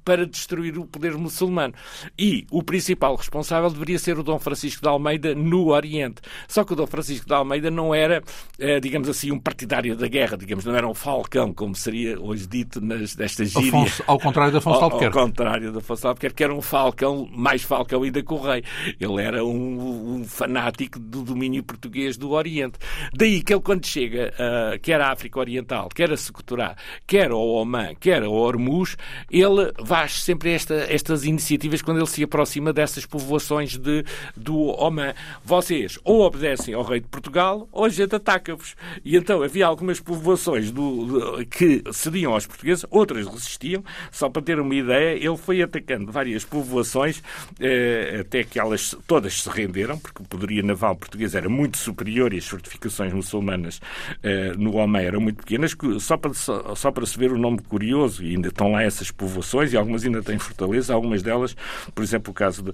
para 0.04 0.26
destruir 0.26 0.78
o 0.78 0.86
poder 0.86 1.18
muçulmano. 1.18 1.74
E 2.18 2.46
o 2.52 2.62
principal 2.62 3.16
responsável 3.16 3.70
deveria 3.70 4.00
ser 4.00 4.18
o 4.18 4.24
Dom 4.24 4.40
Francisco 4.40 4.82
de 4.82 4.88
Almeida 4.88 5.34
no 5.34 5.70
Oriente. 5.70 6.22
Só 6.48 6.64
que 6.64 6.74
o 6.74 6.76
Dom 6.76 6.88
Francisco 6.88 7.26
de 7.26 7.34
Almeida 7.34 7.72
não 7.72 7.94
era, 7.94 8.22
eh, 8.60 8.80
digamos 8.80 9.08
assim, 9.10 9.32
um 9.32 9.40
partidário 9.40 9.96
da 9.96 10.08
guerra, 10.08 10.38
digamos, 10.38 10.66
não 10.66 10.76
era 10.76 10.88
um 10.88 10.94
falcão, 10.94 11.54
como 11.54 11.76
seria 11.76 12.20
hoje 12.20 12.48
dito 12.48 12.82
nas. 12.82 13.16
Afonso, 13.56 14.04
ao 14.06 14.20
contrário 14.20 14.52
de 14.52 14.58
Afonso 14.58 14.80
Albuquerque. 14.80 15.18
Ao 15.18 15.26
contrário 15.26 15.72
de 15.72 15.78
Afonso 15.78 16.08
Albuquerque, 16.08 16.36
que 16.36 16.44
era 16.44 16.54
um 16.54 16.62
falcão, 16.62 17.28
mais 17.32 17.64
falcão 17.64 18.04
ainda 18.04 18.22
que 18.22 18.34
o 18.34 18.38
rei. 18.38 18.64
Ele 19.00 19.22
era 19.22 19.44
um, 19.44 20.16
um 20.16 20.24
fanático 20.26 21.00
do 21.00 21.24
domínio 21.24 21.63
português 21.64 22.18
do 22.18 22.32
Oriente. 22.32 22.78
Daí 23.14 23.42
que 23.42 23.54
ele, 23.54 23.62
quando 23.62 23.86
chega, 23.86 24.34
uh, 24.34 24.80
quer 24.80 25.00
à 25.02 25.12
África 25.12 25.40
Oriental, 25.40 25.90
quer 25.90 26.12
a 26.12 26.18
Secoturá, 26.18 26.76
quer 27.08 27.32
ao 27.32 27.48
Oman, 27.48 27.96
quer 27.96 28.24
ao 28.24 28.34
Hormuz, 28.34 28.96
ele 29.30 29.72
faz 29.86 30.24
sempre 30.24 30.52
esta, 30.52 30.76
estas 30.90 31.26
iniciativas 31.26 31.82
quando 31.82 31.98
ele 31.98 32.08
se 32.08 32.24
aproxima 32.24 32.74
dessas 32.74 33.06
povoações 33.06 33.78
de, 33.78 34.04
do 34.36 34.58
Oman. 34.58 35.14
Vocês 35.44 36.00
ou 36.04 36.22
obedecem 36.22 36.74
ao 36.74 36.84
rei 36.84 37.00
de 37.00 37.08
Portugal 37.08 37.68
ou 37.72 37.86
a 37.86 37.90
gente 37.90 38.16
ataca-vos. 38.16 38.76
E 39.04 39.16
então 39.16 39.42
havia 39.42 39.66
algumas 39.66 40.00
povoações 40.00 40.72
do, 40.72 41.06
do, 41.06 41.46
que 41.46 41.84
cediam 41.92 42.34
aos 42.34 42.46
portugueses, 42.46 42.86
outras 42.90 43.28
resistiam. 43.28 43.84
Só 44.12 44.30
para 44.30 44.42
ter 44.42 44.60
uma 44.60 44.76
ideia, 44.76 45.16
ele 45.16 45.38
foi 45.38 45.62
atacando 45.62 46.12
várias 46.12 46.44
povoações 46.44 47.22
eh, 47.60 48.20
até 48.22 48.44
que 48.44 48.60
elas 48.60 48.96
todas 49.08 49.42
se 49.42 49.50
renderam, 49.50 49.98
porque 49.98 50.22
o 50.22 50.26
poderio 50.26 50.64
naval 50.64 50.96
português 50.96 51.36
era 51.36 51.50
muito 51.54 51.78
superior 51.78 52.34
e 52.34 52.38
as 52.38 52.46
fortificações 52.46 53.14
muçulmanas 53.14 53.80
eh, 54.22 54.54
no 54.58 54.76
Oman 54.76 55.02
eram 55.02 55.22
muito 55.22 55.38
pequenas. 55.38 55.76
Só 56.00 56.18
para, 56.18 56.34
só, 56.34 56.76
só 56.76 56.92
para 56.92 57.06
se 57.06 57.18
ver 57.18 57.32
o 57.32 57.38
nome 57.38 57.60
curioso, 57.62 58.24
e 58.24 58.36
ainda 58.36 58.50
estão 58.50 58.72
lá 58.72 58.84
essas 58.84 59.12
povoações, 59.12 59.72
e 59.72 59.78
algumas 59.78 60.04
ainda 60.04 60.22
têm 60.22 60.38
fortaleza, 60.40 60.94
algumas 60.94 61.22
delas, 61.22 61.56
por 61.94 62.04
exemplo, 62.04 62.32
o 62.32 62.34
caso 62.34 62.64
de 62.64 62.70
uh, 62.72 62.74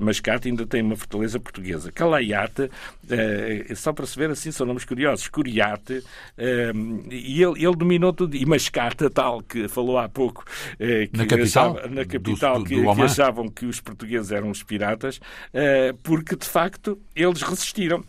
Mascate, 0.00 0.48
ainda 0.48 0.66
tem 0.66 0.82
uma 0.82 0.96
fortaleza 0.96 1.40
portuguesa. 1.40 1.90
Calaiate, 1.92 2.62
uh, 2.62 3.76
só 3.76 3.92
para 3.92 4.06
se 4.06 4.18
ver 4.18 4.30
assim, 4.30 4.50
são 4.50 4.66
nomes 4.66 4.84
curiosos. 4.84 5.28
Curiate, 5.28 5.98
uh, 5.98 7.10
e 7.10 7.42
ele, 7.42 7.64
ele 7.64 7.76
dominou 7.76 8.12
tudo, 8.12 8.36
e 8.36 8.46
Mascate, 8.46 9.10
tal 9.10 9.42
que 9.42 9.68
falou 9.68 9.98
há 9.98 10.08
pouco, 10.08 10.44
que 10.78 11.16
na 11.16 11.26
capital, 11.26 11.76
achava, 11.76 11.88
na 11.88 12.04
capital 12.04 12.54
do, 12.54 12.64
do, 12.64 12.82
do 12.82 12.90
que, 12.90 12.94
que, 12.94 13.02
achavam 13.02 13.48
que 13.48 13.66
os 13.66 13.80
portugueses 13.80 14.30
eram 14.30 14.50
os 14.50 14.62
piratas, 14.62 15.20
porque 16.02 16.36
de 16.36 16.46
facto 16.46 16.98
eles 17.14 17.42
resistiram 17.42 18.04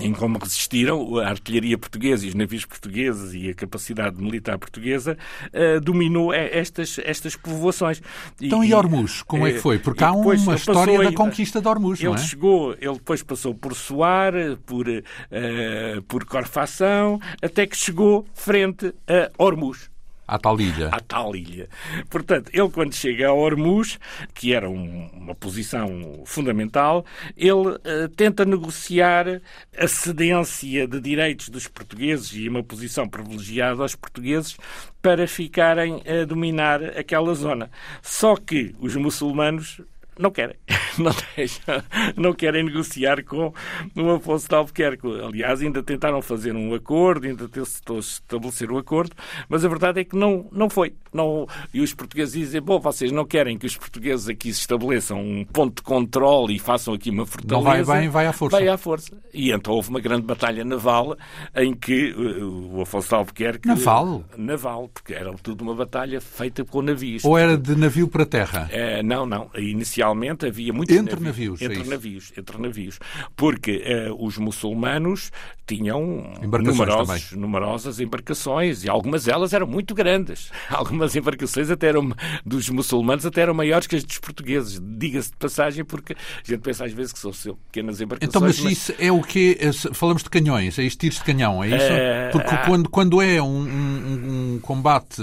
em 0.00 0.12
como 0.12 0.38
resistiram 0.38 1.18
a 1.18 1.28
artilharia 1.28 1.76
portuguesa 1.76 2.26
e 2.26 2.28
os 2.28 2.34
navios 2.34 2.64
portugueses 2.64 3.34
e 3.34 3.50
a 3.50 3.54
capacidade 3.54 4.20
militar 4.20 4.58
portuguesa 4.58 5.16
uh, 5.46 5.80
dominou 5.80 6.32
estas, 6.32 6.98
estas 7.04 7.36
povoações. 7.36 8.02
Então, 8.40 8.64
e, 8.64 8.68
e 8.68 8.74
Hormuz, 8.74 9.22
como 9.22 9.46
é 9.46 9.52
que 9.52 9.58
foi? 9.58 9.78
Porque 9.78 10.04
há 10.04 10.12
uma 10.12 10.54
história 10.54 10.98
da 10.98 11.12
conquista 11.12 11.60
de 11.60 11.68
Hormuz, 11.68 12.00
ele 12.00 12.08
não 12.08 12.14
é? 12.14 12.18
chegou, 12.18 12.72
ele 12.80 12.94
depois 12.94 13.22
passou 13.22 13.54
por 13.54 13.74
Soar, 13.74 14.32
por, 14.64 14.88
uh, 14.88 16.02
por 16.08 16.24
Corfação, 16.24 17.20
até 17.42 17.66
que 17.66 17.76
chegou 17.76 18.26
frente 18.34 18.94
a 19.08 19.30
Hormuz. 19.36 19.89
À 20.30 20.38
tal 20.38 20.60
ilha. 20.60 20.90
À 20.92 21.00
tal 21.00 21.34
ilha. 21.34 21.68
Portanto, 22.08 22.52
ele 22.54 22.70
quando 22.70 22.94
chega 22.94 23.26
a 23.26 23.32
Hormuz, 23.32 23.98
que 24.32 24.54
era 24.54 24.70
um, 24.70 25.08
uma 25.12 25.34
posição 25.34 26.22
fundamental, 26.24 27.04
ele 27.36 27.50
uh, 27.50 28.08
tenta 28.14 28.44
negociar 28.44 29.42
a 29.76 29.88
cedência 29.88 30.86
de 30.86 31.00
direitos 31.00 31.48
dos 31.48 31.66
portugueses 31.66 32.32
e 32.32 32.48
uma 32.48 32.62
posição 32.62 33.08
privilegiada 33.08 33.82
aos 33.82 33.96
portugueses 33.96 34.56
para 35.02 35.26
ficarem 35.26 36.00
a 36.06 36.24
dominar 36.24 36.80
aquela 36.96 37.34
zona. 37.34 37.68
Só 38.00 38.36
que 38.36 38.72
os 38.78 38.94
muçulmanos 38.94 39.80
não 40.20 40.30
querem. 40.30 40.56
Não, 40.98 41.12
deixam, 41.36 41.82
não 42.16 42.32
querem 42.32 42.64
negociar 42.64 43.22
com 43.24 43.54
o 43.96 44.10
Afonso 44.10 44.48
de 44.48 44.54
Albuquerque. 44.54 45.06
Aliás, 45.24 45.62
ainda 45.62 45.82
tentaram 45.82 46.20
fazer 46.20 46.54
um 46.54 46.74
acordo, 46.74 47.26
ainda 47.26 47.48
tentou 47.48 47.98
estabelecer 48.00 48.70
um 48.70 48.76
acordo, 48.76 49.14
mas 49.48 49.64
a 49.64 49.68
verdade 49.68 50.00
é 50.00 50.04
que 50.04 50.16
não, 50.16 50.48
não 50.52 50.68
foi. 50.68 50.92
Não, 51.12 51.46
e 51.72 51.80
os 51.80 51.92
portugueses 51.92 52.34
dizem, 52.34 52.60
bom, 52.60 52.78
vocês 52.78 53.10
não 53.10 53.24
querem 53.24 53.58
que 53.58 53.66
os 53.66 53.76
portugueses 53.76 54.28
aqui 54.28 54.52
se 54.52 54.60
estabeleçam 54.60 55.20
um 55.20 55.44
ponto 55.44 55.76
de 55.76 55.82
controle 55.82 56.56
e 56.56 56.58
façam 56.58 56.94
aqui 56.94 57.10
uma 57.10 57.26
fortaleza. 57.26 57.78
Não 57.78 57.84
vai 57.84 58.00
bem, 58.00 58.08
vai 58.08 58.26
à 58.26 58.32
força. 58.32 58.56
Vai 58.56 58.68
à 58.68 58.76
força. 58.76 59.16
E 59.32 59.50
então 59.50 59.74
houve 59.74 59.90
uma 59.90 60.00
grande 60.00 60.22
batalha 60.22 60.64
naval 60.64 61.16
em 61.54 61.74
que 61.74 62.12
uh, 62.12 62.76
o 62.76 62.82
Afonso 62.82 63.14
Albuquerque... 63.14 63.66
Naval? 63.66 64.24
Naval, 64.36 64.88
porque 64.88 65.14
era 65.14 65.32
tudo 65.34 65.62
uma 65.62 65.74
batalha 65.74 66.20
feita 66.20 66.64
com 66.64 66.82
navios. 66.82 67.24
Ou 67.24 67.36
era 67.36 67.56
de 67.56 67.74
navio 67.76 68.08
para 68.08 68.24
terra? 68.24 68.70
Uh, 68.72 69.02
não, 69.02 69.26
não. 69.26 69.50
Inicialmente 69.56 70.46
havia 70.46 70.72
muitos 70.72 70.96
entre 70.96 71.20
navios. 71.20 71.60
navios 71.60 71.62
entre 71.62 71.82
é 71.82 71.90
navios, 71.90 72.32
entre 72.36 72.58
navios. 72.58 72.98
Porque 73.36 73.82
uh, 74.10 74.24
os 74.24 74.38
muçulmanos 74.38 75.30
tinham 75.66 76.34
numerosos, 76.42 77.32
numerosas 77.32 78.00
embarcações 78.00 78.84
e 78.84 78.90
algumas 78.90 79.24
delas 79.24 79.52
eram 79.52 79.66
muito 79.66 79.94
grandes. 79.94 80.50
Algumas 80.68 80.99
embarcações 81.16 81.70
até 81.70 81.88
eram, 81.88 82.12
dos 82.44 82.68
muçulmanos 82.68 83.24
até 83.26 83.42
eram 83.42 83.54
maiores 83.54 83.86
que 83.86 83.96
as 83.96 84.04
dos 84.04 84.18
portugueses. 84.18 84.80
Diga-se 84.82 85.30
de 85.30 85.36
passagem, 85.36 85.84
porque 85.84 86.14
a 86.14 86.50
gente 86.50 86.60
pensa 86.60 86.84
às 86.84 86.92
vezes 86.92 87.12
que 87.12 87.18
são 87.18 87.32
pequenas 87.70 88.00
embarcações. 88.00 88.30
Então, 88.30 88.40
mas, 88.40 88.60
mas... 88.60 88.72
isso 88.72 88.94
é 88.98 89.10
o 89.10 89.22
que 89.22 89.58
Falamos 89.92 90.22
de 90.22 90.30
canhões, 90.30 90.78
é 90.78 90.82
isto 90.82 91.00
tiros 91.00 91.18
de 91.18 91.24
canhão, 91.24 91.62
é 91.62 91.68
isso? 91.68 91.76
Uh, 91.76 92.32
porque 92.32 92.54
uh... 92.54 92.58
quando, 92.66 92.88
quando 92.88 93.22
é 93.22 93.40
um, 93.40 93.46
um, 93.46 94.54
um 94.54 94.58
combate 94.60 95.22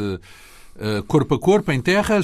corpo 1.07 1.35
a 1.35 1.39
corpo, 1.39 1.71
em 1.71 1.81
terra, 1.81 2.19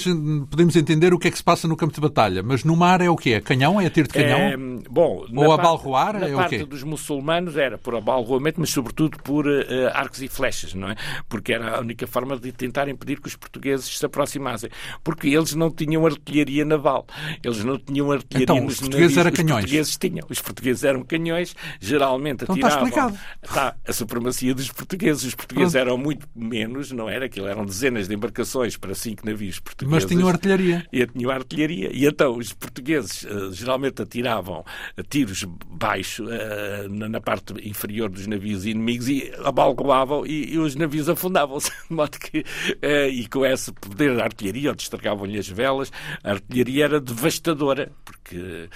podemos 0.50 0.76
entender 0.76 1.14
o 1.14 1.20
que 1.20 1.28
é 1.28 1.32
que 1.32 1.38
se 1.38 1.44
passa 1.44 1.68
no 1.68 1.76
campo 1.76 1.94
de 1.94 2.00
batalha. 2.00 2.44
Mas 2.44 2.64
no 2.64 2.76
mar 2.76 3.02
é 3.02 3.10
o 3.10 3.16
quê? 3.16 3.32
É 3.32 3.42
canhão? 3.42 3.82
É 3.82 3.90
tiro 3.90 4.08
de 4.08 4.14
canhão? 4.14 4.40
É, 4.40 4.58
bom, 4.90 5.26
Ou 5.36 5.52
abalroar? 5.52 6.20
Na 6.20 6.28
é 6.28 6.34
parte 6.34 6.56
o 6.56 6.60
quê? 6.60 6.66
dos 6.66 6.84
muçulmanos 6.84 7.58
era 7.58 7.78
por 7.78 7.96
abalroamento, 7.96 8.60
mas 8.60 8.70
sobretudo 8.70 9.18
por 9.24 9.48
uh, 9.48 9.64
arcos 9.94 10.22
e 10.22 10.28
flechas, 10.28 10.74
não 10.74 10.90
é? 10.90 10.96
Porque 11.28 11.54
era 11.54 11.78
a 11.78 11.80
única 11.80 12.06
forma 12.06 12.38
de 12.38 12.52
tentar 12.52 12.88
impedir 12.88 13.20
que 13.20 13.28
os 13.28 13.36
portugueses 13.36 13.98
se 13.98 14.06
aproximassem. 14.06 14.70
Porque 15.04 15.30
eles 15.30 15.56
não 15.56 15.72
tinham 15.72 16.06
artilharia 16.06 16.64
naval. 16.64 17.08
Eles 17.44 17.64
não 17.64 17.80
tinham 17.80 18.12
artilharia 18.12 18.44
então, 18.44 18.62
nos 18.62 18.76
os 18.76 18.80
portugueses 18.82 19.18
eram 19.18 19.32
canhões. 19.32 19.50
Os 19.50 19.62
portugueses 19.62 19.98
tinham. 19.98 20.28
Os 20.30 20.42
portugueses 20.42 20.84
eram 20.84 21.04
canhões, 21.04 21.56
geralmente 21.80 22.44
então 22.44 22.56
atiravam. 22.56 22.88
Está 22.88 23.08
explicado. 23.08 23.20
Está, 23.42 23.76
a 23.88 23.94
supremacia 23.94 24.54
dos 24.54 24.72
portugueses. 24.72 25.24
Os 25.24 25.36
portugueses 25.36 25.74
Pronto. 25.74 25.88
eram 25.88 25.98
muito 25.98 26.28
menos, 26.36 26.92
não 26.92 27.10
era? 27.10 27.26
Aquilo 27.26 27.48
eram 27.48 27.66
dezenas 27.66 28.08
de 28.08 28.14
embarcações 28.14 28.43
embarcações 28.44 28.78
para 28.78 28.94
cinco 28.94 29.26
navios 29.26 29.60
portugueses. 29.60 30.04
Mas 30.04 30.06
tinham 30.06 30.28
artilharia. 30.28 30.86
E 30.92 31.06
tinham 31.08 31.32
artilharia. 31.32 31.90
E 31.92 32.06
então 32.06 32.38
os 32.38 32.54
portugueses 32.54 33.24
uh, 33.24 33.52
geralmente 33.52 34.02
atiravam 34.02 34.64
tiros 35.10 35.46
baixo 35.68 36.26
uh, 36.26 36.90
na, 36.90 37.22
parte 37.22 37.54
inferior 37.68 38.10
dos 38.10 38.28
navios 38.28 38.66
inimigos 38.66 39.08
e 39.08 39.32
abalgoavam 39.44 40.26
e, 40.26 40.54
e 40.54 40.60
os 40.60 40.76
navios 40.76 41.10
afundavam-se. 41.10 41.72
De 41.90 41.96
modo 41.96 42.18
que, 42.20 42.40
uh, 42.40 43.10
e 43.10 43.28
com 43.28 43.46
esse 43.46 43.72
poder 43.72 44.16
da 44.16 44.24
artilharia, 44.24 44.70
ou 44.70 44.76
destragavam-lhe 44.76 45.40
as 45.40 45.48
velas, 45.48 45.92
a 46.24 46.32
artilharia 46.32 46.86
era 46.86 47.00
devastadora, 47.00 47.92
porque 48.04 48.70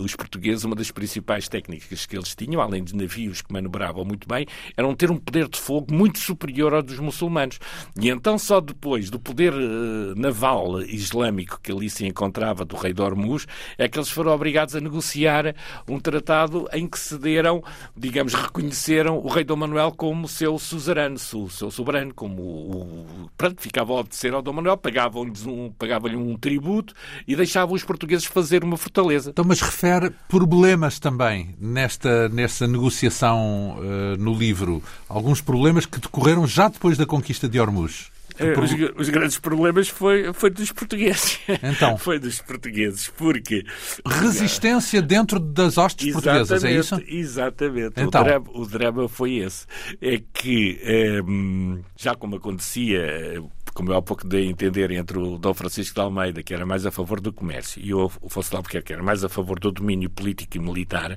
os 0.00 0.14
portugueses, 0.14 0.64
uma 0.64 0.76
das 0.76 0.90
principais 0.90 1.48
técnicas 1.48 2.06
que 2.06 2.16
eles 2.16 2.34
tinham, 2.34 2.60
além 2.60 2.84
de 2.84 2.94
navios 2.94 3.42
que 3.42 3.52
manobravam 3.52 4.04
muito 4.04 4.28
bem, 4.28 4.46
eram 4.76 4.94
ter 4.94 5.10
um 5.10 5.16
poder 5.16 5.48
de 5.48 5.58
fogo 5.58 5.92
muito 5.92 6.18
superior 6.18 6.74
ao 6.74 6.82
dos 6.82 6.98
muçulmanos. 6.98 7.58
E 8.00 8.08
então, 8.08 8.38
só 8.38 8.60
depois 8.78 9.10
do 9.10 9.18
poder 9.18 9.52
uh, 9.52 10.14
naval 10.14 10.80
islâmico 10.82 11.58
que 11.60 11.72
ali 11.72 11.90
se 11.90 12.06
encontrava 12.06 12.64
do 12.64 12.76
rei 12.76 12.92
de 12.92 13.02
Hormuz, 13.02 13.44
é 13.76 13.88
que 13.88 13.98
eles 13.98 14.08
foram 14.08 14.30
obrigados 14.30 14.76
a 14.76 14.80
negociar 14.80 15.52
um 15.88 15.98
tratado 15.98 16.68
em 16.72 16.86
que 16.86 16.98
cederam, 16.98 17.62
digamos, 17.96 18.34
reconheceram 18.34 19.18
o 19.18 19.26
rei 19.26 19.42
Dom 19.42 19.56
Manuel 19.56 19.90
como 19.90 20.28
seu 20.28 20.56
suzerano, 20.60 21.16
o 21.16 21.50
seu 21.50 21.70
soberano, 21.72 22.14
como 22.14 22.42
o, 22.42 23.30
pronto, 23.36 23.60
ficava 23.60 23.92
a 23.92 23.96
obedecer 23.96 24.32
ao 24.32 24.40
Dom 24.40 24.52
Manuel, 24.52 24.76
pagavam-lhe 24.76 25.32
um, 25.44 25.72
pagavam 25.76 26.12
um 26.12 26.36
tributo 26.36 26.94
e 27.26 27.34
deixavam 27.34 27.74
os 27.74 27.82
portugueses 27.82 28.26
fazer 28.26 28.62
uma 28.62 28.76
fortaleza. 28.76 29.30
Então, 29.30 29.44
mas 29.44 29.60
refere 29.60 30.12
problemas 30.28 31.00
também 31.00 31.56
nesta, 31.60 32.28
nesta 32.28 32.68
negociação 32.68 33.76
uh, 33.78 34.16
no 34.16 34.32
livro. 34.32 34.80
Alguns 35.08 35.40
problemas 35.40 35.84
que 35.84 35.98
decorreram 35.98 36.46
já 36.46 36.68
depois 36.68 36.96
da 36.96 37.04
conquista 37.04 37.48
de 37.48 37.58
Hormuz. 37.58 38.16
Eh, 38.38 38.58
os, 38.58 39.00
os, 39.00 39.08
grandes 39.08 39.38
problemas 39.38 39.88
foi, 39.88 40.32
foi 40.32 40.50
dos 40.50 40.72
portugueses. 40.72 41.38
Então. 41.62 41.96
foi 41.98 42.18
dos 42.18 42.40
portugueses, 42.40 43.08
porque... 43.16 43.64
Resistência 44.06 45.02
dentro 45.02 45.40
das 45.40 45.76
hostes 45.76 46.12
portuguesas, 46.12 46.64
é 46.64 46.72
isso? 46.72 47.02
Exatamente. 47.06 48.00
Então. 48.00 48.20
O, 48.20 48.24
drama, 48.24 48.46
o 48.54 48.66
drama 48.66 49.08
foi 49.08 49.36
esse. 49.36 49.66
É 50.00 50.20
que, 50.32 50.78
é, 50.82 51.20
já 51.96 52.14
como 52.14 52.36
acontecia 52.36 53.42
como 53.78 53.92
eu 53.92 53.96
há 53.96 54.02
pouco 54.02 54.26
dei 54.26 54.48
a 54.48 54.50
entender, 54.50 54.90
entre 54.90 55.16
o 55.16 55.38
Dom 55.38 55.54
Francisco 55.54 55.94
de 55.94 56.00
Almeida, 56.00 56.42
que 56.42 56.52
era 56.52 56.66
mais 56.66 56.84
a 56.84 56.90
favor 56.90 57.20
do 57.20 57.32
comércio, 57.32 57.80
e 57.80 57.94
o 57.94 58.06
Afonso 58.06 58.50
de 58.50 58.56
Albuquerque, 58.56 58.88
que 58.88 58.92
era 58.92 59.04
mais 59.04 59.22
a 59.22 59.28
favor 59.28 59.56
do 59.60 59.70
domínio 59.70 60.10
político 60.10 60.56
e 60.56 60.60
militar, 60.60 61.16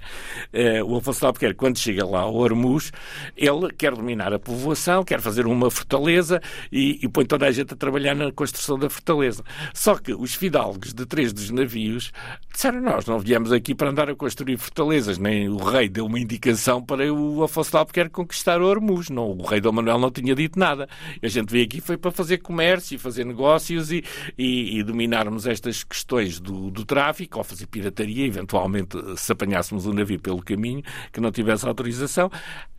eh, 0.54 0.84
o 0.84 0.96
Afonso 0.96 1.22
de 1.22 1.26
Albuquerque, 1.26 1.56
quando 1.56 1.80
chega 1.80 2.06
lá 2.06 2.20
ao 2.20 2.36
Hormuz, 2.36 2.92
ele 3.36 3.72
quer 3.76 3.96
dominar 3.96 4.32
a 4.32 4.38
povoação, 4.38 5.04
quer 5.04 5.20
fazer 5.22 5.48
uma 5.48 5.72
fortaleza 5.72 6.40
e, 6.72 7.00
e 7.02 7.10
põe 7.10 7.26
toda 7.26 7.48
a 7.48 7.52
gente 7.52 7.74
a 7.74 7.76
trabalhar 7.76 8.14
na 8.14 8.32
construção 8.32 8.78
da 8.78 8.92
fortaleza. 8.92 9.44
Só 9.74 9.96
que 9.96 10.14
os 10.14 10.36
fidalgos 10.36 10.94
de 10.94 11.08
três 11.08 11.34
dos 11.34 11.50
navios 11.50 12.12
disseram: 12.54 12.80
Nós 12.80 13.08
não 13.08 13.18
viemos 13.18 13.52
aqui 13.52 13.74
para 13.74 13.90
andar 13.90 14.08
a 14.08 14.16
construir 14.16 14.58
fortalezas, 14.58 15.18
nem 15.18 15.50
o 15.50 15.58
rei 15.58 15.90
deu 15.90 16.06
uma 16.06 16.20
indicação 16.20 16.80
para 16.80 17.12
o 17.12 17.42
Afonso 17.42 17.72
de 17.72 17.78
Albuquerque 17.78 18.12
conquistar 18.12 18.62
o 18.62 18.68
Hormuz. 18.68 19.10
Não, 19.10 19.32
o 19.32 19.48
rei 19.48 19.60
Dom 19.60 19.72
Manuel 19.72 19.98
não 19.98 20.12
tinha 20.12 20.36
dito 20.36 20.60
nada. 20.60 20.88
A 21.24 21.28
gente 21.28 21.50
veio 21.50 21.66
aqui 21.66 21.82
foi 21.82 21.98
para 21.98 22.12
fazer 22.12 22.38
comércio 22.52 22.96
e 22.96 22.98
fazer 22.98 23.26
negócios 23.26 23.92
e, 23.92 24.04
e, 24.38 24.78
e 24.78 24.84
dominarmos 24.84 25.48
estas 25.48 25.86
questões 25.86 26.38
do, 26.40 26.70
do, 26.70 26.84
tráfico, 26.84 27.38
ou 27.38 27.44
fazer 27.44 27.66
pirataria, 27.66 28.26
eventualmente 28.26 28.98
se 29.16 29.32
apanhássemos 29.32 29.88
um 29.88 29.94
navio 29.94 30.20
pelo 30.20 30.44
caminho 30.44 30.84
que 31.14 31.22
não 31.22 31.32
tivesse 31.32 31.66
autorização. 31.66 32.30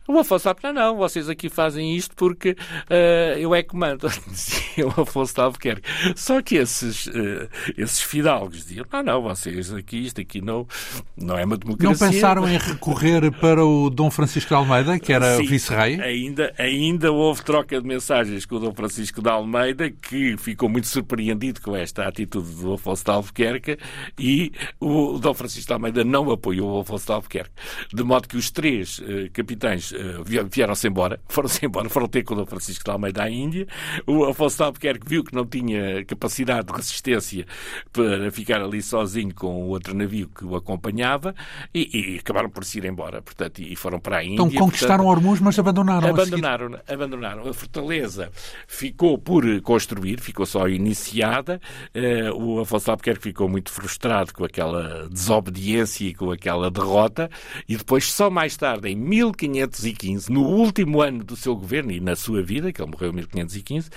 O 0.05 0.19
Afonso 0.19 0.49
Alves, 0.49 0.63
não, 0.63 0.73
não, 0.73 0.97
vocês 0.97 1.29
aqui 1.29 1.47
fazem 1.47 1.95
isto 1.95 2.13
porque 2.15 2.51
uh, 2.51 3.37
eu 3.37 3.55
é 3.55 3.63
que 3.63 3.73
mando, 3.73 4.09
dizia 4.27 4.85
o 4.85 5.01
Afonso 5.01 5.33
de 5.33 5.41
Albuquerque. 5.41 5.89
Só 6.15 6.41
que 6.41 6.55
esses, 6.55 7.07
uh, 7.07 7.47
esses 7.77 8.01
fidalgos 8.01 8.57
diziam, 8.57 8.85
não, 8.91 9.01
não, 9.01 9.21
vocês 9.21 9.73
aqui, 9.73 10.05
isto 10.05 10.19
aqui 10.19 10.41
não, 10.41 10.67
não 11.15 11.37
é 11.37 11.45
uma 11.45 11.57
democracia. 11.57 12.07
Não 12.07 12.13
pensaram 12.13 12.49
em 12.49 12.57
recorrer 12.57 13.31
para 13.31 13.65
o 13.65 13.89
Dom 13.89 14.11
Francisco 14.11 14.49
de 14.49 14.55
Almeida, 14.55 14.99
que 14.99 15.13
era 15.13 15.37
vice-rei? 15.37 16.01
Ainda, 16.01 16.53
ainda 16.57 17.11
houve 17.11 17.41
troca 17.41 17.79
de 17.79 17.87
mensagens 17.87 18.45
com 18.45 18.57
o 18.57 18.59
Dom 18.59 18.73
Francisco 18.73 19.21
de 19.21 19.29
Almeida, 19.29 19.89
que 19.89 20.35
ficou 20.35 20.67
muito 20.67 20.87
surpreendido 20.87 21.61
com 21.61 21.73
esta 21.73 22.05
atitude 22.05 22.53
do 22.55 22.73
Afonso 22.73 23.05
de 23.05 23.11
Albuquerque 23.11 23.77
e 24.19 24.51
o 24.81 25.17
Dom 25.17 25.33
Francisco 25.33 25.67
de 25.67 25.73
Almeida 25.73 26.03
não 26.03 26.29
apoiou 26.29 26.77
o 26.77 26.81
Afonso 26.81 27.05
de 27.05 27.11
Albuquerque. 27.13 27.51
De 27.93 28.03
modo 28.03 28.27
que 28.27 28.35
os 28.35 28.51
três 28.51 28.99
uh, 28.99 29.31
capitães 29.31 29.92
vieram-se 30.49 30.87
embora, 30.87 31.19
foram-se 31.27 31.65
embora, 31.65 31.89
foram 31.89 32.07
ter 32.07 32.23
com 32.23 32.33
o 32.33 32.37
Dom 32.37 32.45
Francisco 32.45 32.83
de 32.83 32.91
Almeida 32.91 33.23
à 33.23 33.29
Índia. 33.29 33.67
O 34.05 34.25
Afonso 34.25 34.57
de 34.57 34.63
Albuquerque 34.63 35.07
viu 35.07 35.23
que 35.23 35.33
não 35.33 35.45
tinha 35.45 36.03
capacidade 36.05 36.67
de 36.67 36.73
resistência 36.73 37.45
para 37.91 38.31
ficar 38.31 38.61
ali 38.61 38.81
sozinho 38.81 39.33
com 39.33 39.63
o 39.63 39.67
outro 39.69 39.93
navio 39.95 40.29
que 40.29 40.45
o 40.45 40.55
acompanhava 40.55 41.35
e, 41.73 42.15
e 42.15 42.19
acabaram 42.19 42.49
por 42.49 42.65
se 42.65 42.77
ir 42.77 42.85
embora, 42.85 43.21
portanto, 43.21 43.59
e 43.59 43.75
foram 43.75 43.99
para 43.99 44.17
a 44.17 44.23
Índia. 44.23 44.35
Então 44.35 44.49
conquistaram 44.49 45.03
portanto, 45.03 45.23
Hormuz, 45.23 45.39
mas 45.39 45.59
abandonaram 45.59 46.09
Abandonaram, 46.09 46.79
a 46.87 46.93
abandonaram. 46.93 47.47
A 47.47 47.53
fortaleza 47.53 48.31
ficou 48.67 49.17
por 49.17 49.43
construir, 49.61 50.19
ficou 50.19 50.45
só 50.45 50.67
iniciada. 50.67 51.59
Uh, 51.95 52.33
o 52.35 52.59
Afonso 52.61 52.85
de 52.85 52.91
Albuquerque 52.91 53.23
ficou 53.23 53.47
muito 53.47 53.71
frustrado 53.71 54.33
com 54.33 54.45
aquela 54.45 55.07
desobediência 55.09 56.05
e 56.05 56.13
com 56.13 56.31
aquela 56.31 56.69
derrota 56.69 57.29
e 57.67 57.75
depois, 57.75 58.11
só 58.11 58.29
mais 58.29 58.55
tarde, 58.57 58.89
em 58.89 58.95
1500 58.95 59.82
1515, 59.83 60.31
no 60.31 60.41
último 60.43 61.01
ano 61.01 61.23
do 61.23 61.35
seu 61.35 61.55
governo 61.55 61.91
e 61.91 61.99
na 61.99 62.15
sua 62.15 62.41
vida, 62.41 62.71
que 62.71 62.81
ele 62.81 62.91
morreu 62.91 63.09
em 63.09 63.15
1515, 63.15 63.89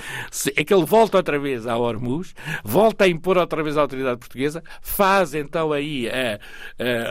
é 0.54 0.64
que 0.64 0.74
ele 0.74 0.84
volta 0.84 1.16
outra 1.16 1.38
vez 1.38 1.66
a 1.66 1.76
Hormuz, 1.76 2.34
volta 2.64 3.04
a 3.04 3.08
impor 3.08 3.38
outra 3.38 3.62
vez 3.62 3.76
a 3.76 3.82
autoridade 3.82 4.18
portuguesa, 4.18 4.62
faz 4.80 5.34
então 5.34 5.72
aí 5.72 6.08
a, 6.08 6.38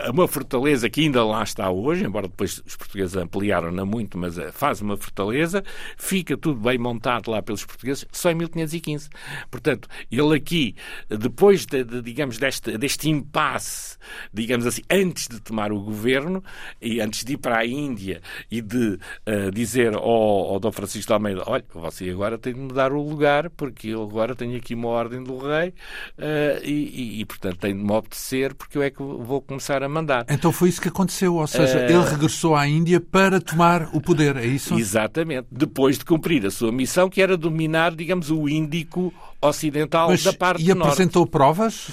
a, 0.06 0.10
uma 0.10 0.28
fortaleza 0.28 0.88
que 0.90 1.02
ainda 1.02 1.24
lá 1.24 1.42
está 1.42 1.70
hoje, 1.70 2.04
embora 2.04 2.28
depois 2.28 2.62
os 2.66 2.76
portugueses 2.76 3.16
ampliaram-na 3.16 3.84
muito, 3.84 4.18
mas 4.18 4.38
eh, 4.38 4.52
faz 4.52 4.80
uma 4.80 4.96
fortaleza, 4.96 5.64
fica 5.96 6.36
tudo 6.36 6.60
bem 6.60 6.78
montado 6.78 7.30
lá 7.30 7.42
pelos 7.42 7.64
portugueses, 7.64 8.06
só 8.12 8.30
em 8.30 8.34
1515. 8.34 9.08
Portanto, 9.50 9.88
ele 10.10 10.34
aqui, 10.34 10.74
depois 11.08 11.64
de, 11.66 11.84
de 11.84 12.02
digamos, 12.02 12.38
deste, 12.38 12.76
deste 12.76 13.08
impasse, 13.08 13.96
digamos 14.32 14.66
assim, 14.66 14.82
antes 14.90 15.28
de 15.28 15.40
tomar 15.40 15.72
o 15.72 15.80
governo 15.80 16.42
e 16.80 17.00
antes 17.00 17.24
de 17.24 17.34
ir 17.34 17.38
para 17.38 17.58
a 17.58 17.66
Índia 17.66 18.20
e 18.50 18.60
de 18.66 18.98
uh, 19.26 19.50
dizer 19.52 19.94
ao, 19.94 20.02
ao 20.02 20.60
Dom 20.60 20.72
Francisco 20.72 21.08
de 21.08 21.12
Almeida: 21.12 21.42
olha, 21.46 21.64
você 21.72 22.10
agora 22.10 22.36
tem 22.36 22.52
de 22.52 22.60
me 22.60 22.72
dar 22.72 22.92
o 22.92 23.00
lugar, 23.00 23.48
porque 23.50 23.88
eu 23.88 24.02
agora 24.02 24.34
tenho 24.34 24.56
aqui 24.56 24.74
uma 24.74 24.88
ordem 24.88 25.22
do 25.22 25.38
rei 25.38 25.68
uh, 25.68 26.64
e, 26.64 26.70
e, 26.72 27.20
e, 27.20 27.24
portanto, 27.24 27.58
tem 27.58 27.76
de 27.76 27.82
me 27.82 27.92
obedecer, 27.92 28.54
porque 28.54 28.76
eu 28.76 28.82
é 28.82 28.90
que 28.90 28.98
vou 29.02 29.40
começar 29.40 29.82
a 29.82 29.88
mandar. 29.88 30.26
Então 30.28 30.50
foi 30.50 30.68
isso 30.68 30.80
que 30.80 30.88
aconteceu, 30.88 31.36
ou 31.36 31.46
seja, 31.46 31.78
uh... 31.78 31.82
ele 31.82 32.04
regressou 32.10 32.56
à 32.56 32.66
Índia 32.66 33.00
para 33.00 33.40
tomar 33.40 33.88
o 33.92 34.00
poder, 34.00 34.36
é 34.36 34.46
isso? 34.46 34.74
Exatamente, 34.74 35.46
depois 35.50 35.98
de 35.98 36.04
cumprir 36.04 36.44
a 36.44 36.50
sua 36.50 36.72
missão, 36.72 37.08
que 37.08 37.22
era 37.22 37.36
dominar, 37.36 37.94
digamos, 37.94 38.30
o 38.30 38.48
Índico 38.48 39.12
ocidental 39.40 40.08
Mas, 40.08 40.22
da 40.22 40.32
parte 40.32 40.64
E 40.64 40.70
apresentou 40.70 41.22
norte. 41.22 41.30
provas 41.30 41.88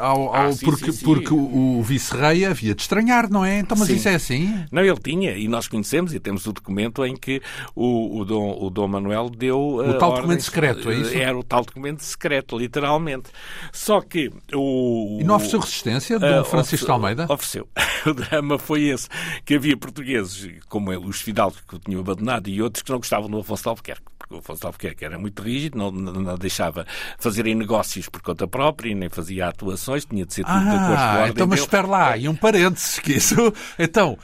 ao, 0.00 0.34
ao 0.34 0.34
ah, 0.34 0.52
sim, 0.52 0.64
porque, 0.64 0.92
sim, 0.92 0.98
sim. 0.98 1.04
porque 1.04 1.34
o, 1.34 1.78
o 1.78 1.82
vice-rei 1.82 2.44
havia 2.44 2.74
de 2.74 2.82
estranhar, 2.82 3.30
não 3.30 3.44
é? 3.44 3.58
Então, 3.58 3.76
mas 3.76 3.88
isso 3.88 4.08
é 4.08 4.14
assim? 4.14 4.64
Não, 4.70 4.82
ele 4.82 4.98
tinha, 4.98 5.32
e 5.32 5.48
nós 5.48 5.66
conhecemos, 5.68 6.11
e 6.12 6.20
temos 6.20 6.46
o 6.46 6.52
documento 6.52 7.04
em 7.04 7.16
que 7.16 7.40
o, 7.74 8.20
o, 8.20 8.24
Dom, 8.24 8.58
o 8.60 8.70
Dom 8.70 8.88
Manuel 8.88 9.30
deu. 9.30 9.58
O 9.58 9.98
tal 9.98 10.10
ordens, 10.10 10.16
documento 10.16 10.42
secreto, 10.42 10.90
é 10.90 10.94
isso? 10.96 11.16
Era 11.16 11.38
o 11.38 11.42
tal 11.42 11.64
documento 11.64 12.00
secreto, 12.02 12.58
literalmente. 12.58 13.30
Só 13.72 14.00
que 14.00 14.30
o. 14.54 15.18
E 15.20 15.24
não 15.24 15.36
ofereceu 15.36 15.60
resistência, 15.60 16.18
Dom 16.18 16.40
uh, 16.40 16.44
Francisco 16.44 16.86
de 16.86 16.92
Almeida? 16.92 17.26
Ofereceu. 17.28 17.68
o 18.06 18.14
drama 18.14 18.58
foi 18.58 18.84
esse, 18.84 19.08
que 19.44 19.54
havia 19.54 19.76
portugueses, 19.76 20.60
como 20.68 20.92
ele, 20.92 21.06
os 21.06 21.20
fidalgos 21.20 21.60
que 21.60 21.76
o 21.76 21.78
tinham 21.78 22.00
abandonado, 22.00 22.48
e 22.48 22.62
outros 22.62 22.82
que 22.82 22.90
não 22.90 22.98
gostavam 22.98 23.28
do 23.28 23.38
Afonso 23.38 23.62
de 23.62 23.68
Albuquerque 23.68 24.12
o 24.32 24.38
Afonso 24.38 24.66
Albuquerque 24.66 25.04
era 25.04 25.18
muito 25.18 25.42
rígido, 25.42 25.78
não, 25.78 25.90
não, 25.90 26.36
deixava 26.36 26.86
fazerem 27.18 27.54
negócios 27.54 28.08
por 28.08 28.22
conta 28.22 28.46
própria, 28.46 28.94
nem 28.94 29.08
fazia 29.08 29.48
atuações, 29.48 30.04
tinha 30.04 30.24
de 30.24 30.34
ser 30.34 30.44
tudo 30.44 30.56
ah, 30.56 30.60
de 30.60 30.68
acordo 30.68 30.86
com 30.86 30.92
a 30.92 31.12
ordem 31.14 31.30
então, 31.30 31.46
mas 31.46 31.60
espera 31.60 31.86
lá, 31.86 32.16
e 32.16 32.28
um 32.28 32.34
parênteses, 32.34 32.98
que 32.98 33.12
isso... 33.12 33.34
Então, 33.78 34.18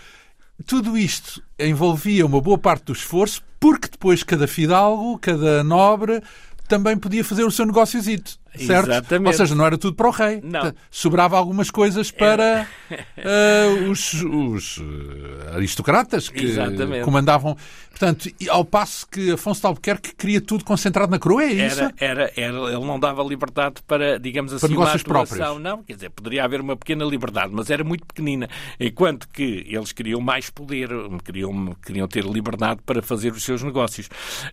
tudo 0.64 0.98
isto 0.98 1.42
envolvia 1.58 2.26
uma 2.26 2.40
boa 2.40 2.58
parte 2.58 2.86
do 2.86 2.92
esforço, 2.92 3.42
porque 3.58 3.88
depois 3.88 4.22
cada 4.22 4.46
fidalgo, 4.46 5.18
cada 5.18 5.62
nobre, 5.64 6.22
também 6.68 6.96
podia 6.96 7.24
fazer 7.24 7.44
o 7.44 7.50
seu 7.50 7.66
negóciozito. 7.66 8.38
Certo? 8.56 8.90
Exatamente. 8.90 9.26
Ou 9.26 9.32
seja, 9.32 9.54
não 9.54 9.66
era 9.66 9.78
tudo 9.78 9.94
para 9.94 10.08
o 10.08 10.10
rei. 10.10 10.40
Não. 10.42 10.72
Sobrava 10.90 11.36
algumas 11.36 11.70
coisas 11.70 12.10
para 12.10 12.66
uh, 12.90 13.90
os, 13.90 14.14
os, 14.14 14.78
uh, 14.78 15.54
aristocratas 15.54 16.28
que 16.28 16.44
Exatamente. 16.44 17.04
comandavam. 17.04 17.56
Portanto, 17.90 18.30
ao 18.48 18.64
passo 18.64 19.08
que 19.08 19.32
Afonso 19.32 19.60
de 19.60 19.66
Albuquerque 19.66 20.14
queria 20.14 20.40
tudo 20.40 20.64
concentrado 20.64 21.10
na 21.10 21.18
coroa, 21.18 21.42
é 21.42 21.52
isso? 21.52 21.82
Era, 21.82 21.94
era, 21.98 22.32
era, 22.36 22.56
ele 22.56 22.84
não 22.84 22.98
dava 22.98 23.24
liberdade 23.24 23.82
para, 23.86 24.20
digamos 24.20 24.52
assim, 24.52 24.60
para 24.60 24.70
negócios 24.70 25.02
uma 25.02 25.20
atuação. 25.20 25.36
próprios. 25.36 25.62
Não, 25.62 25.82
quer 25.82 25.94
dizer, 25.94 26.10
poderia 26.10 26.44
haver 26.44 26.60
uma 26.60 26.76
pequena 26.76 27.04
liberdade, 27.04 27.52
mas 27.52 27.70
era 27.70 27.82
muito 27.82 28.06
pequenina. 28.06 28.48
Enquanto 28.78 29.28
que 29.28 29.64
eles 29.68 29.90
queriam 29.90 30.20
mais 30.20 30.48
poder, 30.48 30.88
queriam, 31.24 31.74
queriam 31.84 32.06
ter 32.06 32.24
liberdade 32.24 32.80
para 32.86 33.02
fazer 33.02 33.32
os 33.32 33.42
seus 33.42 33.64
negócios. 33.64 34.08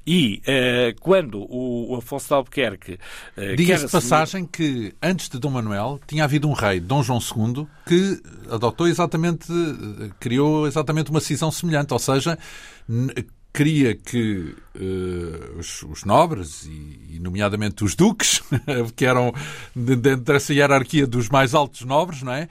E 0.07 0.41
uh, 0.41 0.99
quando 0.99 1.39
o, 1.39 1.93
o, 1.93 1.95
Afonso 1.97 2.27
de 2.27 2.33
Albuquerque. 2.33 2.99
Uh, 3.37 3.55
Diga-se 3.55 3.84
de 3.85 3.91
passagem 3.91 4.45
que 4.45 4.93
antes 5.01 5.29
de 5.29 5.39
Dom 5.39 5.51
Manuel 5.51 5.99
tinha 6.07 6.23
havido 6.23 6.47
um 6.47 6.53
rei, 6.53 6.79
Dom 6.79 7.03
João 7.03 7.19
II, 7.19 7.67
que 7.85 8.21
adotou 8.49 8.87
exatamente, 8.87 9.47
criou 10.19 10.67
exatamente 10.67 11.11
uma 11.11 11.19
cisão 11.19 11.51
semelhante, 11.51 11.93
ou 11.93 11.99
seja, 11.99 12.37
queria 13.53 13.95
que 13.95 14.53
uh, 14.75 15.59
os, 15.59 15.83
os, 15.83 16.03
nobres, 16.03 16.65
e, 16.65 17.15
e, 17.15 17.19
nomeadamente 17.19 17.83
os 17.83 17.95
duques, 17.95 18.41
que 18.95 19.05
eram 19.05 19.33
dentro 19.75 20.33
dessa 20.33 20.53
hierarquia 20.53 21.07
dos 21.07 21.29
mais 21.29 21.53
altos 21.53 21.81
nobres, 21.81 22.21
não 22.21 22.33
é? 22.33 22.49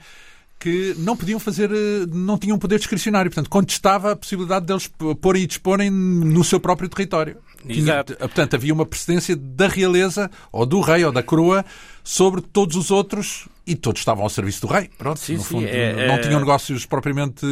que 0.57 0.95
não 0.97 1.15
podiam 1.15 1.39
fazer, 1.39 1.69
não 2.11 2.39
tinham 2.39 2.57
poder 2.57 2.79
discricionário. 2.79 3.29
Portanto, 3.29 3.49
contestava 3.49 4.13
a 4.13 4.15
possibilidade 4.15 4.65
deles 4.65 4.89
porem 5.21 5.43
e 5.43 5.47
disporem 5.47 5.91
no 5.91 6.43
seu 6.43 6.59
próprio 6.59 6.89
território. 6.89 7.37
Exato. 7.67 8.13
Tinha, 8.15 8.27
portanto, 8.27 8.55
havia 8.55 8.73
uma 8.73 8.85
precedência 8.85 9.35
da 9.35 9.67
realeza, 9.67 10.29
ou 10.51 10.65
do 10.65 10.81
rei, 10.81 11.03
ou 11.03 11.11
da 11.11 11.23
coroa, 11.23 11.65
sobre 12.03 12.41
todos 12.41 12.75
os 12.75 12.91
outros, 12.91 13.47
e 13.65 13.75
todos 13.75 14.01
estavam 14.01 14.23
ao 14.23 14.29
serviço 14.29 14.61
do 14.61 14.67
rei. 14.67 14.89
Pronto, 14.97 15.19
sim, 15.19 15.37
sim, 15.37 15.43
fundo, 15.43 15.67
é, 15.67 16.07
não 16.07 16.15
é... 16.15 16.19
tinham 16.19 16.39
negócios 16.39 16.85
propriamente 16.85 17.45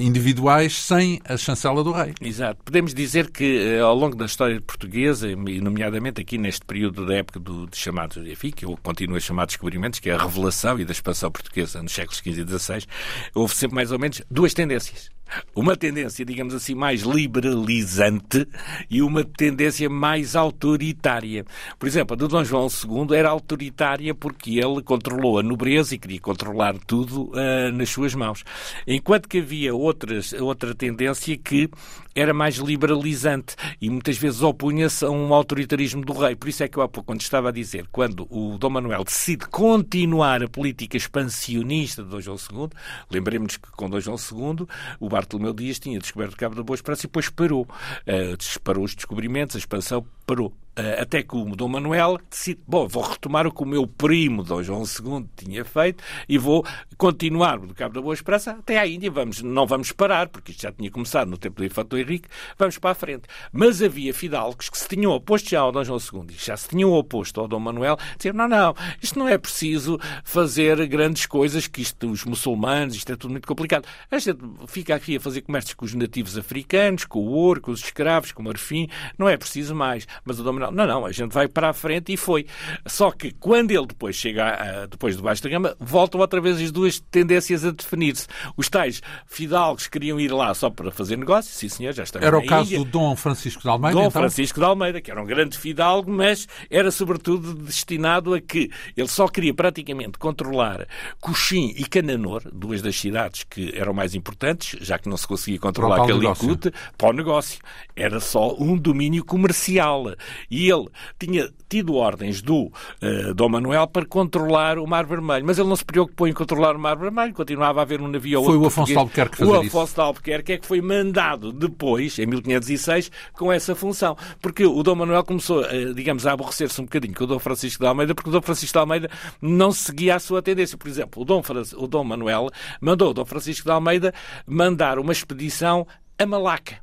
individuais 0.00 0.76
sem 0.82 1.20
a 1.24 1.36
chancela 1.36 1.82
do 1.82 1.92
rei. 1.92 2.14
Exato. 2.20 2.60
Podemos 2.64 2.92
dizer 2.92 3.30
que 3.30 3.78
ao 3.78 3.94
longo 3.94 4.16
da 4.16 4.26
história 4.26 4.60
portuguesa, 4.60 5.30
e 5.30 5.60
nomeadamente 5.60 6.20
aqui 6.20 6.36
neste 6.36 6.64
período 6.64 7.06
da 7.06 7.14
época 7.14 7.38
do, 7.40 7.66
de 7.66 7.76
chamados, 7.76 8.16
enfim, 8.26 8.50
que 8.50 8.64
eu 8.64 8.78
continuo 8.82 9.16
a 9.16 9.20
chamar 9.20 9.44
de 9.46 9.50
descobrimentos, 9.50 10.00
que 10.00 10.10
é 10.10 10.14
a 10.14 10.18
revelação 10.18 10.78
e 10.78 10.84
da 10.84 10.92
expansão 10.92 11.30
portuguesa 11.30 11.82
nos 11.82 11.92
séculos 11.92 12.18
XV 12.18 12.42
e 12.42 12.58
XVI, 12.58 12.86
houve 13.34 13.54
sempre 13.54 13.76
mais 13.76 13.92
ou 13.92 13.98
menos 13.98 14.22
duas 14.30 14.52
tendências 14.52 15.10
uma 15.54 15.76
tendência, 15.76 16.24
digamos 16.24 16.54
assim, 16.54 16.74
mais 16.74 17.02
liberalizante 17.02 18.46
e 18.90 19.02
uma 19.02 19.24
tendência 19.24 19.88
mais 19.88 20.36
autoritária. 20.36 21.44
Por 21.78 21.86
exemplo, 21.86 22.14
a 22.14 22.16
do 22.16 22.28
Dom 22.28 22.44
João 22.44 22.66
II 22.66 23.16
era 23.16 23.30
autoritária 23.30 24.14
porque 24.14 24.58
ele 24.58 24.82
controlou 24.82 25.38
a 25.38 25.42
nobreza 25.42 25.94
e 25.94 25.98
queria 25.98 26.20
controlar 26.20 26.74
tudo 26.86 27.30
uh, 27.30 27.72
nas 27.72 27.88
suas 27.88 28.14
mãos. 28.14 28.44
Enquanto 28.86 29.28
que 29.28 29.38
havia 29.38 29.74
outras, 29.74 30.32
outra 30.32 30.74
tendência 30.74 31.36
que 31.36 31.70
era 32.14 32.32
mais 32.34 32.56
liberalizante 32.56 33.56
e 33.80 33.88
muitas 33.90 34.16
vezes 34.16 34.42
opunha-se 34.42 35.04
a 35.04 35.10
um 35.10 35.32
autoritarismo 35.32 36.04
do 36.04 36.12
rei. 36.12 36.36
Por 36.36 36.48
isso 36.48 36.62
é 36.62 36.68
que 36.68 36.76
eu 36.76 36.82
há 36.82 36.88
pouco, 36.88 37.06
quando 37.06 37.20
estava 37.20 37.48
a 37.48 37.52
dizer, 37.52 37.86
quando 37.90 38.26
o 38.30 38.58
Dom 38.58 38.70
Manuel 38.70 39.04
decide 39.04 39.46
continuar 39.46 40.42
a 40.42 40.48
política 40.48 40.96
expansionista 40.96 42.02
de 42.02 42.08
Dom 42.08 42.20
João 42.20 42.36
II, 42.36 42.68
lembremos 43.10 43.56
que 43.56 43.70
com 43.70 43.88
Dom 43.88 44.00
João 44.00 44.16
II 44.16 44.66
o 45.00 45.08
Bartolomeu 45.08 45.52
Dias 45.52 45.78
tinha 45.78 45.98
descoberto 45.98 46.34
o 46.34 46.36
Cabo 46.36 46.54
da 46.54 46.62
Boa 46.62 46.74
Esperança 46.74 47.02
e 47.02 47.08
depois 47.08 47.28
parou. 47.28 47.62
Uh, 47.62 48.36
disparou 48.36 48.84
os 48.84 48.94
descobrimentos, 48.94 49.56
a 49.56 49.58
expansão 49.58 50.04
parou. 50.26 50.52
Uh, 50.78 51.02
até 51.02 51.22
que 51.22 51.36
o 51.36 51.44
Dom 51.54 51.68
Manuel 51.68 52.18
decide, 52.30 52.58
bom, 52.66 52.88
vou 52.88 53.02
retomar 53.02 53.46
o 53.46 53.52
que 53.52 53.62
o 53.62 53.66
meu 53.66 53.86
primo 53.86 54.42
Dom 54.42 54.62
João 54.62 54.84
II 54.84 55.26
tinha 55.36 55.62
feito 55.66 56.02
e 56.26 56.38
vou 56.38 56.64
continuar 56.96 57.58
do 57.58 57.74
Cabo 57.74 57.94
da 57.94 58.00
Boa 58.00 58.14
Esperança 58.14 58.52
até 58.52 58.78
à 58.78 58.86
Índia. 58.86 59.10
Vamos, 59.10 59.42
não 59.42 59.66
vamos 59.66 59.92
parar, 59.92 60.30
porque 60.30 60.52
isto 60.52 60.62
já 60.62 60.72
tinha 60.72 60.90
começado 60.90 61.28
no 61.28 61.36
tempo 61.36 61.56
do 61.56 61.64
Infanto 61.66 61.98
Henrique, 61.98 62.26
vamos 62.56 62.78
para 62.78 62.92
a 62.92 62.94
frente. 62.94 63.24
Mas 63.52 63.82
havia 63.82 64.14
fidalgos 64.14 64.70
que 64.70 64.78
se 64.78 64.88
tinham 64.88 65.12
oposto 65.12 65.50
já 65.50 65.60
ao 65.60 65.72
Dom 65.72 65.84
João 65.84 65.98
II 65.98 66.34
e 66.34 66.42
já 66.42 66.56
se 66.56 66.70
tinham 66.70 66.90
oposto 66.92 67.38
ao 67.38 67.46
Dom 67.46 67.60
Manuel, 67.60 67.98
diziam, 68.16 68.34
não, 68.34 68.48
não, 68.48 68.74
isto 69.02 69.18
não 69.18 69.28
é 69.28 69.36
preciso 69.36 69.98
fazer 70.24 70.86
grandes 70.86 71.26
coisas, 71.26 71.66
que 71.66 71.82
isto, 71.82 72.10
os 72.10 72.24
muçulmanos, 72.24 72.94
isto 72.94 73.12
é 73.12 73.16
tudo 73.16 73.32
muito 73.32 73.46
complicado. 73.46 73.86
A 74.10 74.18
gente 74.18 74.40
fica 74.68 74.94
aqui 74.94 75.16
a 75.16 75.20
fazer 75.20 75.42
comércios 75.42 75.74
com 75.74 75.84
os 75.84 75.92
nativos 75.92 76.38
africanos, 76.38 77.04
com 77.04 77.18
o 77.18 77.30
ouro, 77.30 77.60
com 77.60 77.70
os 77.72 77.84
escravos, 77.84 78.32
com 78.32 78.40
o 78.40 78.46
marfim, 78.46 78.88
não 79.18 79.28
é 79.28 79.36
preciso 79.36 79.74
mais. 79.74 80.06
Mas 80.24 80.40
o 80.40 80.42
Dom 80.42 80.61
Manuel, 80.70 80.86
não, 80.86 81.00
não, 81.00 81.06
a 81.06 81.12
gente 81.12 81.32
vai 81.32 81.48
para 81.48 81.70
a 81.70 81.72
frente 81.72 82.12
e 82.12 82.16
foi. 82.16 82.46
Só 82.86 83.10
que 83.10 83.32
quando 83.32 83.70
ele 83.70 83.86
depois 83.86 84.14
chega, 84.14 84.82
a, 84.82 84.86
depois 84.86 85.16
do 85.16 85.22
Baixo 85.22 85.42
da 85.42 85.48
Gama, 85.48 85.76
voltam 85.80 86.20
outra 86.20 86.40
vez 86.40 86.60
as 86.60 86.70
duas 86.70 87.00
tendências 87.00 87.64
a 87.64 87.70
definir-se. 87.70 88.26
Os 88.56 88.68
tais 88.68 89.02
fidalgos 89.26 89.88
queriam 89.88 90.20
ir 90.20 90.32
lá 90.32 90.54
só 90.54 90.70
para 90.70 90.90
fazer 90.90 91.16
negócio, 91.16 91.52
sim 91.52 91.68
senhor, 91.68 91.92
já 91.92 92.02
estão 92.02 92.22
Era 92.22 92.38
o 92.38 92.46
caso 92.46 92.74
Índia. 92.74 92.78
do 92.78 92.84
Dom 92.84 93.16
Francisco 93.16 93.62
de 93.62 93.68
Almeida, 93.68 93.94
Dom 93.94 94.00
então? 94.00 94.10
Francisco 94.10 94.60
de 94.60 94.64
Almeida, 94.64 95.00
que 95.00 95.10
era 95.10 95.20
um 95.20 95.26
grande 95.26 95.58
fidalgo, 95.58 96.10
mas 96.10 96.46
era 96.70 96.90
sobretudo 96.90 97.54
destinado 97.54 98.34
a 98.34 98.40
que 98.40 98.70
ele 98.96 99.08
só 99.08 99.26
queria 99.28 99.54
praticamente 99.54 100.18
controlar 100.18 100.86
Coxim 101.20 101.74
e 101.76 101.84
Cananor, 101.84 102.42
duas 102.52 102.82
das 102.82 102.96
cidades 102.96 103.44
que 103.44 103.72
eram 103.74 103.92
mais 103.92 104.14
importantes, 104.14 104.78
já 104.80 104.98
que 104.98 105.08
não 105.08 105.16
se 105.16 105.26
conseguia 105.26 105.58
controlar 105.58 106.06
Calicut, 106.06 106.72
para 106.96 107.10
o 107.10 107.12
negócio. 107.12 107.60
Era 107.94 108.20
só 108.20 108.54
um 108.58 108.76
domínio 108.76 109.24
comercial. 109.24 110.14
E 110.52 110.70
ele 110.70 110.86
tinha 111.18 111.48
tido 111.66 111.94
ordens 111.94 112.42
do 112.42 112.64
uh, 112.64 113.34
Dom 113.34 113.48
Manuel 113.48 113.86
para 113.86 114.04
controlar 114.04 114.78
o 114.78 114.86
Mar 114.86 115.06
Vermelho, 115.06 115.46
mas 115.46 115.58
ele 115.58 115.66
não 115.66 115.76
se 115.76 115.84
preocupou 115.84 116.28
em 116.28 116.32
controlar 116.34 116.76
o 116.76 116.78
Mar 116.78 116.94
Vermelho, 116.98 117.32
continuava 117.32 117.80
a 117.80 117.82
haver 117.82 118.02
um 118.02 118.08
navio 118.08 118.40
ou 118.40 118.44
Foi 118.44 118.58
o 118.58 118.66
Afonso 118.66 118.92
de 118.92 118.98
Albuquerque 118.98 119.38
fazer 119.38 119.50
O 119.50 119.62
isso. 119.62 119.78
Afonso 119.78 119.94
de 119.94 120.00
Albuquerque 120.02 120.52
é 120.52 120.58
que 120.58 120.66
foi 120.66 120.82
mandado 120.82 121.52
depois, 121.54 122.18
em 122.18 122.26
1506, 122.26 123.10
com 123.32 123.50
essa 123.50 123.74
função. 123.74 124.14
Porque 124.42 124.66
o 124.66 124.82
Dom 124.82 124.96
Manuel 124.96 125.24
começou, 125.24 125.62
uh, 125.62 125.94
digamos, 125.94 126.26
a 126.26 126.32
aborrecer-se 126.32 126.78
um 126.82 126.84
bocadinho 126.84 127.14
com 127.14 127.24
o 127.24 127.26
Dom 127.26 127.38
Francisco 127.38 127.82
de 127.82 127.88
Almeida, 127.88 128.14
porque 128.14 128.28
o 128.28 128.32
Dom 128.32 128.42
Francisco 128.42 128.74
de 128.74 128.78
Almeida 128.78 129.10
não 129.40 129.72
seguia 129.72 130.16
a 130.16 130.20
sua 130.20 130.42
tendência. 130.42 130.76
Por 130.76 130.88
exemplo, 130.88 131.22
o 131.22 131.24
Dom, 131.24 131.42
Fran... 131.42 131.62
o 131.76 131.86
Dom 131.86 132.04
Manuel 132.04 132.50
mandou 132.78 133.12
o 133.12 133.14
Dom 133.14 133.24
Francisco 133.24 133.64
de 133.64 133.72
Almeida 133.72 134.12
mandar 134.46 134.98
uma 134.98 135.12
expedição 135.12 135.86
a 136.18 136.26
Malaca. 136.26 136.76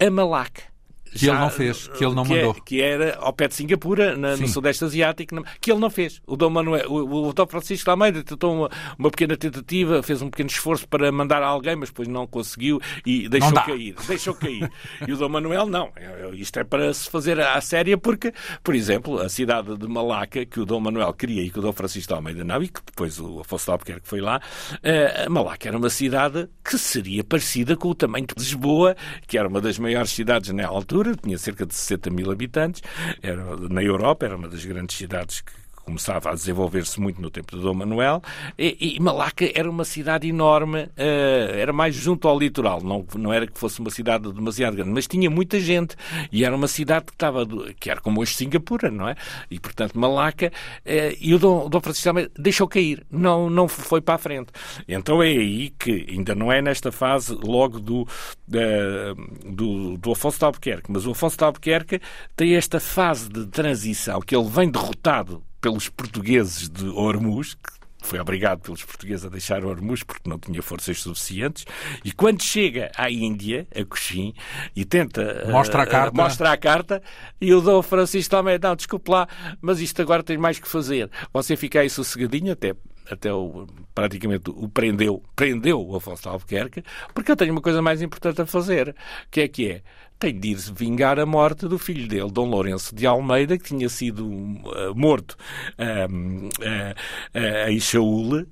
A 0.00 0.10
Malaca. 0.10 0.67
Que 1.10 1.26
Já, 1.26 1.32
ele 1.32 1.40
não 1.40 1.50
fez, 1.50 1.88
que 1.88 2.04
ele 2.04 2.14
não 2.14 2.22
que 2.24 2.34
mandou. 2.34 2.56
É, 2.56 2.60
que 2.64 2.80
era 2.80 3.16
ao 3.18 3.32
pé 3.32 3.48
de 3.48 3.54
Singapura, 3.54 4.16
na, 4.16 4.36
no 4.36 4.48
Sudeste 4.48 4.84
Asiático, 4.84 5.42
que 5.60 5.70
ele 5.70 5.80
não 5.80 5.90
fez. 5.90 6.20
O 6.26 6.36
Dom, 6.36 6.50
Manuel, 6.50 6.90
o, 6.90 7.28
o 7.28 7.32
Dom 7.32 7.46
Francisco 7.46 7.90
Almeida 7.90 8.22
tentou 8.22 8.54
uma, 8.54 8.70
uma, 8.98 9.10
pequena 9.10 9.36
tentativa, 9.36 10.02
fez 10.02 10.22
um 10.22 10.30
pequeno 10.30 10.50
esforço 10.50 10.86
para 10.88 11.10
mandar 11.10 11.42
alguém, 11.42 11.76
mas 11.76 11.88
depois 11.88 12.08
não 12.08 12.26
conseguiu 12.26 12.80
e 13.04 13.28
deixou 13.28 13.52
cair. 13.54 13.94
Deixou 14.06 14.34
cair. 14.34 14.70
e 15.06 15.12
o 15.12 15.16
Dom 15.16 15.28
Manuel, 15.28 15.66
não. 15.66 15.90
Isto 16.32 16.60
é 16.60 16.64
para 16.64 16.92
se 16.92 17.10
fazer 17.10 17.40
à 17.40 17.60
séria, 17.60 17.96
porque, 17.96 18.32
por 18.62 18.74
exemplo, 18.74 19.20
a 19.20 19.28
cidade 19.28 19.76
de 19.76 19.88
Malaca, 19.88 20.44
que 20.44 20.60
o 20.60 20.66
Dom 20.66 20.80
Manuel 20.80 21.12
queria 21.12 21.42
e 21.42 21.50
que 21.50 21.58
o 21.58 21.62
Dom 21.62 21.72
Francisco 21.72 22.14
Almeida 22.14 22.44
não, 22.44 22.62
e 22.62 22.68
que 22.68 22.80
depois 22.84 23.18
o 23.18 23.40
Afonso 23.40 23.64
de 23.66 23.70
Albuquerque 23.70 24.08
foi 24.08 24.20
lá, 24.20 24.40
uh, 24.74 25.30
Malaca 25.30 25.68
era 25.68 25.76
uma 25.76 25.90
cidade 25.90 26.48
que 26.64 26.78
seria 26.78 27.24
parecida 27.24 27.76
com 27.76 27.88
o 27.88 27.94
tamanho 27.94 28.26
de 28.26 28.34
Lisboa, 28.36 28.96
que 29.26 29.38
era 29.38 29.48
uma 29.48 29.60
das 29.60 29.78
maiores 29.78 30.10
cidades 30.10 30.50
na 30.50 30.66
altura, 30.66 30.97
tinha 31.16 31.38
cerca 31.38 31.66
de 31.66 31.74
60 31.74 32.10
mil 32.10 32.30
habitantes, 32.30 32.82
era, 33.22 33.56
na 33.68 33.82
Europa, 33.82 34.26
era 34.26 34.36
uma 34.36 34.48
das 34.48 34.64
grandes 34.64 34.96
cidades 34.96 35.40
que 35.40 35.52
começava 35.88 36.30
a 36.30 36.34
desenvolver-se 36.34 37.00
muito 37.00 37.20
no 37.20 37.30
tempo 37.30 37.56
de 37.56 37.62
Dom 37.62 37.72
Manuel, 37.72 38.22
e, 38.58 38.96
e 38.96 39.00
Malaca 39.00 39.50
era 39.54 39.68
uma 39.68 39.84
cidade 39.84 40.28
enorme, 40.28 40.82
uh, 40.82 41.54
era 41.54 41.72
mais 41.72 41.94
junto 41.94 42.28
ao 42.28 42.38
litoral, 42.38 42.82
não, 42.82 43.06
não 43.16 43.32
era 43.32 43.46
que 43.46 43.58
fosse 43.58 43.80
uma 43.80 43.90
cidade 43.90 44.30
demasiado 44.30 44.76
grande, 44.76 44.90
mas 44.90 45.06
tinha 45.06 45.30
muita 45.30 45.58
gente, 45.58 45.96
e 46.30 46.44
era 46.44 46.54
uma 46.54 46.68
cidade 46.68 47.06
que 47.06 47.12
estava, 47.12 47.46
que 47.80 47.90
era 47.90 48.00
como 48.00 48.20
hoje 48.20 48.34
Singapura, 48.34 48.90
não 48.90 49.08
é? 49.08 49.16
E, 49.50 49.58
portanto, 49.58 49.98
Malaca, 49.98 50.48
uh, 50.48 51.16
e 51.18 51.34
o 51.34 51.38
Dom, 51.38 51.64
o 51.66 51.68
Dom 51.70 51.80
Francisco 51.80 52.10
também 52.10 52.28
deixou 52.38 52.68
cair, 52.68 53.04
não, 53.10 53.48
não 53.48 53.66
foi 53.66 54.00
para 54.00 54.16
a 54.16 54.18
frente. 54.18 54.52
Então 54.86 55.22
é 55.22 55.28
aí 55.28 55.70
que, 55.78 56.06
ainda 56.10 56.34
não 56.34 56.52
é 56.52 56.60
nesta 56.60 56.92
fase 56.92 57.34
logo 57.42 57.80
do, 57.80 58.02
uh, 58.02 59.50
do, 59.50 59.96
do 59.96 60.12
Afonso 60.12 60.38
de 60.38 60.44
Albuquerque, 60.44 60.92
mas 60.92 61.06
o 61.06 61.12
Afonso 61.12 61.38
de 61.38 61.44
Albuquerque 61.44 62.00
tem 62.36 62.54
esta 62.56 62.78
fase 62.78 63.28
de 63.30 63.46
transição, 63.46 64.20
que 64.20 64.36
ele 64.36 64.48
vem 64.48 64.70
derrotado 64.70 65.42
pelos 65.60 65.88
portugueses 65.88 66.68
de 66.68 66.86
Hormuz, 66.88 67.54
que 67.54 67.78
foi 68.00 68.20
obrigado 68.20 68.60
pelos 68.60 68.84
portugueses 68.84 69.24
a 69.24 69.28
deixar 69.28 69.64
Hormuz 69.64 70.02
porque 70.02 70.28
não 70.28 70.38
tinha 70.38 70.62
forças 70.62 71.00
suficientes, 71.00 71.64
e 72.04 72.12
quando 72.12 72.42
chega 72.42 72.90
à 72.96 73.10
Índia, 73.10 73.66
a 73.74 73.84
Coxim, 73.84 74.32
e 74.74 74.84
tenta... 74.84 75.46
Mostra 75.50 75.82
a 75.82 75.86
carta. 75.86 76.12
Uh, 76.12 76.22
mostra 76.22 76.52
a 76.52 76.56
carta, 76.56 77.02
e 77.40 77.52
o 77.52 77.60
Dom 77.60 77.82
Francisco 77.82 78.30
também, 78.30 78.58
não, 78.62 78.76
desculpe 78.76 79.10
lá, 79.10 79.28
mas 79.60 79.80
isto 79.80 80.00
agora 80.00 80.22
tem 80.22 80.38
mais 80.38 80.58
que 80.58 80.68
fazer. 80.68 81.10
Você 81.32 81.56
fica 81.56 81.80
aí 81.80 81.90
sossegadinho, 81.90 82.52
até 82.52 82.74
até 83.10 83.32
o, 83.32 83.66
praticamente 83.94 84.50
o 84.50 84.68
prendeu, 84.68 85.22
prendeu 85.34 85.80
o 85.80 85.96
Afonso 85.96 86.22
de 86.22 86.28
Albuquerque, 86.28 86.82
porque 87.14 87.32
eu 87.32 87.36
tenho 87.36 87.52
uma 87.52 87.60
coisa 87.60 87.80
mais 87.80 88.02
importante 88.02 88.42
a 88.42 88.46
fazer, 88.46 88.94
que 89.30 89.40
é 89.40 89.48
que 89.48 89.70
é, 89.70 89.82
tem 90.18 90.38
de 90.38 90.48
ir 90.48 90.56
vingar 90.74 91.18
a 91.18 91.24
morte 91.24 91.68
do 91.68 91.78
filho 91.78 92.08
dele, 92.08 92.30
Dom 92.30 92.50
Lourenço 92.50 92.94
de 92.94 93.06
Almeida, 93.06 93.56
que 93.56 93.64
tinha 93.64 93.88
sido 93.88 94.26
uh, 94.26 94.94
morto 94.94 95.36
uh, 95.78 96.46
uh, 96.46 97.70
em 97.70 97.78
Shaul, 97.78 98.46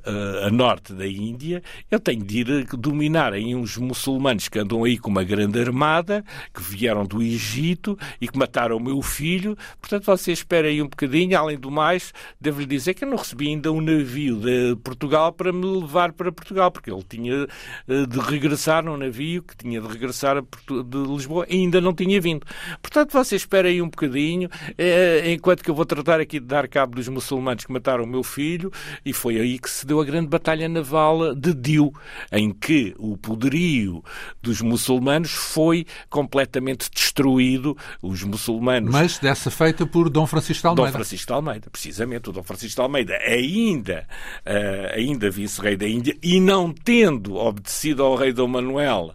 a 0.44 0.50
norte 0.50 0.92
da 0.92 1.06
Índia. 1.06 1.62
Eu 1.90 1.98
tenho 1.98 2.24
de 2.24 2.40
ir 2.40 2.66
dominar 2.76 3.32
aí 3.32 3.54
uns 3.54 3.76
muçulmanos 3.76 4.48
que 4.48 4.58
andam 4.58 4.84
aí 4.84 4.96
com 4.96 5.10
uma 5.10 5.24
grande 5.24 5.60
armada, 5.60 6.24
que 6.54 6.62
vieram 6.62 7.04
do 7.04 7.20
Egito 7.20 7.98
e 8.20 8.28
que 8.28 8.38
mataram 8.38 8.76
o 8.76 8.80
meu 8.80 9.02
filho. 9.02 9.56
Portanto, 9.80 10.04
você 10.04 10.32
espera 10.32 10.68
aí 10.68 10.80
um 10.80 10.88
bocadinho. 10.88 11.36
Além 11.36 11.58
do 11.58 11.70
mais, 11.70 12.12
devo-lhe 12.40 12.66
dizer 12.66 12.94
que 12.94 13.04
eu 13.04 13.08
não 13.08 13.16
recebi 13.16 13.48
ainda 13.48 13.72
um 13.72 13.80
navio 13.80 14.36
de 14.36 14.76
Portugal 14.76 15.32
para 15.32 15.52
me 15.52 15.64
levar 15.64 16.12
para 16.12 16.30
Portugal, 16.30 16.70
porque 16.70 16.90
ele 16.90 17.02
tinha 17.08 17.46
de 17.86 18.18
regressar 18.20 18.84
num 18.84 18.96
navio 18.96 19.42
que 19.42 19.56
tinha 19.56 19.80
de 19.80 19.88
regressar 19.88 20.40
de 20.40 20.98
Lisboa 21.08 21.46
ainda 21.62 21.80
não 21.80 21.94
tinha 21.94 22.20
vindo. 22.20 22.46
Portanto, 22.80 23.12
você 23.12 23.36
espera 23.36 23.68
aí 23.68 23.80
um 23.80 23.88
bocadinho, 23.88 24.48
eh, 24.76 25.32
enquanto 25.32 25.62
que 25.62 25.70
eu 25.70 25.74
vou 25.74 25.84
tratar 25.84 26.20
aqui 26.20 26.40
de 26.40 26.46
dar 26.46 26.68
cabo 26.68 26.96
dos 26.96 27.08
muçulmanos 27.08 27.64
que 27.64 27.72
mataram 27.72 28.04
o 28.04 28.06
meu 28.06 28.22
filho, 28.22 28.72
e 29.04 29.12
foi 29.12 29.40
aí 29.40 29.58
que 29.58 29.70
se 29.70 29.86
deu 29.86 30.00
a 30.00 30.04
grande 30.04 30.28
batalha 30.28 30.68
naval 30.68 31.34
de 31.34 31.54
Diu, 31.54 31.92
em 32.32 32.52
que 32.52 32.94
o 32.98 33.16
poderio 33.16 34.02
dos 34.42 34.60
muçulmanos 34.60 35.32
foi 35.32 35.86
completamente 36.08 36.90
destruído. 36.90 37.76
Os 38.02 38.22
muçulmanos. 38.22 38.90
Mas 38.90 39.18
dessa 39.18 39.50
feita 39.50 39.86
por 39.86 40.08
Dom 40.10 40.26
Francisco 40.26 40.62
de 40.62 40.68
Almeida. 40.68 40.90
Dom 40.90 40.92
Francisco 40.92 41.26
de 41.26 41.32
Almeida, 41.32 41.70
precisamente. 41.70 42.30
O 42.30 42.32
Dom 42.32 42.42
Francisco 42.42 42.76
de 42.76 42.82
Almeida, 42.82 43.14
ainda, 43.16 44.06
uh, 44.44 44.94
ainda 44.94 45.30
vice-rei 45.30 45.76
da 45.76 45.88
Índia, 45.88 46.16
e 46.22 46.40
não 46.40 46.72
tendo 46.72 47.36
obedecido 47.36 48.02
ao 48.02 48.14
rei 48.14 48.32
Dom 48.32 48.48
Manuel 48.48 49.14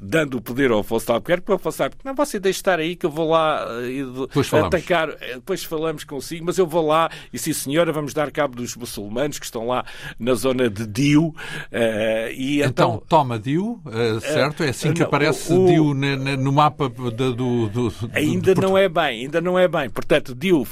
dando 0.00 0.36
o 0.36 0.40
poder 0.40 0.70
ao 0.70 0.80
Afonso 0.80 1.06
de 1.06 1.12
Albuquerque, 1.12 1.44
para 1.44 1.54
Albuquerque, 1.54 1.96
não, 2.04 2.14
você 2.14 2.38
deixe 2.38 2.58
estar 2.58 2.78
aí 2.78 2.96
que 2.96 3.06
eu 3.06 3.10
vou 3.10 3.30
lá 3.30 3.66
uh, 3.66 4.64
atacar, 4.64 5.10
eh, 5.20 5.34
depois 5.34 5.64
falamos 5.64 6.04
consigo, 6.04 6.44
mas 6.44 6.58
eu 6.58 6.66
vou 6.66 6.86
lá 6.86 7.10
e 7.32 7.38
sim 7.38 7.52
senhora, 7.52 7.92
vamos 7.92 8.14
dar 8.14 8.30
cabo 8.30 8.56
dos 8.56 8.76
muçulmanos 8.76 9.38
que 9.38 9.44
estão 9.44 9.66
lá 9.66 9.84
na 10.18 10.34
zona 10.34 10.70
de 10.70 10.86
Dio. 10.86 11.28
Uh, 11.28 11.34
e 12.34 12.62
então, 12.62 12.96
então, 12.96 13.02
toma 13.08 13.38
Dio, 13.38 13.80
uh, 13.84 14.20
certo? 14.20 14.62
É 14.62 14.70
assim 14.70 14.92
que 14.92 15.00
não, 15.00 15.06
aparece 15.06 15.52
o, 15.52 15.66
Dio 15.66 15.94
no 15.94 16.52
mapa 16.52 16.88
do, 16.88 17.10
do, 17.10 17.68
do 17.68 17.92
Ainda 18.12 18.54
não 18.54 18.76
é 18.76 18.88
bem, 18.88 19.22
ainda 19.22 19.40
não 19.40 19.58
é 19.58 19.66
bem. 19.66 19.90
Portanto, 19.90 20.34
Dio 20.34 20.66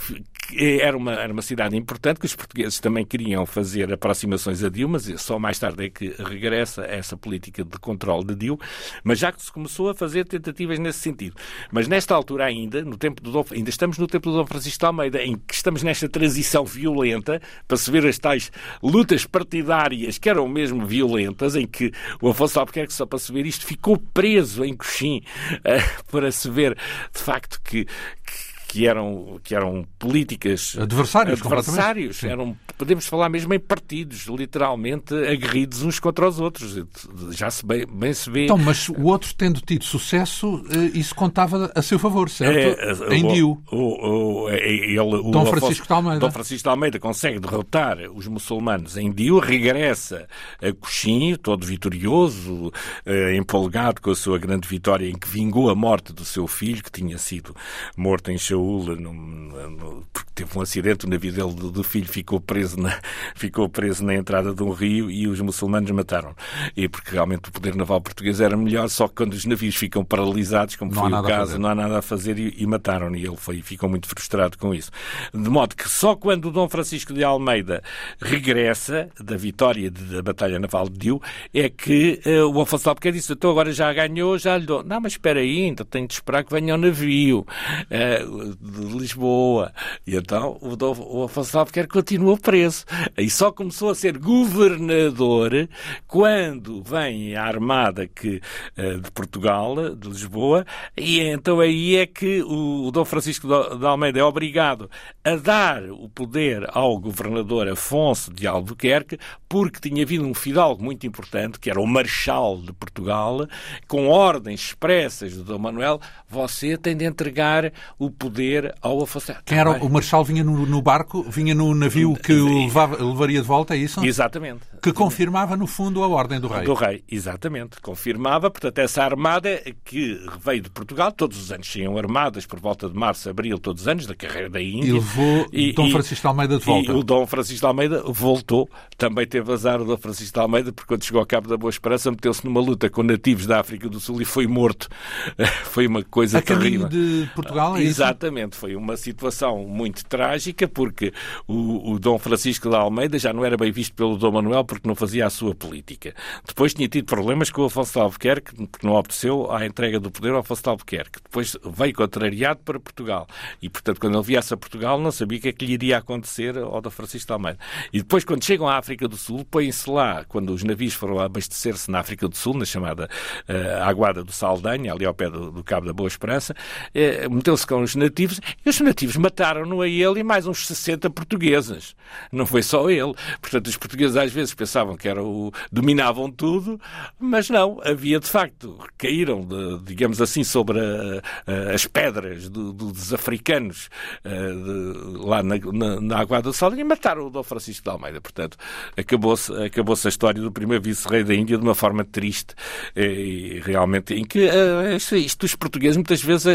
era 0.52 0.96
uma, 0.96 1.12
era 1.12 1.32
uma 1.32 1.42
cidade 1.42 1.76
importante 1.76 2.20
que 2.20 2.26
os 2.26 2.34
portugueses 2.34 2.78
também 2.78 3.04
queriam 3.04 3.46
fazer 3.46 3.92
aproximações 3.92 4.62
a 4.62 4.68
Dio, 4.68 4.88
mas 4.88 5.10
só 5.20 5.38
mais 5.38 5.58
tarde 5.58 5.86
é 5.86 5.90
que 5.90 6.14
regressa 6.18 6.84
essa 6.84 7.16
política 7.16 7.64
de 7.64 7.78
controle 7.78 8.24
de 8.24 8.34
Dio, 8.34 8.58
mas 9.02 9.18
já 9.18 9.32
que 9.32 9.42
se 9.42 9.50
começou 9.50 9.88
a 9.90 9.94
fazer 9.94 10.26
tentativas 10.26 10.78
nesse 10.78 11.00
sentido. 11.00 11.36
Mas 11.70 11.88
nesta 11.88 12.14
altura 12.14 12.44
ainda, 12.44 12.82
no 12.82 12.96
tempo 12.96 13.22
do 13.22 13.30
Dom, 13.30 13.44
ainda 13.52 13.70
estamos 13.70 13.98
no 13.98 14.06
tempo 14.06 14.30
do 14.30 14.36
Dom 14.36 14.46
Francisco 14.46 14.78
de 14.78 14.86
Almeida, 14.86 15.22
em 15.22 15.36
que 15.36 15.54
estamos 15.54 15.82
nesta 15.82 16.08
transição 16.08 16.64
violenta, 16.64 17.40
para 17.66 17.76
se 17.76 17.90
ver 17.90 18.06
as 18.06 18.18
tais 18.18 18.50
lutas 18.82 19.26
partidárias 19.26 20.18
que 20.18 20.28
eram 20.28 20.46
mesmo 20.48 20.86
violentas, 20.86 21.56
em 21.56 21.66
que 21.66 21.92
o 22.20 22.28
Afonso 22.28 22.58
Albuquerque, 22.58 22.92
só 22.92 23.06
para 23.06 23.18
se 23.18 23.32
ver 23.32 23.46
isto, 23.46 23.66
ficou 23.66 23.96
preso 23.96 24.64
em 24.64 24.74
Coxim, 24.74 25.22
uh, 25.58 26.04
para 26.10 26.30
se 26.30 26.50
ver 26.50 26.76
de 27.12 27.20
facto 27.20 27.60
que, 27.62 27.84
que 27.84 28.53
que 28.74 28.88
eram, 28.88 29.38
que 29.44 29.54
eram 29.54 29.86
políticas 30.00 30.76
adversários, 30.76 31.40
adversários 31.40 32.24
eram, 32.24 32.56
podemos 32.76 33.06
falar 33.06 33.28
mesmo 33.28 33.54
em 33.54 33.60
partidos, 33.60 34.26
literalmente 34.26 35.14
aguerridos 35.14 35.82
uns 35.82 36.00
contra 36.00 36.28
os 36.28 36.40
outros. 36.40 36.84
Já 37.30 37.52
se 37.52 37.64
bem, 37.64 37.86
bem 37.86 38.12
se 38.12 38.28
vê. 38.28 38.46
Então, 38.46 38.58
mas 38.58 38.88
o 38.88 39.04
outro 39.04 39.32
tendo 39.32 39.60
tido 39.60 39.84
sucesso, 39.84 40.60
eh, 40.72 40.98
isso 40.98 41.14
contava 41.14 41.70
a 41.72 41.80
seu 41.82 42.00
favor, 42.00 42.28
certo? 42.28 42.80
É, 42.80 43.14
em 43.14 43.28
Dio. 43.28 43.62
O, 43.70 44.46
o, 44.46 44.48
é, 44.48 45.00
o, 45.00 45.30
Dom 45.30 45.46
Francisco 45.46 45.86
de 45.86 45.92
Almeida. 45.92 46.18
Dom 46.18 46.30
Francisco 46.32 46.62
de 46.64 46.68
Almeida 46.68 46.98
consegue 46.98 47.38
derrotar 47.38 47.98
os 48.12 48.26
muçulmanos 48.26 48.96
em 48.96 49.12
Dio, 49.12 49.38
regressa 49.38 50.26
a 50.60 50.72
Coxim, 50.72 51.36
todo 51.36 51.64
vitorioso, 51.64 52.72
eh, 53.06 53.36
empolgado 53.36 54.00
com 54.00 54.10
a 54.10 54.16
sua 54.16 54.36
grande 54.36 54.66
vitória 54.66 55.08
em 55.08 55.16
que 55.16 55.28
vingou 55.28 55.70
a 55.70 55.76
morte 55.76 56.12
do 56.12 56.24
seu 56.24 56.48
filho, 56.48 56.82
que 56.82 56.90
tinha 56.90 57.18
sido 57.18 57.54
morto 57.96 58.32
em 58.32 58.36
Shaul 58.36 58.63
Saúl, 58.64 58.96
no, 58.96 59.12
no, 59.12 60.06
porque 60.12 60.30
teve 60.34 60.58
um 60.58 60.62
acidente, 60.62 61.06
o 61.06 61.08
navio 61.08 61.32
dele 61.32 61.52
do, 61.52 61.70
do, 61.70 61.84
filho 61.84 62.06
ficou 62.06 62.40
preso, 62.40 62.78
na, 62.80 62.98
ficou 63.36 63.68
preso 63.68 64.04
na 64.04 64.14
entrada 64.14 64.54
de 64.54 64.62
um 64.62 64.70
rio 64.70 65.10
e 65.10 65.26
os 65.28 65.40
muçulmanos 65.40 65.90
mataram. 65.90 66.34
E 66.76 66.88
porque 66.88 67.12
realmente 67.12 67.48
o 67.48 67.52
poder 67.52 67.74
naval 67.74 68.00
português 68.00 68.40
era 68.40 68.56
melhor, 68.56 68.88
só 68.88 69.06
que 69.06 69.14
quando 69.14 69.34
os 69.34 69.44
navios 69.44 69.76
ficam 69.76 70.04
paralisados, 70.04 70.76
como 70.76 70.92
não 70.92 71.02
foi 71.02 71.12
o 71.12 71.22
caso, 71.22 71.58
não 71.58 71.68
há 71.68 71.74
nada 71.74 71.98
a 71.98 72.02
fazer 72.02 72.38
e, 72.38 72.54
e 72.58 72.66
mataram. 72.66 73.14
E 73.14 73.24
ele 73.24 73.36
foi, 73.36 73.60
ficou 73.60 73.88
muito 73.88 74.08
frustrado 74.08 74.56
com 74.58 74.74
isso. 74.74 74.90
De 75.32 75.50
modo 75.50 75.76
que 75.76 75.88
só 75.88 76.16
quando 76.16 76.46
o 76.46 76.50
Dom 76.50 76.68
Francisco 76.68 77.12
de 77.12 77.22
Almeida 77.22 77.82
regressa 78.20 79.08
da 79.20 79.36
vitória 79.36 79.90
da 79.90 80.22
Batalha 80.22 80.58
Naval 80.58 80.88
de 80.88 80.98
Dio 80.98 81.22
é 81.52 81.68
que 81.68 82.20
uh, 82.26 82.48
o 82.48 82.60
Afonso 82.60 82.88
Albuquerque 82.88 83.18
disse: 83.18 83.32
então 83.32 83.50
agora 83.50 83.72
já 83.72 83.92
ganhou, 83.92 84.38
já 84.38 84.56
lhe 84.56 84.66
dou. 84.66 84.82
Não, 84.82 85.00
mas 85.00 85.12
espera 85.12 85.40
aí, 85.40 85.64
ainda 85.64 85.84
tenho 85.84 86.08
de 86.08 86.14
esperar 86.14 86.44
que 86.44 86.52
venha 86.52 86.74
o 86.74 86.78
navio. 86.78 87.46
Uh, 87.90 88.43
de 88.60 88.98
Lisboa. 88.98 89.72
E 90.06 90.16
então 90.16 90.58
o, 90.60 91.20
o 91.20 91.24
Afonso 91.24 91.58
Albuquerque 91.58 91.92
continuou 91.92 92.36
preso. 92.36 92.84
E 93.16 93.28
só 93.30 93.50
começou 93.50 93.90
a 93.90 93.94
ser 93.94 94.18
governador 94.18 95.68
quando 96.06 96.82
vem 96.82 97.36
a 97.36 97.44
armada 97.44 98.06
que, 98.06 98.40
eh, 98.76 98.94
de 98.96 99.10
Portugal, 99.10 99.94
de 99.94 100.08
Lisboa, 100.08 100.66
e 100.96 101.20
então 101.20 101.60
aí 101.60 101.96
é 101.96 102.06
que 102.06 102.42
o, 102.42 102.86
o 102.86 102.90
Dom 102.90 103.04
Francisco 103.04 103.46
de 103.46 103.86
Almeida 103.86 104.20
é 104.20 104.24
obrigado 104.24 104.90
a 105.24 105.36
dar 105.36 105.82
o 105.90 106.08
poder 106.08 106.66
ao 106.72 106.98
governador 106.98 107.68
Afonso 107.68 108.32
de 108.32 108.46
Albuquerque, 108.46 109.18
porque 109.48 109.88
tinha 109.88 110.02
havido 110.02 110.26
um 110.26 110.34
fidalgo 110.34 110.82
muito 110.82 111.06
importante, 111.06 111.58
que 111.58 111.70
era 111.70 111.80
o 111.80 111.86
Marechal 111.86 112.58
de 112.58 112.72
Portugal, 112.72 113.46
com 113.88 114.08
ordens 114.08 114.60
expressas 114.60 115.32
de 115.32 115.42
Dom 115.42 115.58
Manuel, 115.58 116.00
você 116.28 116.76
tem 116.76 116.96
de 116.96 117.04
entregar 117.04 117.72
o 117.98 118.10
poder 118.10 118.33
poder 118.34 118.74
ao 118.82 119.00
afastar. 119.00 119.42
Quem 119.44 119.56
era 119.56 119.70
o 119.70 119.88
Marechal 119.88 120.24
vinha 120.24 120.42
no, 120.42 120.66
no, 120.66 120.82
barco, 120.82 121.22
vinha 121.22 121.54
no 121.54 121.72
navio 121.72 122.14
que 122.14 122.32
o 122.32 122.64
levava, 122.64 123.02
levaria 123.02 123.40
de 123.40 123.46
volta, 123.46 123.74
é 123.74 123.78
isso? 123.78 124.04
Exatamente. 124.04 124.62
Que 124.82 124.92
confirmava, 124.92 125.56
no 125.56 125.68
fundo, 125.68 126.02
a 126.02 126.08
ordem 126.08 126.40
do 126.40 126.48
rei. 126.48 126.64
Do 126.64 126.74
rei, 126.74 127.04
exatamente. 127.10 127.80
Confirmava, 127.80 128.50
portanto, 128.50 128.78
essa 128.80 129.04
armada 129.04 129.62
que 129.84 130.20
veio 130.44 130.62
de 130.62 130.70
Portugal, 130.70 131.12
todos 131.12 131.40
os 131.40 131.52
anos 131.52 131.68
tinham 131.68 131.96
armadas, 131.96 132.44
por 132.44 132.58
volta 132.58 132.88
de 132.88 132.94
março, 132.96 133.30
abril, 133.30 133.58
todos 133.58 133.82
os 133.82 133.88
anos, 133.88 134.06
da 134.06 134.14
carreira 134.14 134.50
da 134.50 134.60
Índia. 134.60 134.88
E 134.88 134.92
levou 134.92 135.46
e, 135.52 135.72
Dom 135.72 135.90
Francisco 135.90 136.22
de 136.22 136.26
Almeida 136.26 136.58
de 136.58 136.64
volta. 136.64 136.92
E 136.92 136.94
o 136.94 137.02
Dom 137.04 137.26
Francisco 137.26 137.60
de 137.60 137.66
Almeida 137.66 138.02
voltou. 138.06 138.68
Também 138.98 139.26
teve 139.26 139.52
azar 139.52 139.80
o 139.80 139.84
Dom 139.84 139.96
Francisco 139.96 140.34
de 140.34 140.40
Almeida, 140.40 140.72
porque 140.72 140.88
quando 140.88 141.04
chegou 141.04 141.20
ao 141.20 141.26
Cabo 141.26 141.48
da 141.48 141.56
Boa 141.56 141.70
Esperança, 141.70 142.10
meteu-se 142.10 142.44
numa 142.44 142.60
luta 142.60 142.90
com 142.90 143.02
nativos 143.02 143.46
da 143.46 143.60
África 143.60 143.88
do 143.88 144.00
Sul 144.00 144.20
e 144.20 144.24
foi 144.24 144.46
morto. 144.46 144.88
foi 145.64 145.86
uma 145.86 146.02
coisa 146.02 146.38
a 146.38 146.42
terrível. 146.42 146.88
de 146.88 147.28
Portugal, 147.34 147.76
é 147.76 147.82
Exatamente. 148.24 148.56
Foi 148.56 148.74
uma 148.74 148.96
situação 148.96 149.64
muito 149.64 150.04
trágica, 150.06 150.66
porque 150.66 151.12
o, 151.46 151.92
o 151.92 151.98
Dom 151.98 152.18
Francisco 152.18 152.70
de 152.70 152.76
Almeida 152.76 153.18
já 153.18 153.32
não 153.32 153.44
era 153.44 153.56
bem 153.56 153.70
visto 153.70 153.94
pelo 153.94 154.16
Dom 154.16 154.32
Manuel 154.32 154.64
porque 154.64 154.88
não 154.88 154.94
fazia 154.94 155.26
a 155.26 155.30
sua 155.30 155.54
política. 155.54 156.14
Depois 156.46 156.72
tinha 156.72 156.88
tido 156.88 157.04
problemas 157.04 157.50
com 157.50 157.62
o 157.62 157.66
Afonso 157.66 157.92
de 157.92 157.98
Albuquerque, 157.98 158.54
porque 158.66 158.86
não 158.86 158.94
obteceu 158.94 159.52
à 159.52 159.66
entrega 159.66 160.00
do 160.00 160.10
poder 160.10 160.32
ao 160.32 160.38
Afonso 160.38 160.62
de 160.62 160.68
Albuquerque. 160.70 161.20
Depois 161.22 161.56
veio 161.64 161.94
contrariado 161.94 162.60
para 162.64 162.80
Portugal. 162.80 163.26
E, 163.60 163.68
portanto, 163.68 164.00
quando 164.00 164.14
ele 164.16 164.24
viesse 164.24 164.54
a 164.54 164.56
Portugal, 164.56 164.98
não 164.98 165.12
sabia 165.12 165.38
o 165.38 165.42
que 165.42 165.48
é 165.48 165.52
que 165.52 165.66
lhe 165.66 165.74
iria 165.74 165.98
acontecer 165.98 166.56
ao 166.56 166.80
Dom 166.80 166.90
Francisco 166.90 167.26
de 167.26 167.32
Almeida. 167.32 167.58
E 167.92 167.98
depois, 167.98 168.24
quando 168.24 168.42
chegam 168.42 168.66
à 168.66 168.78
África 168.78 169.06
do 169.06 169.16
Sul, 169.16 169.44
põem-se 169.50 169.88
lá, 169.90 170.24
quando 170.24 170.50
os 170.50 170.64
navios 170.64 170.94
foram 170.94 171.18
abastecer-se 171.20 171.90
na 171.90 172.00
África 172.00 172.26
do 172.26 172.36
Sul, 172.36 172.54
na 172.56 172.64
chamada 172.64 173.08
uh, 173.48 173.82
Aguada 173.82 174.24
do 174.24 174.32
Saldanha, 174.32 174.92
ali 174.92 175.04
ao 175.04 175.14
pé 175.14 175.28
do, 175.28 175.50
do 175.50 175.62
Cabo 175.62 175.86
da 175.86 175.92
Boa 175.92 176.08
Esperança, 176.08 176.54
uh, 176.54 177.30
meteu-se 177.30 177.66
com 177.66 177.82
os 177.82 177.94
nativos 177.94 178.13
e 178.22 178.68
os 178.68 178.80
nativos 178.80 179.16
mataram-no 179.16 179.80
a 179.80 179.88
ele 179.88 180.20
e 180.20 180.22
mais 180.22 180.46
uns 180.46 180.66
60 180.66 181.10
portugueses. 181.10 181.94
Não 182.30 182.46
foi 182.46 182.62
só 182.62 182.90
ele. 182.90 183.14
Portanto, 183.40 183.66
os 183.66 183.76
portugueses 183.76 184.16
às 184.16 184.32
vezes 184.32 184.54
pensavam 184.54 184.96
que 184.96 185.08
era 185.08 185.22
o... 185.22 185.52
dominavam 185.70 186.30
tudo, 186.30 186.80
mas 187.18 187.50
não. 187.50 187.80
Havia, 187.84 188.20
de 188.20 188.28
facto, 188.28 188.78
caíram, 188.96 189.44
de, 189.44 189.80
digamos 189.84 190.20
assim, 190.20 190.44
sobre 190.44 190.78
a, 190.80 191.22
a, 191.46 191.74
as 191.74 191.86
pedras 191.86 192.48
do, 192.48 192.72
do, 192.72 192.92
dos 192.92 193.12
africanos 193.12 193.88
de, 194.24 195.18
lá 195.18 195.42
na, 195.42 195.56
na, 195.58 196.00
na 196.00 196.18
Água 196.18 196.42
do 196.42 196.52
Sal 196.52 196.74
e 196.74 196.84
mataram 196.84 197.26
o 197.26 197.30
Dom 197.30 197.42
Francisco 197.42 197.84
de 197.84 197.90
Almeida. 197.90 198.20
Portanto, 198.20 198.56
acabou-se 198.96 199.52
acabou 199.52 199.96
a 200.04 200.08
história 200.08 200.40
do 200.40 200.50
primeiro 200.50 200.82
vice-rei 200.82 201.24
da 201.24 201.34
Índia 201.34 201.56
de 201.56 201.62
uma 201.62 201.74
forma 201.74 202.04
triste 202.04 202.54
e 202.96 203.60
realmente 203.64 204.14
em 204.14 204.24
que 204.24 204.48
isto, 204.96 205.16
isto 205.16 205.44
os 205.44 205.54
portugueses, 205.54 205.96
muitas 205.96 206.22
vezes, 206.22 206.46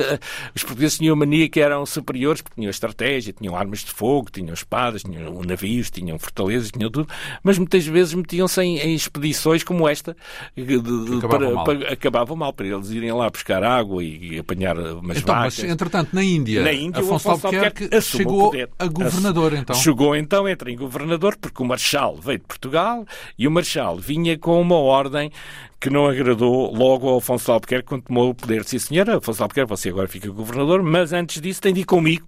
os 0.56 0.64
portugueses 0.64 0.98
tinham 0.98 1.16
mania 1.16 1.49
que 1.50 1.60
eram 1.60 1.86
superiores 1.86 2.42
porque 2.42 2.56
tinham 2.56 2.70
estratégia. 2.70 3.34
Tinham 3.34 3.56
armas 3.56 3.80
de 3.80 3.92
fogo, 3.92 4.30
tinham 4.32 4.54
espadas, 4.54 5.04
tinham 5.04 5.42
navios, 5.44 5.90
tinham 5.90 6.18
fortalezas, 6.18 6.72
tinham 6.72 6.90
tudo, 6.90 7.10
mas 7.44 7.58
muitas 7.58 7.86
vezes 7.86 8.14
metiam-se 8.14 8.62
em, 8.62 8.78
em, 8.80 8.96
expedições 8.96 9.64
como 9.64 9.88
esta, 9.88 10.16
de, 10.56 10.80
de, 10.80 11.18
acabavam, 11.18 11.54
mal. 11.56 11.66
Para, 11.66 12.36
mal, 12.36 12.54
para 12.54 12.68
eles 12.68 12.90
irem 12.92 13.12
lá 13.12 13.30
buscar 13.30 13.64
água 13.64 14.04
e, 14.04 14.36
e 14.36 14.40
apanhar 14.40 14.78
umas 14.78 15.18
então, 15.18 15.36
vacas. 15.36 15.60
Mas, 15.60 15.72
entretanto, 15.72 16.10
na 16.14 16.24
Índia, 16.24 16.64
na 16.64 16.72
Índia 16.72 17.02
Afonso, 17.02 17.30
Afonso 17.30 17.48
Albuquerque 17.48 18.02
chegou 18.02 18.54
a 18.78 18.88
governador, 18.88 19.54
então. 19.54 19.76
Chegou 19.76 20.16
então, 20.16 20.48
entra 20.48 20.72
em 20.72 20.76
governador, 20.76 21.36
porque 21.38 21.62
o 21.62 21.66
Marechal 21.66 22.16
veio 22.18 22.40
de 22.40 22.46
Portugal 22.46 23.06
e 23.38 23.48
o 23.48 23.52
Marechal 23.52 23.98
vinha 23.98 24.38
com 24.38 24.60
uma 24.62 24.78
ordem 24.78 25.32
que 25.80 25.90
não 25.90 26.08
agradou 26.08 26.74
logo 26.76 27.08
ao 27.08 27.18
Afonso 27.18 27.52
Albuquerque 27.52 27.88
quando 27.88 28.04
tomou 28.04 28.30
o 28.30 28.36
poder. 28.36 28.66
Sim, 28.66 28.80
senhora, 28.80 29.18
Afonso 29.18 29.42
Albuquerque, 29.42 29.70
você 29.70 29.90
agora 29.90 30.08
fica 30.08 30.30
governador, 30.30 30.84
mas 30.84 31.14
antes 31.14 31.42
disso 31.42 31.62
tem 31.62 31.74
de 31.74 31.82
ir 31.82 31.86
comigo, 31.86 32.28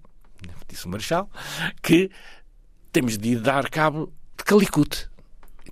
disse 0.68 0.86
o 0.86 0.88
Marechal, 0.88 1.28
que 1.82 2.10
temos 2.90 3.18
de 3.18 3.36
dar 3.36 3.68
cabo 3.68 4.12
de 4.36 4.44
Calicut 4.44 5.12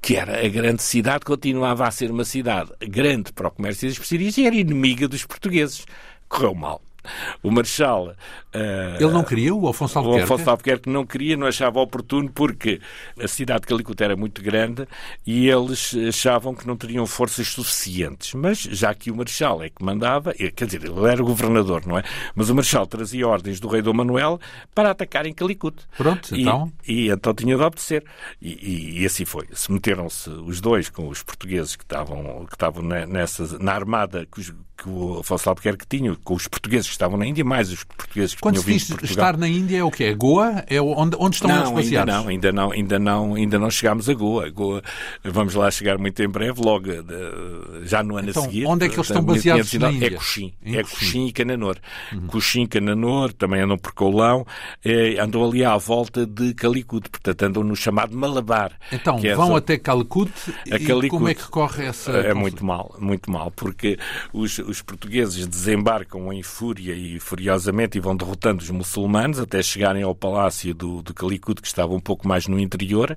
que 0.00 0.16
era 0.16 0.44
a 0.44 0.48
grande 0.48 0.82
cidade, 0.82 1.24
continuava 1.24 1.86
a 1.86 1.90
ser 1.90 2.10
uma 2.10 2.24
cidade 2.24 2.72
grande 2.80 3.32
para 3.32 3.48
o 3.48 3.50
comércio 3.50 3.86
das 3.86 3.92
especiarias 3.92 4.38
e 4.38 4.46
era 4.46 4.56
inimiga 4.56 5.06
dos 5.06 5.26
portugueses. 5.26 5.84
Correu 6.28 6.54
mal. 6.54 6.80
O 7.42 7.50
Marechal. 7.50 8.14
Uh, 8.54 8.96
Ele 9.00 9.12
não 9.12 9.22
queria, 9.22 9.54
o 9.54 9.68
Afonso 9.68 9.98
Albuquerque? 9.98 10.32
O 10.32 10.50
Albuquerque 10.50 10.90
não 10.90 11.06
queria, 11.06 11.36
não 11.36 11.46
achava 11.46 11.80
oportuno, 11.80 12.30
porque 12.30 12.80
a 13.18 13.28
cidade 13.28 13.62
de 13.62 13.66
Calicut 13.68 14.02
era 14.02 14.16
muito 14.16 14.42
grande 14.42 14.86
e 15.26 15.48
eles 15.48 15.94
achavam 16.08 16.54
que 16.54 16.66
não 16.66 16.76
teriam 16.76 17.06
forças 17.06 17.48
suficientes. 17.48 18.34
Mas 18.34 18.58
já 18.58 18.92
que 18.94 19.10
o 19.10 19.16
Marechal 19.16 19.62
é 19.62 19.70
que 19.70 19.82
mandava, 19.84 20.34
quer 20.34 20.66
dizer, 20.66 20.84
ele 20.84 21.06
era 21.08 21.22
governador, 21.22 21.86
não 21.86 21.98
é? 21.98 22.02
Mas 22.34 22.50
o 22.50 22.54
Marechal 22.54 22.86
trazia 22.86 23.26
ordens 23.26 23.60
do 23.60 23.68
rei 23.68 23.82
Dom 23.82 23.94
Manuel 23.94 24.40
para 24.74 24.90
atacar 24.90 25.26
em 25.26 25.32
Calicut. 25.32 25.76
Pronto, 25.96 26.34
então. 26.34 26.72
E, 26.86 27.06
e 27.06 27.10
então 27.10 27.32
tinha 27.32 27.56
de 27.56 27.62
obedecer. 27.62 28.04
E, 28.42 28.48
e, 28.50 29.02
e 29.02 29.06
assim 29.06 29.24
foi. 29.24 29.46
Se 29.52 29.70
meteram-se 29.70 30.28
os 30.28 30.60
dois 30.60 30.88
com 30.88 31.08
os 31.08 31.22
portugueses 31.22 31.76
que 31.76 31.84
estavam, 31.84 32.46
que 32.46 32.54
estavam 32.54 32.82
nessa, 32.82 33.58
na 33.58 33.72
armada 33.72 34.26
que, 34.26 34.40
os, 34.40 34.50
que 34.76 34.88
o 34.88 35.20
Afonso 35.20 35.48
Albuquerque 35.48 35.86
tinha, 35.86 36.14
com 36.16 36.34
os 36.34 36.48
portugueses 36.48 36.89
que 36.90 36.94
estavam 36.94 37.16
na 37.16 37.26
Índia, 37.26 37.44
mais 37.44 37.70
os 37.72 37.84
portugueses 37.84 38.34
que 38.34 38.40
Quando 38.40 38.54
tinham 38.54 38.66
vindo 38.66 38.80
de 38.80 38.88
Portugal. 38.88 39.10
estar 39.12 39.36
na 39.36 39.48
Índia 39.48 39.78
é 39.78 39.84
o 39.84 39.90
quê? 39.90 40.04
É 40.04 40.14
Goa? 40.14 40.64
É 40.66 40.80
onde, 40.80 41.16
onde 41.18 41.36
estão 41.36 41.48
não, 41.48 41.56
eles 41.56 41.70
baseados? 41.70 42.14
Ainda 42.14 42.22
não, 42.22 42.28
ainda 42.28 42.52
não, 42.52 42.72
ainda 42.72 42.98
não, 42.98 43.34
ainda 43.34 43.58
não 43.58 43.70
chegámos 43.70 44.08
a 44.08 44.14
Goa. 44.14 44.50
Goa. 44.50 44.82
Vamos 45.24 45.54
lá 45.54 45.70
chegar 45.70 45.98
muito 45.98 46.20
em 46.22 46.28
breve, 46.28 46.60
logo 46.60 46.86
de, 46.86 47.86
já 47.86 48.02
no 48.02 48.16
ano 48.16 48.30
então, 48.30 48.42
a 48.42 48.46
seguir. 48.46 48.66
Onde 48.66 48.86
é 48.86 48.88
que 48.88 48.96
eles 48.96 49.06
estão 49.06 49.22
baseados 49.22 49.72
na 49.74 49.92
Índia? 49.92 50.06
É 50.06 50.10
Coxim. 50.10 50.52
É 50.64 50.82
Coxim 50.82 51.26
e 51.26 51.32
Cananor. 51.32 51.76
Uhum. 52.12 52.26
Coxim, 52.26 52.66
Cananor, 52.66 53.32
também 53.32 53.62
andam 53.62 53.78
por 53.78 53.92
Coulão, 53.92 54.44
é, 54.84 55.18
andam 55.20 55.44
ali 55.44 55.64
à 55.64 55.76
volta 55.76 56.26
de 56.26 56.54
Calicut, 56.54 57.08
portanto 57.08 57.42
andam 57.42 57.62
no 57.62 57.76
chamado 57.76 58.16
Malabar. 58.16 58.72
Então, 58.90 59.20
é 59.22 59.34
vão 59.34 59.54
até 59.54 59.78
Calicut 59.78 60.32
e 60.66 60.70
Calicut. 60.70 61.08
como 61.08 61.28
é 61.28 61.34
que 61.34 61.48
corre 61.48 61.86
essa... 61.86 62.10
É 62.10 62.34
muito 62.34 62.64
mal, 62.64 62.96
muito 62.98 63.30
mal, 63.30 63.50
porque 63.50 63.98
os, 64.32 64.58
os 64.58 64.82
portugueses 64.82 65.46
desembarcam 65.46 66.32
em 66.32 66.42
fúria 66.42 66.79
e 66.88 67.18
furiosamente 67.20 67.98
e 67.98 68.00
vão 68.00 68.16
derrotando 68.16 68.62
os 68.62 68.70
muçulmanos 68.70 69.38
até 69.38 69.62
chegarem 69.62 70.02
ao 70.02 70.14
palácio 70.14 70.74
do, 70.74 71.02
do 71.02 71.12
Calicut, 71.12 71.60
que 71.60 71.68
estava 71.68 71.92
um 71.92 72.00
pouco 72.00 72.26
mais 72.26 72.46
no 72.46 72.58
interior, 72.58 73.16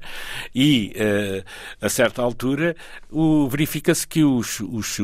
e 0.54 0.94
uh, 0.96 1.86
a 1.86 1.90
certa 1.90 2.22
altura 2.22 2.76
verifica-se 3.50 4.08
que 4.08 4.24
os, 4.24 4.60
os, 4.60 5.00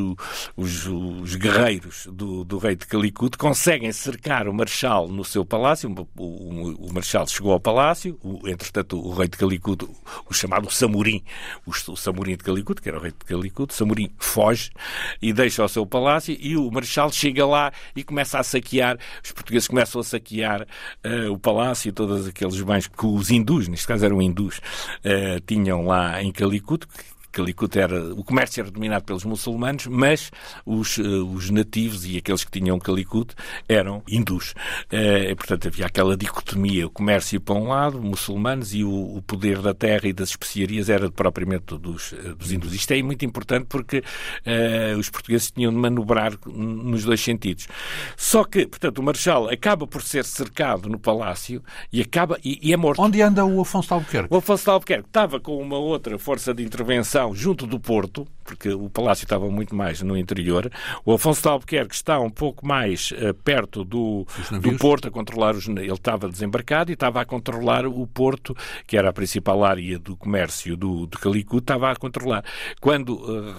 os, 0.56 0.86
os 0.88 1.36
guerreiros 1.36 2.08
do, 2.12 2.44
do, 2.44 2.58
rei 2.58 2.76
de 2.76 2.86
Calicut 2.86 3.38
conseguem 3.38 3.92
cercar 3.92 4.48
o 4.48 4.54
marechal 4.54 5.08
no 5.08 5.24
seu 5.24 5.46
palácio. 5.46 5.90
O, 6.18 6.24
o, 6.24 6.88
o 6.88 6.94
marechal 6.94 7.28
chegou 7.28 7.54
ao 7.54 7.60
palácio, 7.60 8.18
o, 8.24 8.48
entretanto, 8.48 9.00
o 9.00 9.14
rei 9.14 9.28
de 9.28 9.38
Calicut, 9.38 9.88
o, 10.30 10.34
chamado 10.34 10.70
Samurim, 10.72 11.24
o, 11.66 11.72
o 11.92 11.98
Samurim 11.98 12.36
de 12.36 12.44
Calicut, 12.44 12.82
que 12.82 12.90
era 12.90 12.98
o 12.98 13.02
rei 13.02 13.12
de 13.12 13.26
Calicut, 13.26 13.74
Samurim 13.74 14.12
foge 14.18 14.72
e 15.22 15.32
deixa 15.32 15.64
o 15.64 15.70
seu 15.70 15.86
palácio 15.86 16.36
e 16.40 16.58
o 16.58 16.70
marechal 16.72 17.12
chega 17.12 17.46
lá 17.46 17.72
e 17.96 18.04
começa 18.04 18.40
a 18.40 18.44
saquear, 18.50 18.98
os 19.24 19.32
portugueses 19.32 19.68
começam 19.68 20.02
a 20.02 20.04
saquear 20.04 20.62
uh, 20.62 21.32
o 21.32 21.38
palácio 21.38 21.90
e 21.90 21.92
todos 21.92 22.28
aqueles 22.28 22.62
bens 22.62 22.88
que 22.88 23.06
os 23.06 23.30
hindus, 23.30 23.68
neste 23.68 23.88
caso 23.88 24.06
eram 24.06 24.22
hindus, 24.22 24.58
uh, 24.58 25.40
tinham 25.46 25.86
lá 25.86 26.22
em 26.22 26.32
Calicut, 26.32 26.86
Calicut 27.32 27.78
era, 27.78 28.14
o 28.14 28.24
comércio 28.24 28.62
era 28.62 28.72
dominado 28.72 29.04
pelos 29.06 29.24
muçulmanos, 29.24 29.88
mas 29.88 30.32
os, 30.66 30.98
uh, 30.98 31.26
os 31.28 31.50
nativos 31.50 32.06
e 32.06 32.18
aqueles 32.18 32.44
que 32.44 32.52
tinham 32.52 32.80
Calicut 32.80 33.36
eram 33.68 34.04
hindus. 34.08 34.54
Uh, 34.92 35.36
portanto, 35.36 35.68
havia 35.68 35.86
aquela 35.86 36.18
dicotomia, 36.18 36.88
o 36.88 36.90
comércio 36.90 37.40
para 37.40 37.56
um 37.56 37.68
lado, 37.70 38.02
muçulmanos, 38.02 38.74
e 38.74 38.84
o, 38.84 39.18
o 39.18 39.22
poder 39.22 39.62
da 39.62 39.74
terra 39.74 40.08
e 40.08 40.14
das 40.14 40.30
especiarias 40.30 40.90
era 40.90 41.12
propriamente 41.12 41.78
dos, 41.78 42.12
uh, 42.12 42.36
dos 42.36 42.52
hindus. 42.52 42.74
Isto 42.74 42.94
é 42.94 43.04
muito 43.04 43.26
importante 43.26 43.66
porque 43.70 44.04
os 44.98 45.10
portugueses 45.10 45.52
tinham 45.52 45.72
de 45.72 45.78
manobrar 45.78 46.34
nos 46.48 47.04
dois 47.04 47.22
sentidos. 47.22 47.68
Só 48.18 48.44
que, 48.44 48.66
portanto, 48.66 49.00
o 49.00 49.04
Marechal 49.04 49.50
acaba 49.50 49.86
por 49.86 50.02
ser 50.02 50.26
cercado 50.26 50.90
no 50.90 51.00
palácio 51.00 51.64
e 51.92 52.02
acaba 52.02 52.38
e, 52.44 52.60
e 52.62 52.74
é 52.74 52.78
morto. 52.78 53.02
Onde 53.02 53.22
anda 53.22 53.46
o 53.46 53.62
Afonso 53.62 53.88
de 53.88 53.94
Albuquerque? 53.94 54.34
O 54.34 54.38
Afonso 54.38 54.64
de 54.64 54.70
Albuquerque 54.70 55.08
estava 55.08 55.40
com 55.40 55.58
uma 55.58 55.78
outra 55.78 56.18
força 56.18 56.54
de 56.54 56.64
intervenção 56.64 57.19
junto 57.34 57.66
do 57.66 57.80
Porto, 57.80 58.28
porque 58.50 58.70
o 58.70 58.90
palácio 58.90 59.26
estava 59.26 59.48
muito 59.48 59.76
mais 59.76 60.02
no 60.02 60.18
interior. 60.18 60.72
O 61.06 61.14
Afonso 61.14 61.44
de 61.44 61.48
Albuquerque 61.48 61.94
está 61.94 62.20
um 62.20 62.32
pouco 62.32 62.66
mais 62.66 63.12
uh, 63.12 63.32
perto 63.44 63.84
do, 63.84 64.26
do 64.60 64.76
Porto, 64.76 65.08
a 65.08 65.12
controlar 65.12 65.54
os. 65.56 65.68
Ele 65.68 65.92
estava 65.92 66.28
desembarcado 66.28 66.92
e 66.92 66.96
estava 66.96 67.22
a 67.22 67.26
controlar 67.26 67.86
o 67.86 68.08
Porto, 68.08 68.58
que 68.88 68.98
era 68.98 69.10
a 69.10 69.14
principal 69.14 69.64
área 69.64 70.00
do 70.00 70.18
comércio 70.18 70.76
do, 70.76 71.06
do 71.06 71.20
Calicut, 71.20 71.62
estava 71.62 71.92
a 71.92 71.96
controlar. 71.96 72.44
Quando 72.82 73.14
uh, 73.14 73.56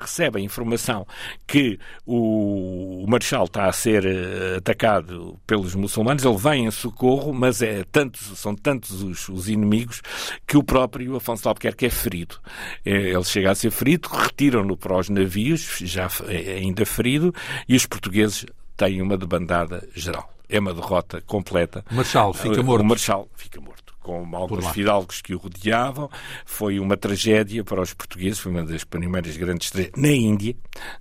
recebe 0.00 0.38
a 0.38 0.42
informação 0.42 1.06
que 1.46 1.78
o, 2.06 3.04
o 3.04 3.06
Marechal 3.06 3.44
está 3.44 3.66
a 3.66 3.72
ser 3.72 4.06
uh, 4.06 4.56
atacado 4.56 5.38
pelos 5.46 5.74
muçulmanos, 5.74 6.24
ele 6.24 6.38
vem 6.38 6.64
em 6.64 6.70
socorro, 6.70 7.34
mas 7.34 7.60
é 7.60 7.84
tantos, 7.92 8.38
são 8.38 8.54
tantos 8.54 9.02
os, 9.02 9.28
os 9.28 9.50
inimigos 9.50 10.00
que 10.46 10.56
o 10.56 10.62
próprio 10.62 11.16
Afonso 11.16 11.42
de 11.42 11.48
Albuquerque 11.48 11.84
é 11.84 11.90
ferido. 11.90 12.36
É, 12.86 13.10
ele 13.10 13.24
chega 13.24 13.50
a 13.50 13.54
ser 13.54 13.70
ferido, 13.70 14.08
retiram-no 14.30 14.76
para 14.76 14.96
os 14.96 15.08
navios, 15.08 15.78
já 15.82 16.08
é 16.28 16.54
ainda 16.54 16.86
ferido, 16.86 17.34
e 17.68 17.76
os 17.76 17.86
portugueses 17.86 18.46
têm 18.76 19.02
uma 19.02 19.16
debandada 19.16 19.86
geral. 19.94 20.32
É 20.48 20.58
uma 20.58 20.74
derrota 20.74 21.20
completa. 21.20 21.84
O 21.90 21.94
Marechal 21.94 22.32
fica 22.32 22.62
morto. 22.62 22.82
O 22.82 22.86
Marechal 22.86 23.28
fica 23.36 23.60
morto 23.60 23.89
com 24.00 24.28
alguns 24.34 24.68
fidalgos 24.68 25.20
que 25.20 25.34
o 25.34 25.38
rodeavam. 25.38 26.10
Foi 26.44 26.78
uma 26.78 26.96
tragédia 26.96 27.62
para 27.62 27.80
os 27.80 27.92
portugueses, 27.92 28.38
foi 28.38 28.50
uma 28.50 28.64
das 28.64 28.84
primeiras 28.84 29.36
grandes 29.36 29.70
tragédias 29.70 30.00
na 30.00 30.10
Índia. 30.10 30.56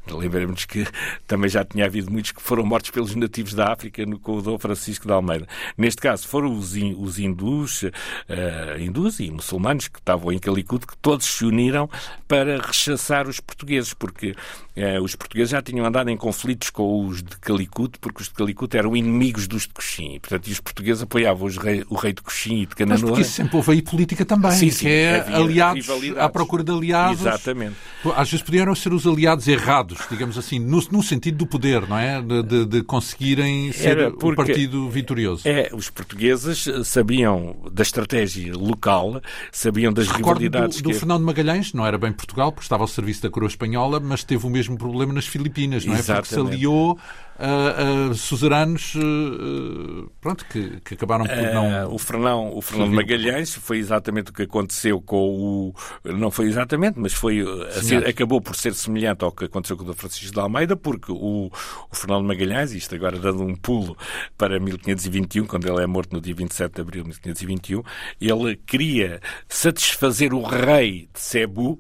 Lembramos 0.10 0.66
que 0.66 0.86
também 1.26 1.50
já 1.50 1.64
tinha 1.64 1.86
havido 1.86 2.12
muitos 2.12 2.32
que 2.32 2.41
foram 2.41 2.66
mortos 2.66 2.91
pelos 2.91 3.16
nativos 3.16 3.54
da 3.54 3.72
África 3.72 4.06
no 4.06 4.20
com 4.20 4.38
o 4.38 4.41
Dom 4.41 4.60
Francisco 4.60 5.08
de 5.08 5.14
Almeida. 5.14 5.47
Neste 5.78 6.02
caso 6.02 6.28
foram 6.28 6.52
os, 6.52 6.74
os 6.97 7.20
hindus, 7.20 7.84
uh, 7.84 8.80
hindus 8.80 9.20
e 9.20 9.32
muçulmanos 9.32 9.88
que 9.88 10.00
estavam 10.00 10.32
em 10.32 10.39
Calicut, 10.39 10.86
que 10.86 10.97
todos 10.97 11.26
se 11.26 11.45
uniram 11.45 11.89
para 12.28 12.62
rechaçar 12.62 13.28
os 13.28 13.39
portugueses, 13.39 13.93
porque 13.93 14.32
uh, 14.32 15.02
os 15.04 15.16
portugueses 15.16 15.52
já 15.52 15.62
tinham 15.62 15.86
andado 15.86 16.10
em 16.10 16.18
conflitos 16.18 16.70
com 16.70 17.06
os 17.06 17.24
de 17.24 17.38
Calicut, 17.39 17.97
porque 18.00 18.22
os 18.22 18.28
de 18.28 18.34
Calicut 18.34 18.76
eram 18.78 18.95
inimigos 18.95 19.47
dos 19.47 19.64
de 19.64 19.70
Coxim. 19.70 20.16
E, 20.16 20.20
portanto, 20.20 20.47
os 20.47 20.60
portugueses 20.60 21.04
apoiavam 21.04 21.47
rei, 21.47 21.86
o 21.89 21.95
rei 21.95 22.14
de 22.14 22.22
Coxim 22.22 22.62
e 22.62 22.66
de 22.66 22.76
Canaã 22.76 22.99
mas 23.02 23.10
porque 23.10 23.22
isso 23.22 23.32
sempre 23.32 23.58
houve 23.58 23.72
aí 23.72 23.82
política 23.82 24.26
também, 24.26 24.52
sim, 24.52 24.70
sim, 24.70 24.86
que 24.86 24.88
é 24.88 25.20
aliados, 25.34 25.88
à 26.18 26.30
procura 26.30 26.64
de 26.64 26.72
aliados. 26.72 27.22
Exatamente. 27.22 27.76
Às 28.16 28.30
vezes 28.30 28.43
podiam 28.43 28.74
ser 28.76 28.93
os 28.93 29.06
aliados 29.06 29.47
errados, 29.47 30.00
digamos 30.10 30.38
assim, 30.38 30.60
no, 30.60 30.82
no 30.91 31.04
sentido 31.04 31.38
do 31.38 31.45
poder, 31.45 31.88
não 31.88 31.97
é? 31.97 32.22
De, 32.22 32.43
de, 32.43 32.66
de 32.66 32.84
conseguirem 32.84 33.72
ser 33.72 34.08
o 34.08 34.36
partido 34.36 34.89
vitorioso. 34.89 35.47
É, 35.47 35.70
os 35.74 35.89
portugueses 35.89 36.66
sabiam 36.84 37.56
da 37.72 37.84
estratégia 37.84 38.56
local, 38.56 39.22
sabiam 39.52 39.91
das 39.91 40.08
Recordo 40.08 40.39
rivalidades. 40.39 40.78
Do, 40.78 40.84
do 40.84 40.89
que... 40.89 40.95
Fernando 40.95 41.24
Magalhães, 41.24 41.74
não 41.74 41.86
era 41.86 41.97
bem 41.97 42.12
Portugal, 42.12 42.52
porque 42.52 42.66
estava 42.66 42.84
ao 42.84 42.88
serviço 42.88 43.22
da 43.22 43.30
coroa 43.30 43.50
espanhola, 43.50 44.00
mas 44.00 44.24
teve 44.24 44.45
o 44.45 44.50
mesmo 44.50 44.78
problema 44.78 45.14
nas 45.14 45.26
Filipinas, 45.26 45.86
não 45.86 45.95
é? 45.95 46.00
Exatamente. 46.00 46.30
Porque 46.30 46.47
se 46.50 46.56
aliou 46.56 47.00
a, 47.39 48.10
a 48.12 48.14
suzeranos 48.14 48.93
uh, 48.95 50.12
pronto, 50.20 50.45
que, 50.45 50.82
que, 50.82 50.93
acabaram 50.93 51.26
por 51.26 51.36
não. 51.36 51.88
Uh, 51.88 51.93
o 51.93 51.97
Fernão, 51.97 52.52
o 52.54 52.62
Fernão 52.62 52.78
Magalhães 52.88 53.53
foi 53.55 53.77
exatamente 53.77 54.32
o 54.32 54.34
que 54.34 54.43
aconteceu 54.43 55.01
com 55.01 55.17
o. 55.17 55.73
Não 56.03 56.32
foi 56.32 56.45
exatamente, 56.47 56.99
mas 56.99 57.13
foi 57.13 57.41
assim, 57.77 57.97
acabou 57.97 58.41
por 58.41 58.55
ser 58.55 58.73
semelhante 58.73 59.23
ao 59.23 59.32
que 59.32 59.45
aconteceu 59.45 59.77
com 59.77 59.89
o 59.89 59.93
Francisco 59.93 60.34
de 60.34 60.39
Almeida, 60.39 60.75
porque 60.75 61.11
o, 61.11 61.51
o 61.91 61.95
Fernão 61.95 62.21
Magalhães, 62.23 62.71
isto 62.73 62.95
agora 62.95 63.17
dando 63.17 63.43
um 63.43 63.55
pulo 63.55 63.97
para 64.38 64.59
1521, 64.59 65.45
quando 65.45 65.67
ele 65.67 65.84
é 65.84 65.88
morto 65.88 66.13
no 66.13 66.21
dia 66.21 66.36
27 66.36 66.75
de 66.75 66.82
abril 66.82 67.03
de 67.03 67.09
1521, 67.09 67.84
ele 68.21 68.55
queria 68.55 69.19
satisfazer 69.47 70.34
o 70.34 70.41
rei 70.41 71.09
de 71.13 71.19
Cebu, 71.19 71.80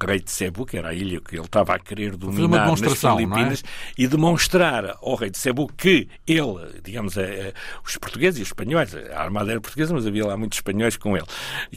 rei 0.00 0.20
de 0.20 0.30
Cebu, 0.30 0.66
que 0.66 0.76
era 0.76 0.90
a 0.90 0.94
ilha 0.94 1.20
que 1.20 1.36
ele 1.36 1.44
estava 1.44 1.74
a 1.74 1.78
querer 1.78 2.16
dominar 2.16 2.68
nas 2.68 2.82
é? 2.82 2.94
Filipinas, 2.94 3.62
é? 3.64 4.02
e 4.02 4.06
demonstrar 4.06 4.96
ao 5.02 5.14
rei 5.14 5.30
de 5.30 5.38
Cebu 5.38 5.70
que 5.76 6.08
ele, 6.26 6.80
digamos, 6.82 7.16
é, 7.16 7.52
os 7.84 7.96
portugueses 7.96 8.40
e 8.40 8.42
os 8.42 8.48
espanhóis, 8.48 8.94
a 8.94 9.20
armada 9.20 9.50
era 9.50 9.60
portuguesa, 9.60 9.94
mas 9.94 10.06
havia 10.06 10.26
lá 10.26 10.36
muitos 10.36 10.58
espanhóis 10.58 10.96
com 10.96 11.16
ele, 11.16 11.26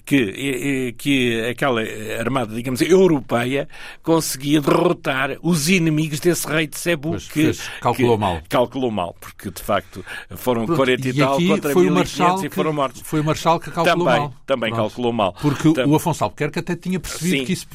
que, 0.06 0.94
que 0.98 1.42
aquela 1.50 1.82
armada, 2.20 2.54
digamos, 2.54 2.82
europeia 2.82 3.68
conseguia 4.02 4.62
derrotar 4.62 5.38
os 5.42 5.70
inimigos 5.70 6.20
desse 6.20 6.48
rei 6.48 6.68
de 6.68 6.78
Cebu, 6.78 7.18
que 7.18 7.52
calculou 7.82 8.18
que, 8.18 8.22
mal. 8.22 8.42
Calculou 8.50 8.92
mal, 8.92 9.16
porque 9.20 9.50
de 9.50 9.62
facto 9.62 10.04
foram 10.32 10.66
Pronto, 10.66 10.78
40 10.78 11.08
e, 11.08 11.12
e 11.12 11.14
tal 11.14 11.42
contra 11.42 11.76
1500 11.76 12.44
e 12.44 12.50
foram 12.50 12.74
mortos. 12.74 13.02
Foi 13.04 13.20
o 13.20 13.24
Marshal 13.24 13.60
que 13.60 13.72
calculou 13.72 14.06
também, 14.06 14.20
mal. 14.20 14.34
Também 14.46 14.70
Pronto. 14.72 14.90
calculou 14.90 15.14
mal. 15.14 15.34
Porque 15.34 15.68
o 15.68 15.96
Afonso 15.96 16.24
Albuquerque 16.24 16.60
até 16.60 16.76
tinha 16.76 17.00
percebido 17.00 17.38
Sim, 17.38 17.46
que 17.46 17.54
isso 17.54 17.68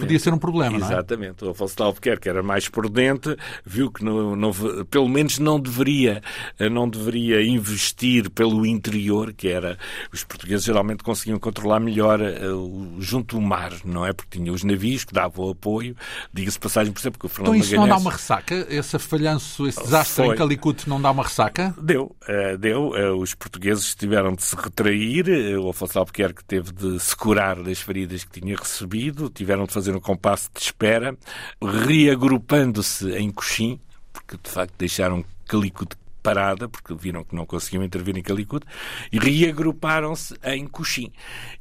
podia 0.00 0.18
ser 0.18 0.32
um 0.32 0.38
problema, 0.38 0.78
não 0.78 0.86
é? 0.86 0.92
Exatamente. 0.92 1.44
O 1.44 1.50
Afonso 1.50 1.76
de 1.76 1.82
Albuquerque 1.82 2.28
era 2.28 2.42
mais 2.42 2.68
prudente, 2.68 3.36
viu 3.64 3.90
que 3.90 4.04
não, 4.04 4.36
não, 4.36 4.52
pelo 4.90 5.08
menos 5.08 5.38
não 5.38 5.58
deveria, 5.58 6.22
não 6.70 6.88
deveria 6.88 7.42
investir 7.42 8.30
pelo 8.30 8.64
interior, 8.66 9.32
que 9.32 9.48
era... 9.48 9.78
Os 10.12 10.24
portugueses 10.24 10.64
geralmente 10.64 11.02
conseguiam 11.02 11.38
controlar 11.38 11.80
melhor 11.80 12.20
uh, 12.20 12.96
junto 12.98 13.36
ao 13.36 13.42
mar, 13.42 13.72
não 13.84 14.06
é? 14.06 14.12
Porque 14.12 14.38
tinha 14.38 14.52
os 14.52 14.64
navios 14.64 15.04
que 15.04 15.12
davam 15.12 15.50
apoio. 15.50 15.96
Diga-se 16.32 16.58
passagem, 16.58 16.92
por 16.92 17.00
exemplo, 17.00 17.18
que 17.18 17.26
o 17.26 17.28
Fernando 17.28 17.54
Então 17.54 17.64
isso 17.64 17.76
Magalhães... 17.76 17.90
não 17.90 17.96
dá 17.96 18.02
uma 18.02 18.12
ressaca? 18.16 18.66
Esse 18.68 18.98
falhanço, 18.98 19.66
esse 19.66 19.82
desastre 19.82 20.26
Foi. 20.26 20.34
em 20.34 20.38
Calicut 20.38 20.88
não 20.88 21.00
dá 21.00 21.10
uma 21.10 21.22
ressaca? 21.22 21.74
Deu. 21.80 22.14
Uh, 22.28 22.58
deu. 22.58 22.90
Uh, 22.90 23.16
os 23.16 23.34
portugueses 23.34 23.94
tiveram 23.94 24.32
de 24.34 24.42
se 24.42 24.56
retrair. 24.56 25.26
o 25.58 25.70
Afonso 25.70 25.98
Albuquerque 25.98 26.44
teve 26.44 26.72
de 26.72 26.98
se 27.00 27.16
curar 27.16 27.62
das 27.62 27.80
feridas 27.80 28.24
que 28.24 28.40
tinha 28.40 28.56
recebido. 28.56 29.30
Tiveram 29.32 29.64
de 29.64 29.72
fazer 29.72 29.94
um 29.94 30.00
compasso 30.00 30.50
de 30.54 30.60
espera, 30.60 31.16
reagrupando-se 31.62 33.10
em 33.16 33.30
Coxim, 33.30 33.80
porque 34.12 34.36
de 34.42 34.50
facto 34.50 34.74
deixaram 34.78 35.24
Calicut 35.46 35.96
parada, 36.22 36.68
porque 36.68 36.94
viram 36.94 37.24
que 37.24 37.34
não 37.34 37.44
conseguiam 37.44 37.82
intervir 37.82 38.16
em 38.16 38.22
Calicut, 38.22 38.64
e 39.10 39.18
reagruparam-se 39.18 40.34
em 40.44 40.66
Coxim. 40.66 41.12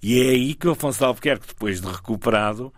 E 0.01 0.21
é 0.21 0.29
aí 0.29 0.53
que 0.53 0.67
o 0.67 0.71
Afonso 0.71 0.99
de 0.99 1.05
Albuquerque, 1.05 1.47
depois 1.47 1.81
de 1.81 1.87
recuperado, 1.87 2.71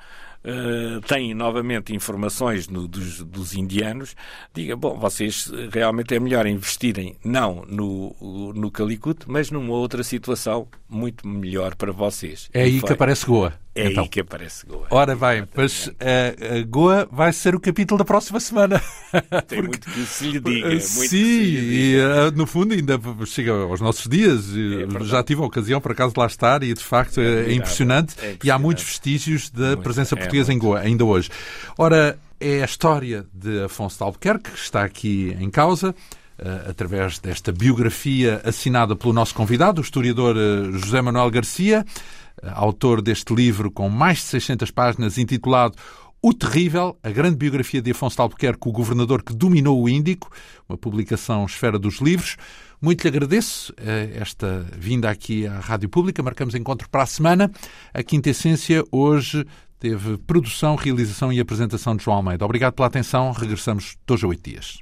uh, 0.43 1.01
tem 1.01 1.33
novamente 1.33 1.93
informações 1.93 2.67
no, 2.67 2.87
dos, 2.87 3.21
dos, 3.23 3.53
indianos, 3.53 4.15
diga, 4.53 4.75
bom, 4.75 4.97
vocês 4.97 5.51
realmente 5.71 6.15
é 6.15 6.19
melhor 6.19 6.47
investirem 6.47 7.15
não 7.23 7.65
no, 7.67 8.53
no 8.53 8.71
Calicut, 8.71 9.25
mas 9.27 9.51
numa 9.51 9.73
outra 9.73 10.03
situação 10.03 10.67
muito 10.89 11.27
melhor 11.27 11.75
para 11.75 11.91
vocês. 11.91 12.49
É 12.53 12.61
e 12.61 12.63
aí 12.63 12.79
foi. 12.79 12.87
que 12.87 12.93
aparece 12.93 13.25
Goa. 13.25 13.53
É 13.75 13.87
então. 13.87 14.03
aí 14.03 14.09
que 14.09 14.19
aparece 14.19 14.67
Goa. 14.67 14.85
Ora 14.91 15.15
bem, 15.15 15.47
mas 15.55 15.87
uh, 15.87 16.67
Goa 16.67 17.07
vai 17.11 17.33
ser 17.33 17.55
o 17.55 17.59
capítulo 17.59 17.97
da 17.97 18.05
próxima 18.05 18.39
semana. 18.39 18.79
Tem 19.47 19.61
Porque, 19.61 19.61
muito 19.61 19.89
que 19.89 20.05
se 20.05 20.29
lhe 20.29 20.39
diga. 20.39 20.75
Uh, 20.75 20.79
sim, 20.79 21.17
e 21.17 21.97
uh, 21.97 22.31
no 22.35 22.45
fundo 22.45 22.75
ainda 22.75 22.99
chega 23.25 23.51
aos 23.51 23.81
nossos 23.81 24.07
dias. 24.07 24.45
É 24.53 25.03
já 25.05 25.23
tive 25.23 25.41
a 25.41 25.45
ocasião, 25.45 25.81
por 25.81 25.91
acaso, 25.91 26.13
de 26.13 26.19
lá 26.19 26.27
estar 26.27 26.61
e 26.61 26.71
de 26.71 26.83
facto 26.83 27.19
é, 27.19 27.23
é, 27.23 27.53
impressionante, 27.53 28.13
é 28.19 28.33
impressionante, 28.33 28.39
e 28.43 28.51
há 28.51 28.59
muitos 28.59 28.83
vestígios 28.83 29.49
da 29.49 29.69
muito, 29.69 29.81
presença 29.81 30.13
é 30.13 30.17
portuguesa 30.17 30.53
em 30.53 30.57
Goa, 30.59 30.79
ainda 30.79 31.03
hoje. 31.03 31.31
Ora, 31.75 32.19
é 32.39 32.61
a 32.61 32.65
história 32.65 33.25
de 33.33 33.63
Afonso 33.63 33.97
de 33.97 34.03
Albuquerque 34.03 34.51
que 34.51 34.59
está 34.59 34.83
aqui 34.83 35.35
em 35.39 35.49
causa. 35.49 35.95
Uh, 36.33 36.71
através 36.71 37.19
desta 37.19 37.51
biografia 37.51 38.41
assinada 38.43 38.95
pelo 38.95 39.13
nosso 39.13 39.35
convidado, 39.35 39.79
o 39.79 39.83
historiador 39.83 40.35
José 40.73 40.99
Manuel 40.99 41.29
Garcia 41.29 41.85
autor 42.51 43.01
deste 43.01 43.33
livro 43.33 43.71
com 43.71 43.89
mais 43.89 44.17
de 44.19 44.23
600 44.25 44.71
páginas, 44.71 45.17
intitulado 45.17 45.77
O 46.21 46.33
Terrível, 46.33 46.97
a 47.03 47.09
grande 47.09 47.35
biografia 47.35 47.81
de 47.81 47.91
Afonso 47.91 48.15
de 48.15 48.21
Albuquerque, 48.21 48.67
o 48.67 48.71
governador 48.71 49.23
que 49.23 49.33
dominou 49.33 49.81
o 49.81 49.89
Índico, 49.89 50.29
uma 50.67 50.77
publicação 50.77 51.45
Esfera 51.45 51.77
dos 51.77 51.99
Livros. 51.99 52.37
Muito 52.81 53.01
lhe 53.03 53.07
agradeço 53.07 53.73
eh, 53.77 54.11
esta 54.15 54.65
vinda 54.77 55.09
aqui 55.09 55.47
à 55.47 55.59
Rádio 55.59 55.87
Pública. 55.87 56.21
Marcamos 56.21 56.53
encontro 56.53 56.89
para 56.89 57.03
a 57.03 57.05
semana. 57.05 57.49
A 57.93 58.03
Quinta 58.03 58.29
Essência 58.29 58.83
hoje 58.91 59.45
teve 59.79 60.17
produção, 60.17 60.75
realização 60.75 61.31
e 61.31 61.39
apresentação 61.39 61.95
de 61.95 62.03
João 62.03 62.17
Almeida. 62.17 62.43
Obrigado 62.43 62.73
pela 62.73 62.87
atenção. 62.87 63.31
Regressamos 63.31 63.95
dois 64.05 64.23
a 64.23 64.27
oito 64.27 64.49
dias. 64.49 64.79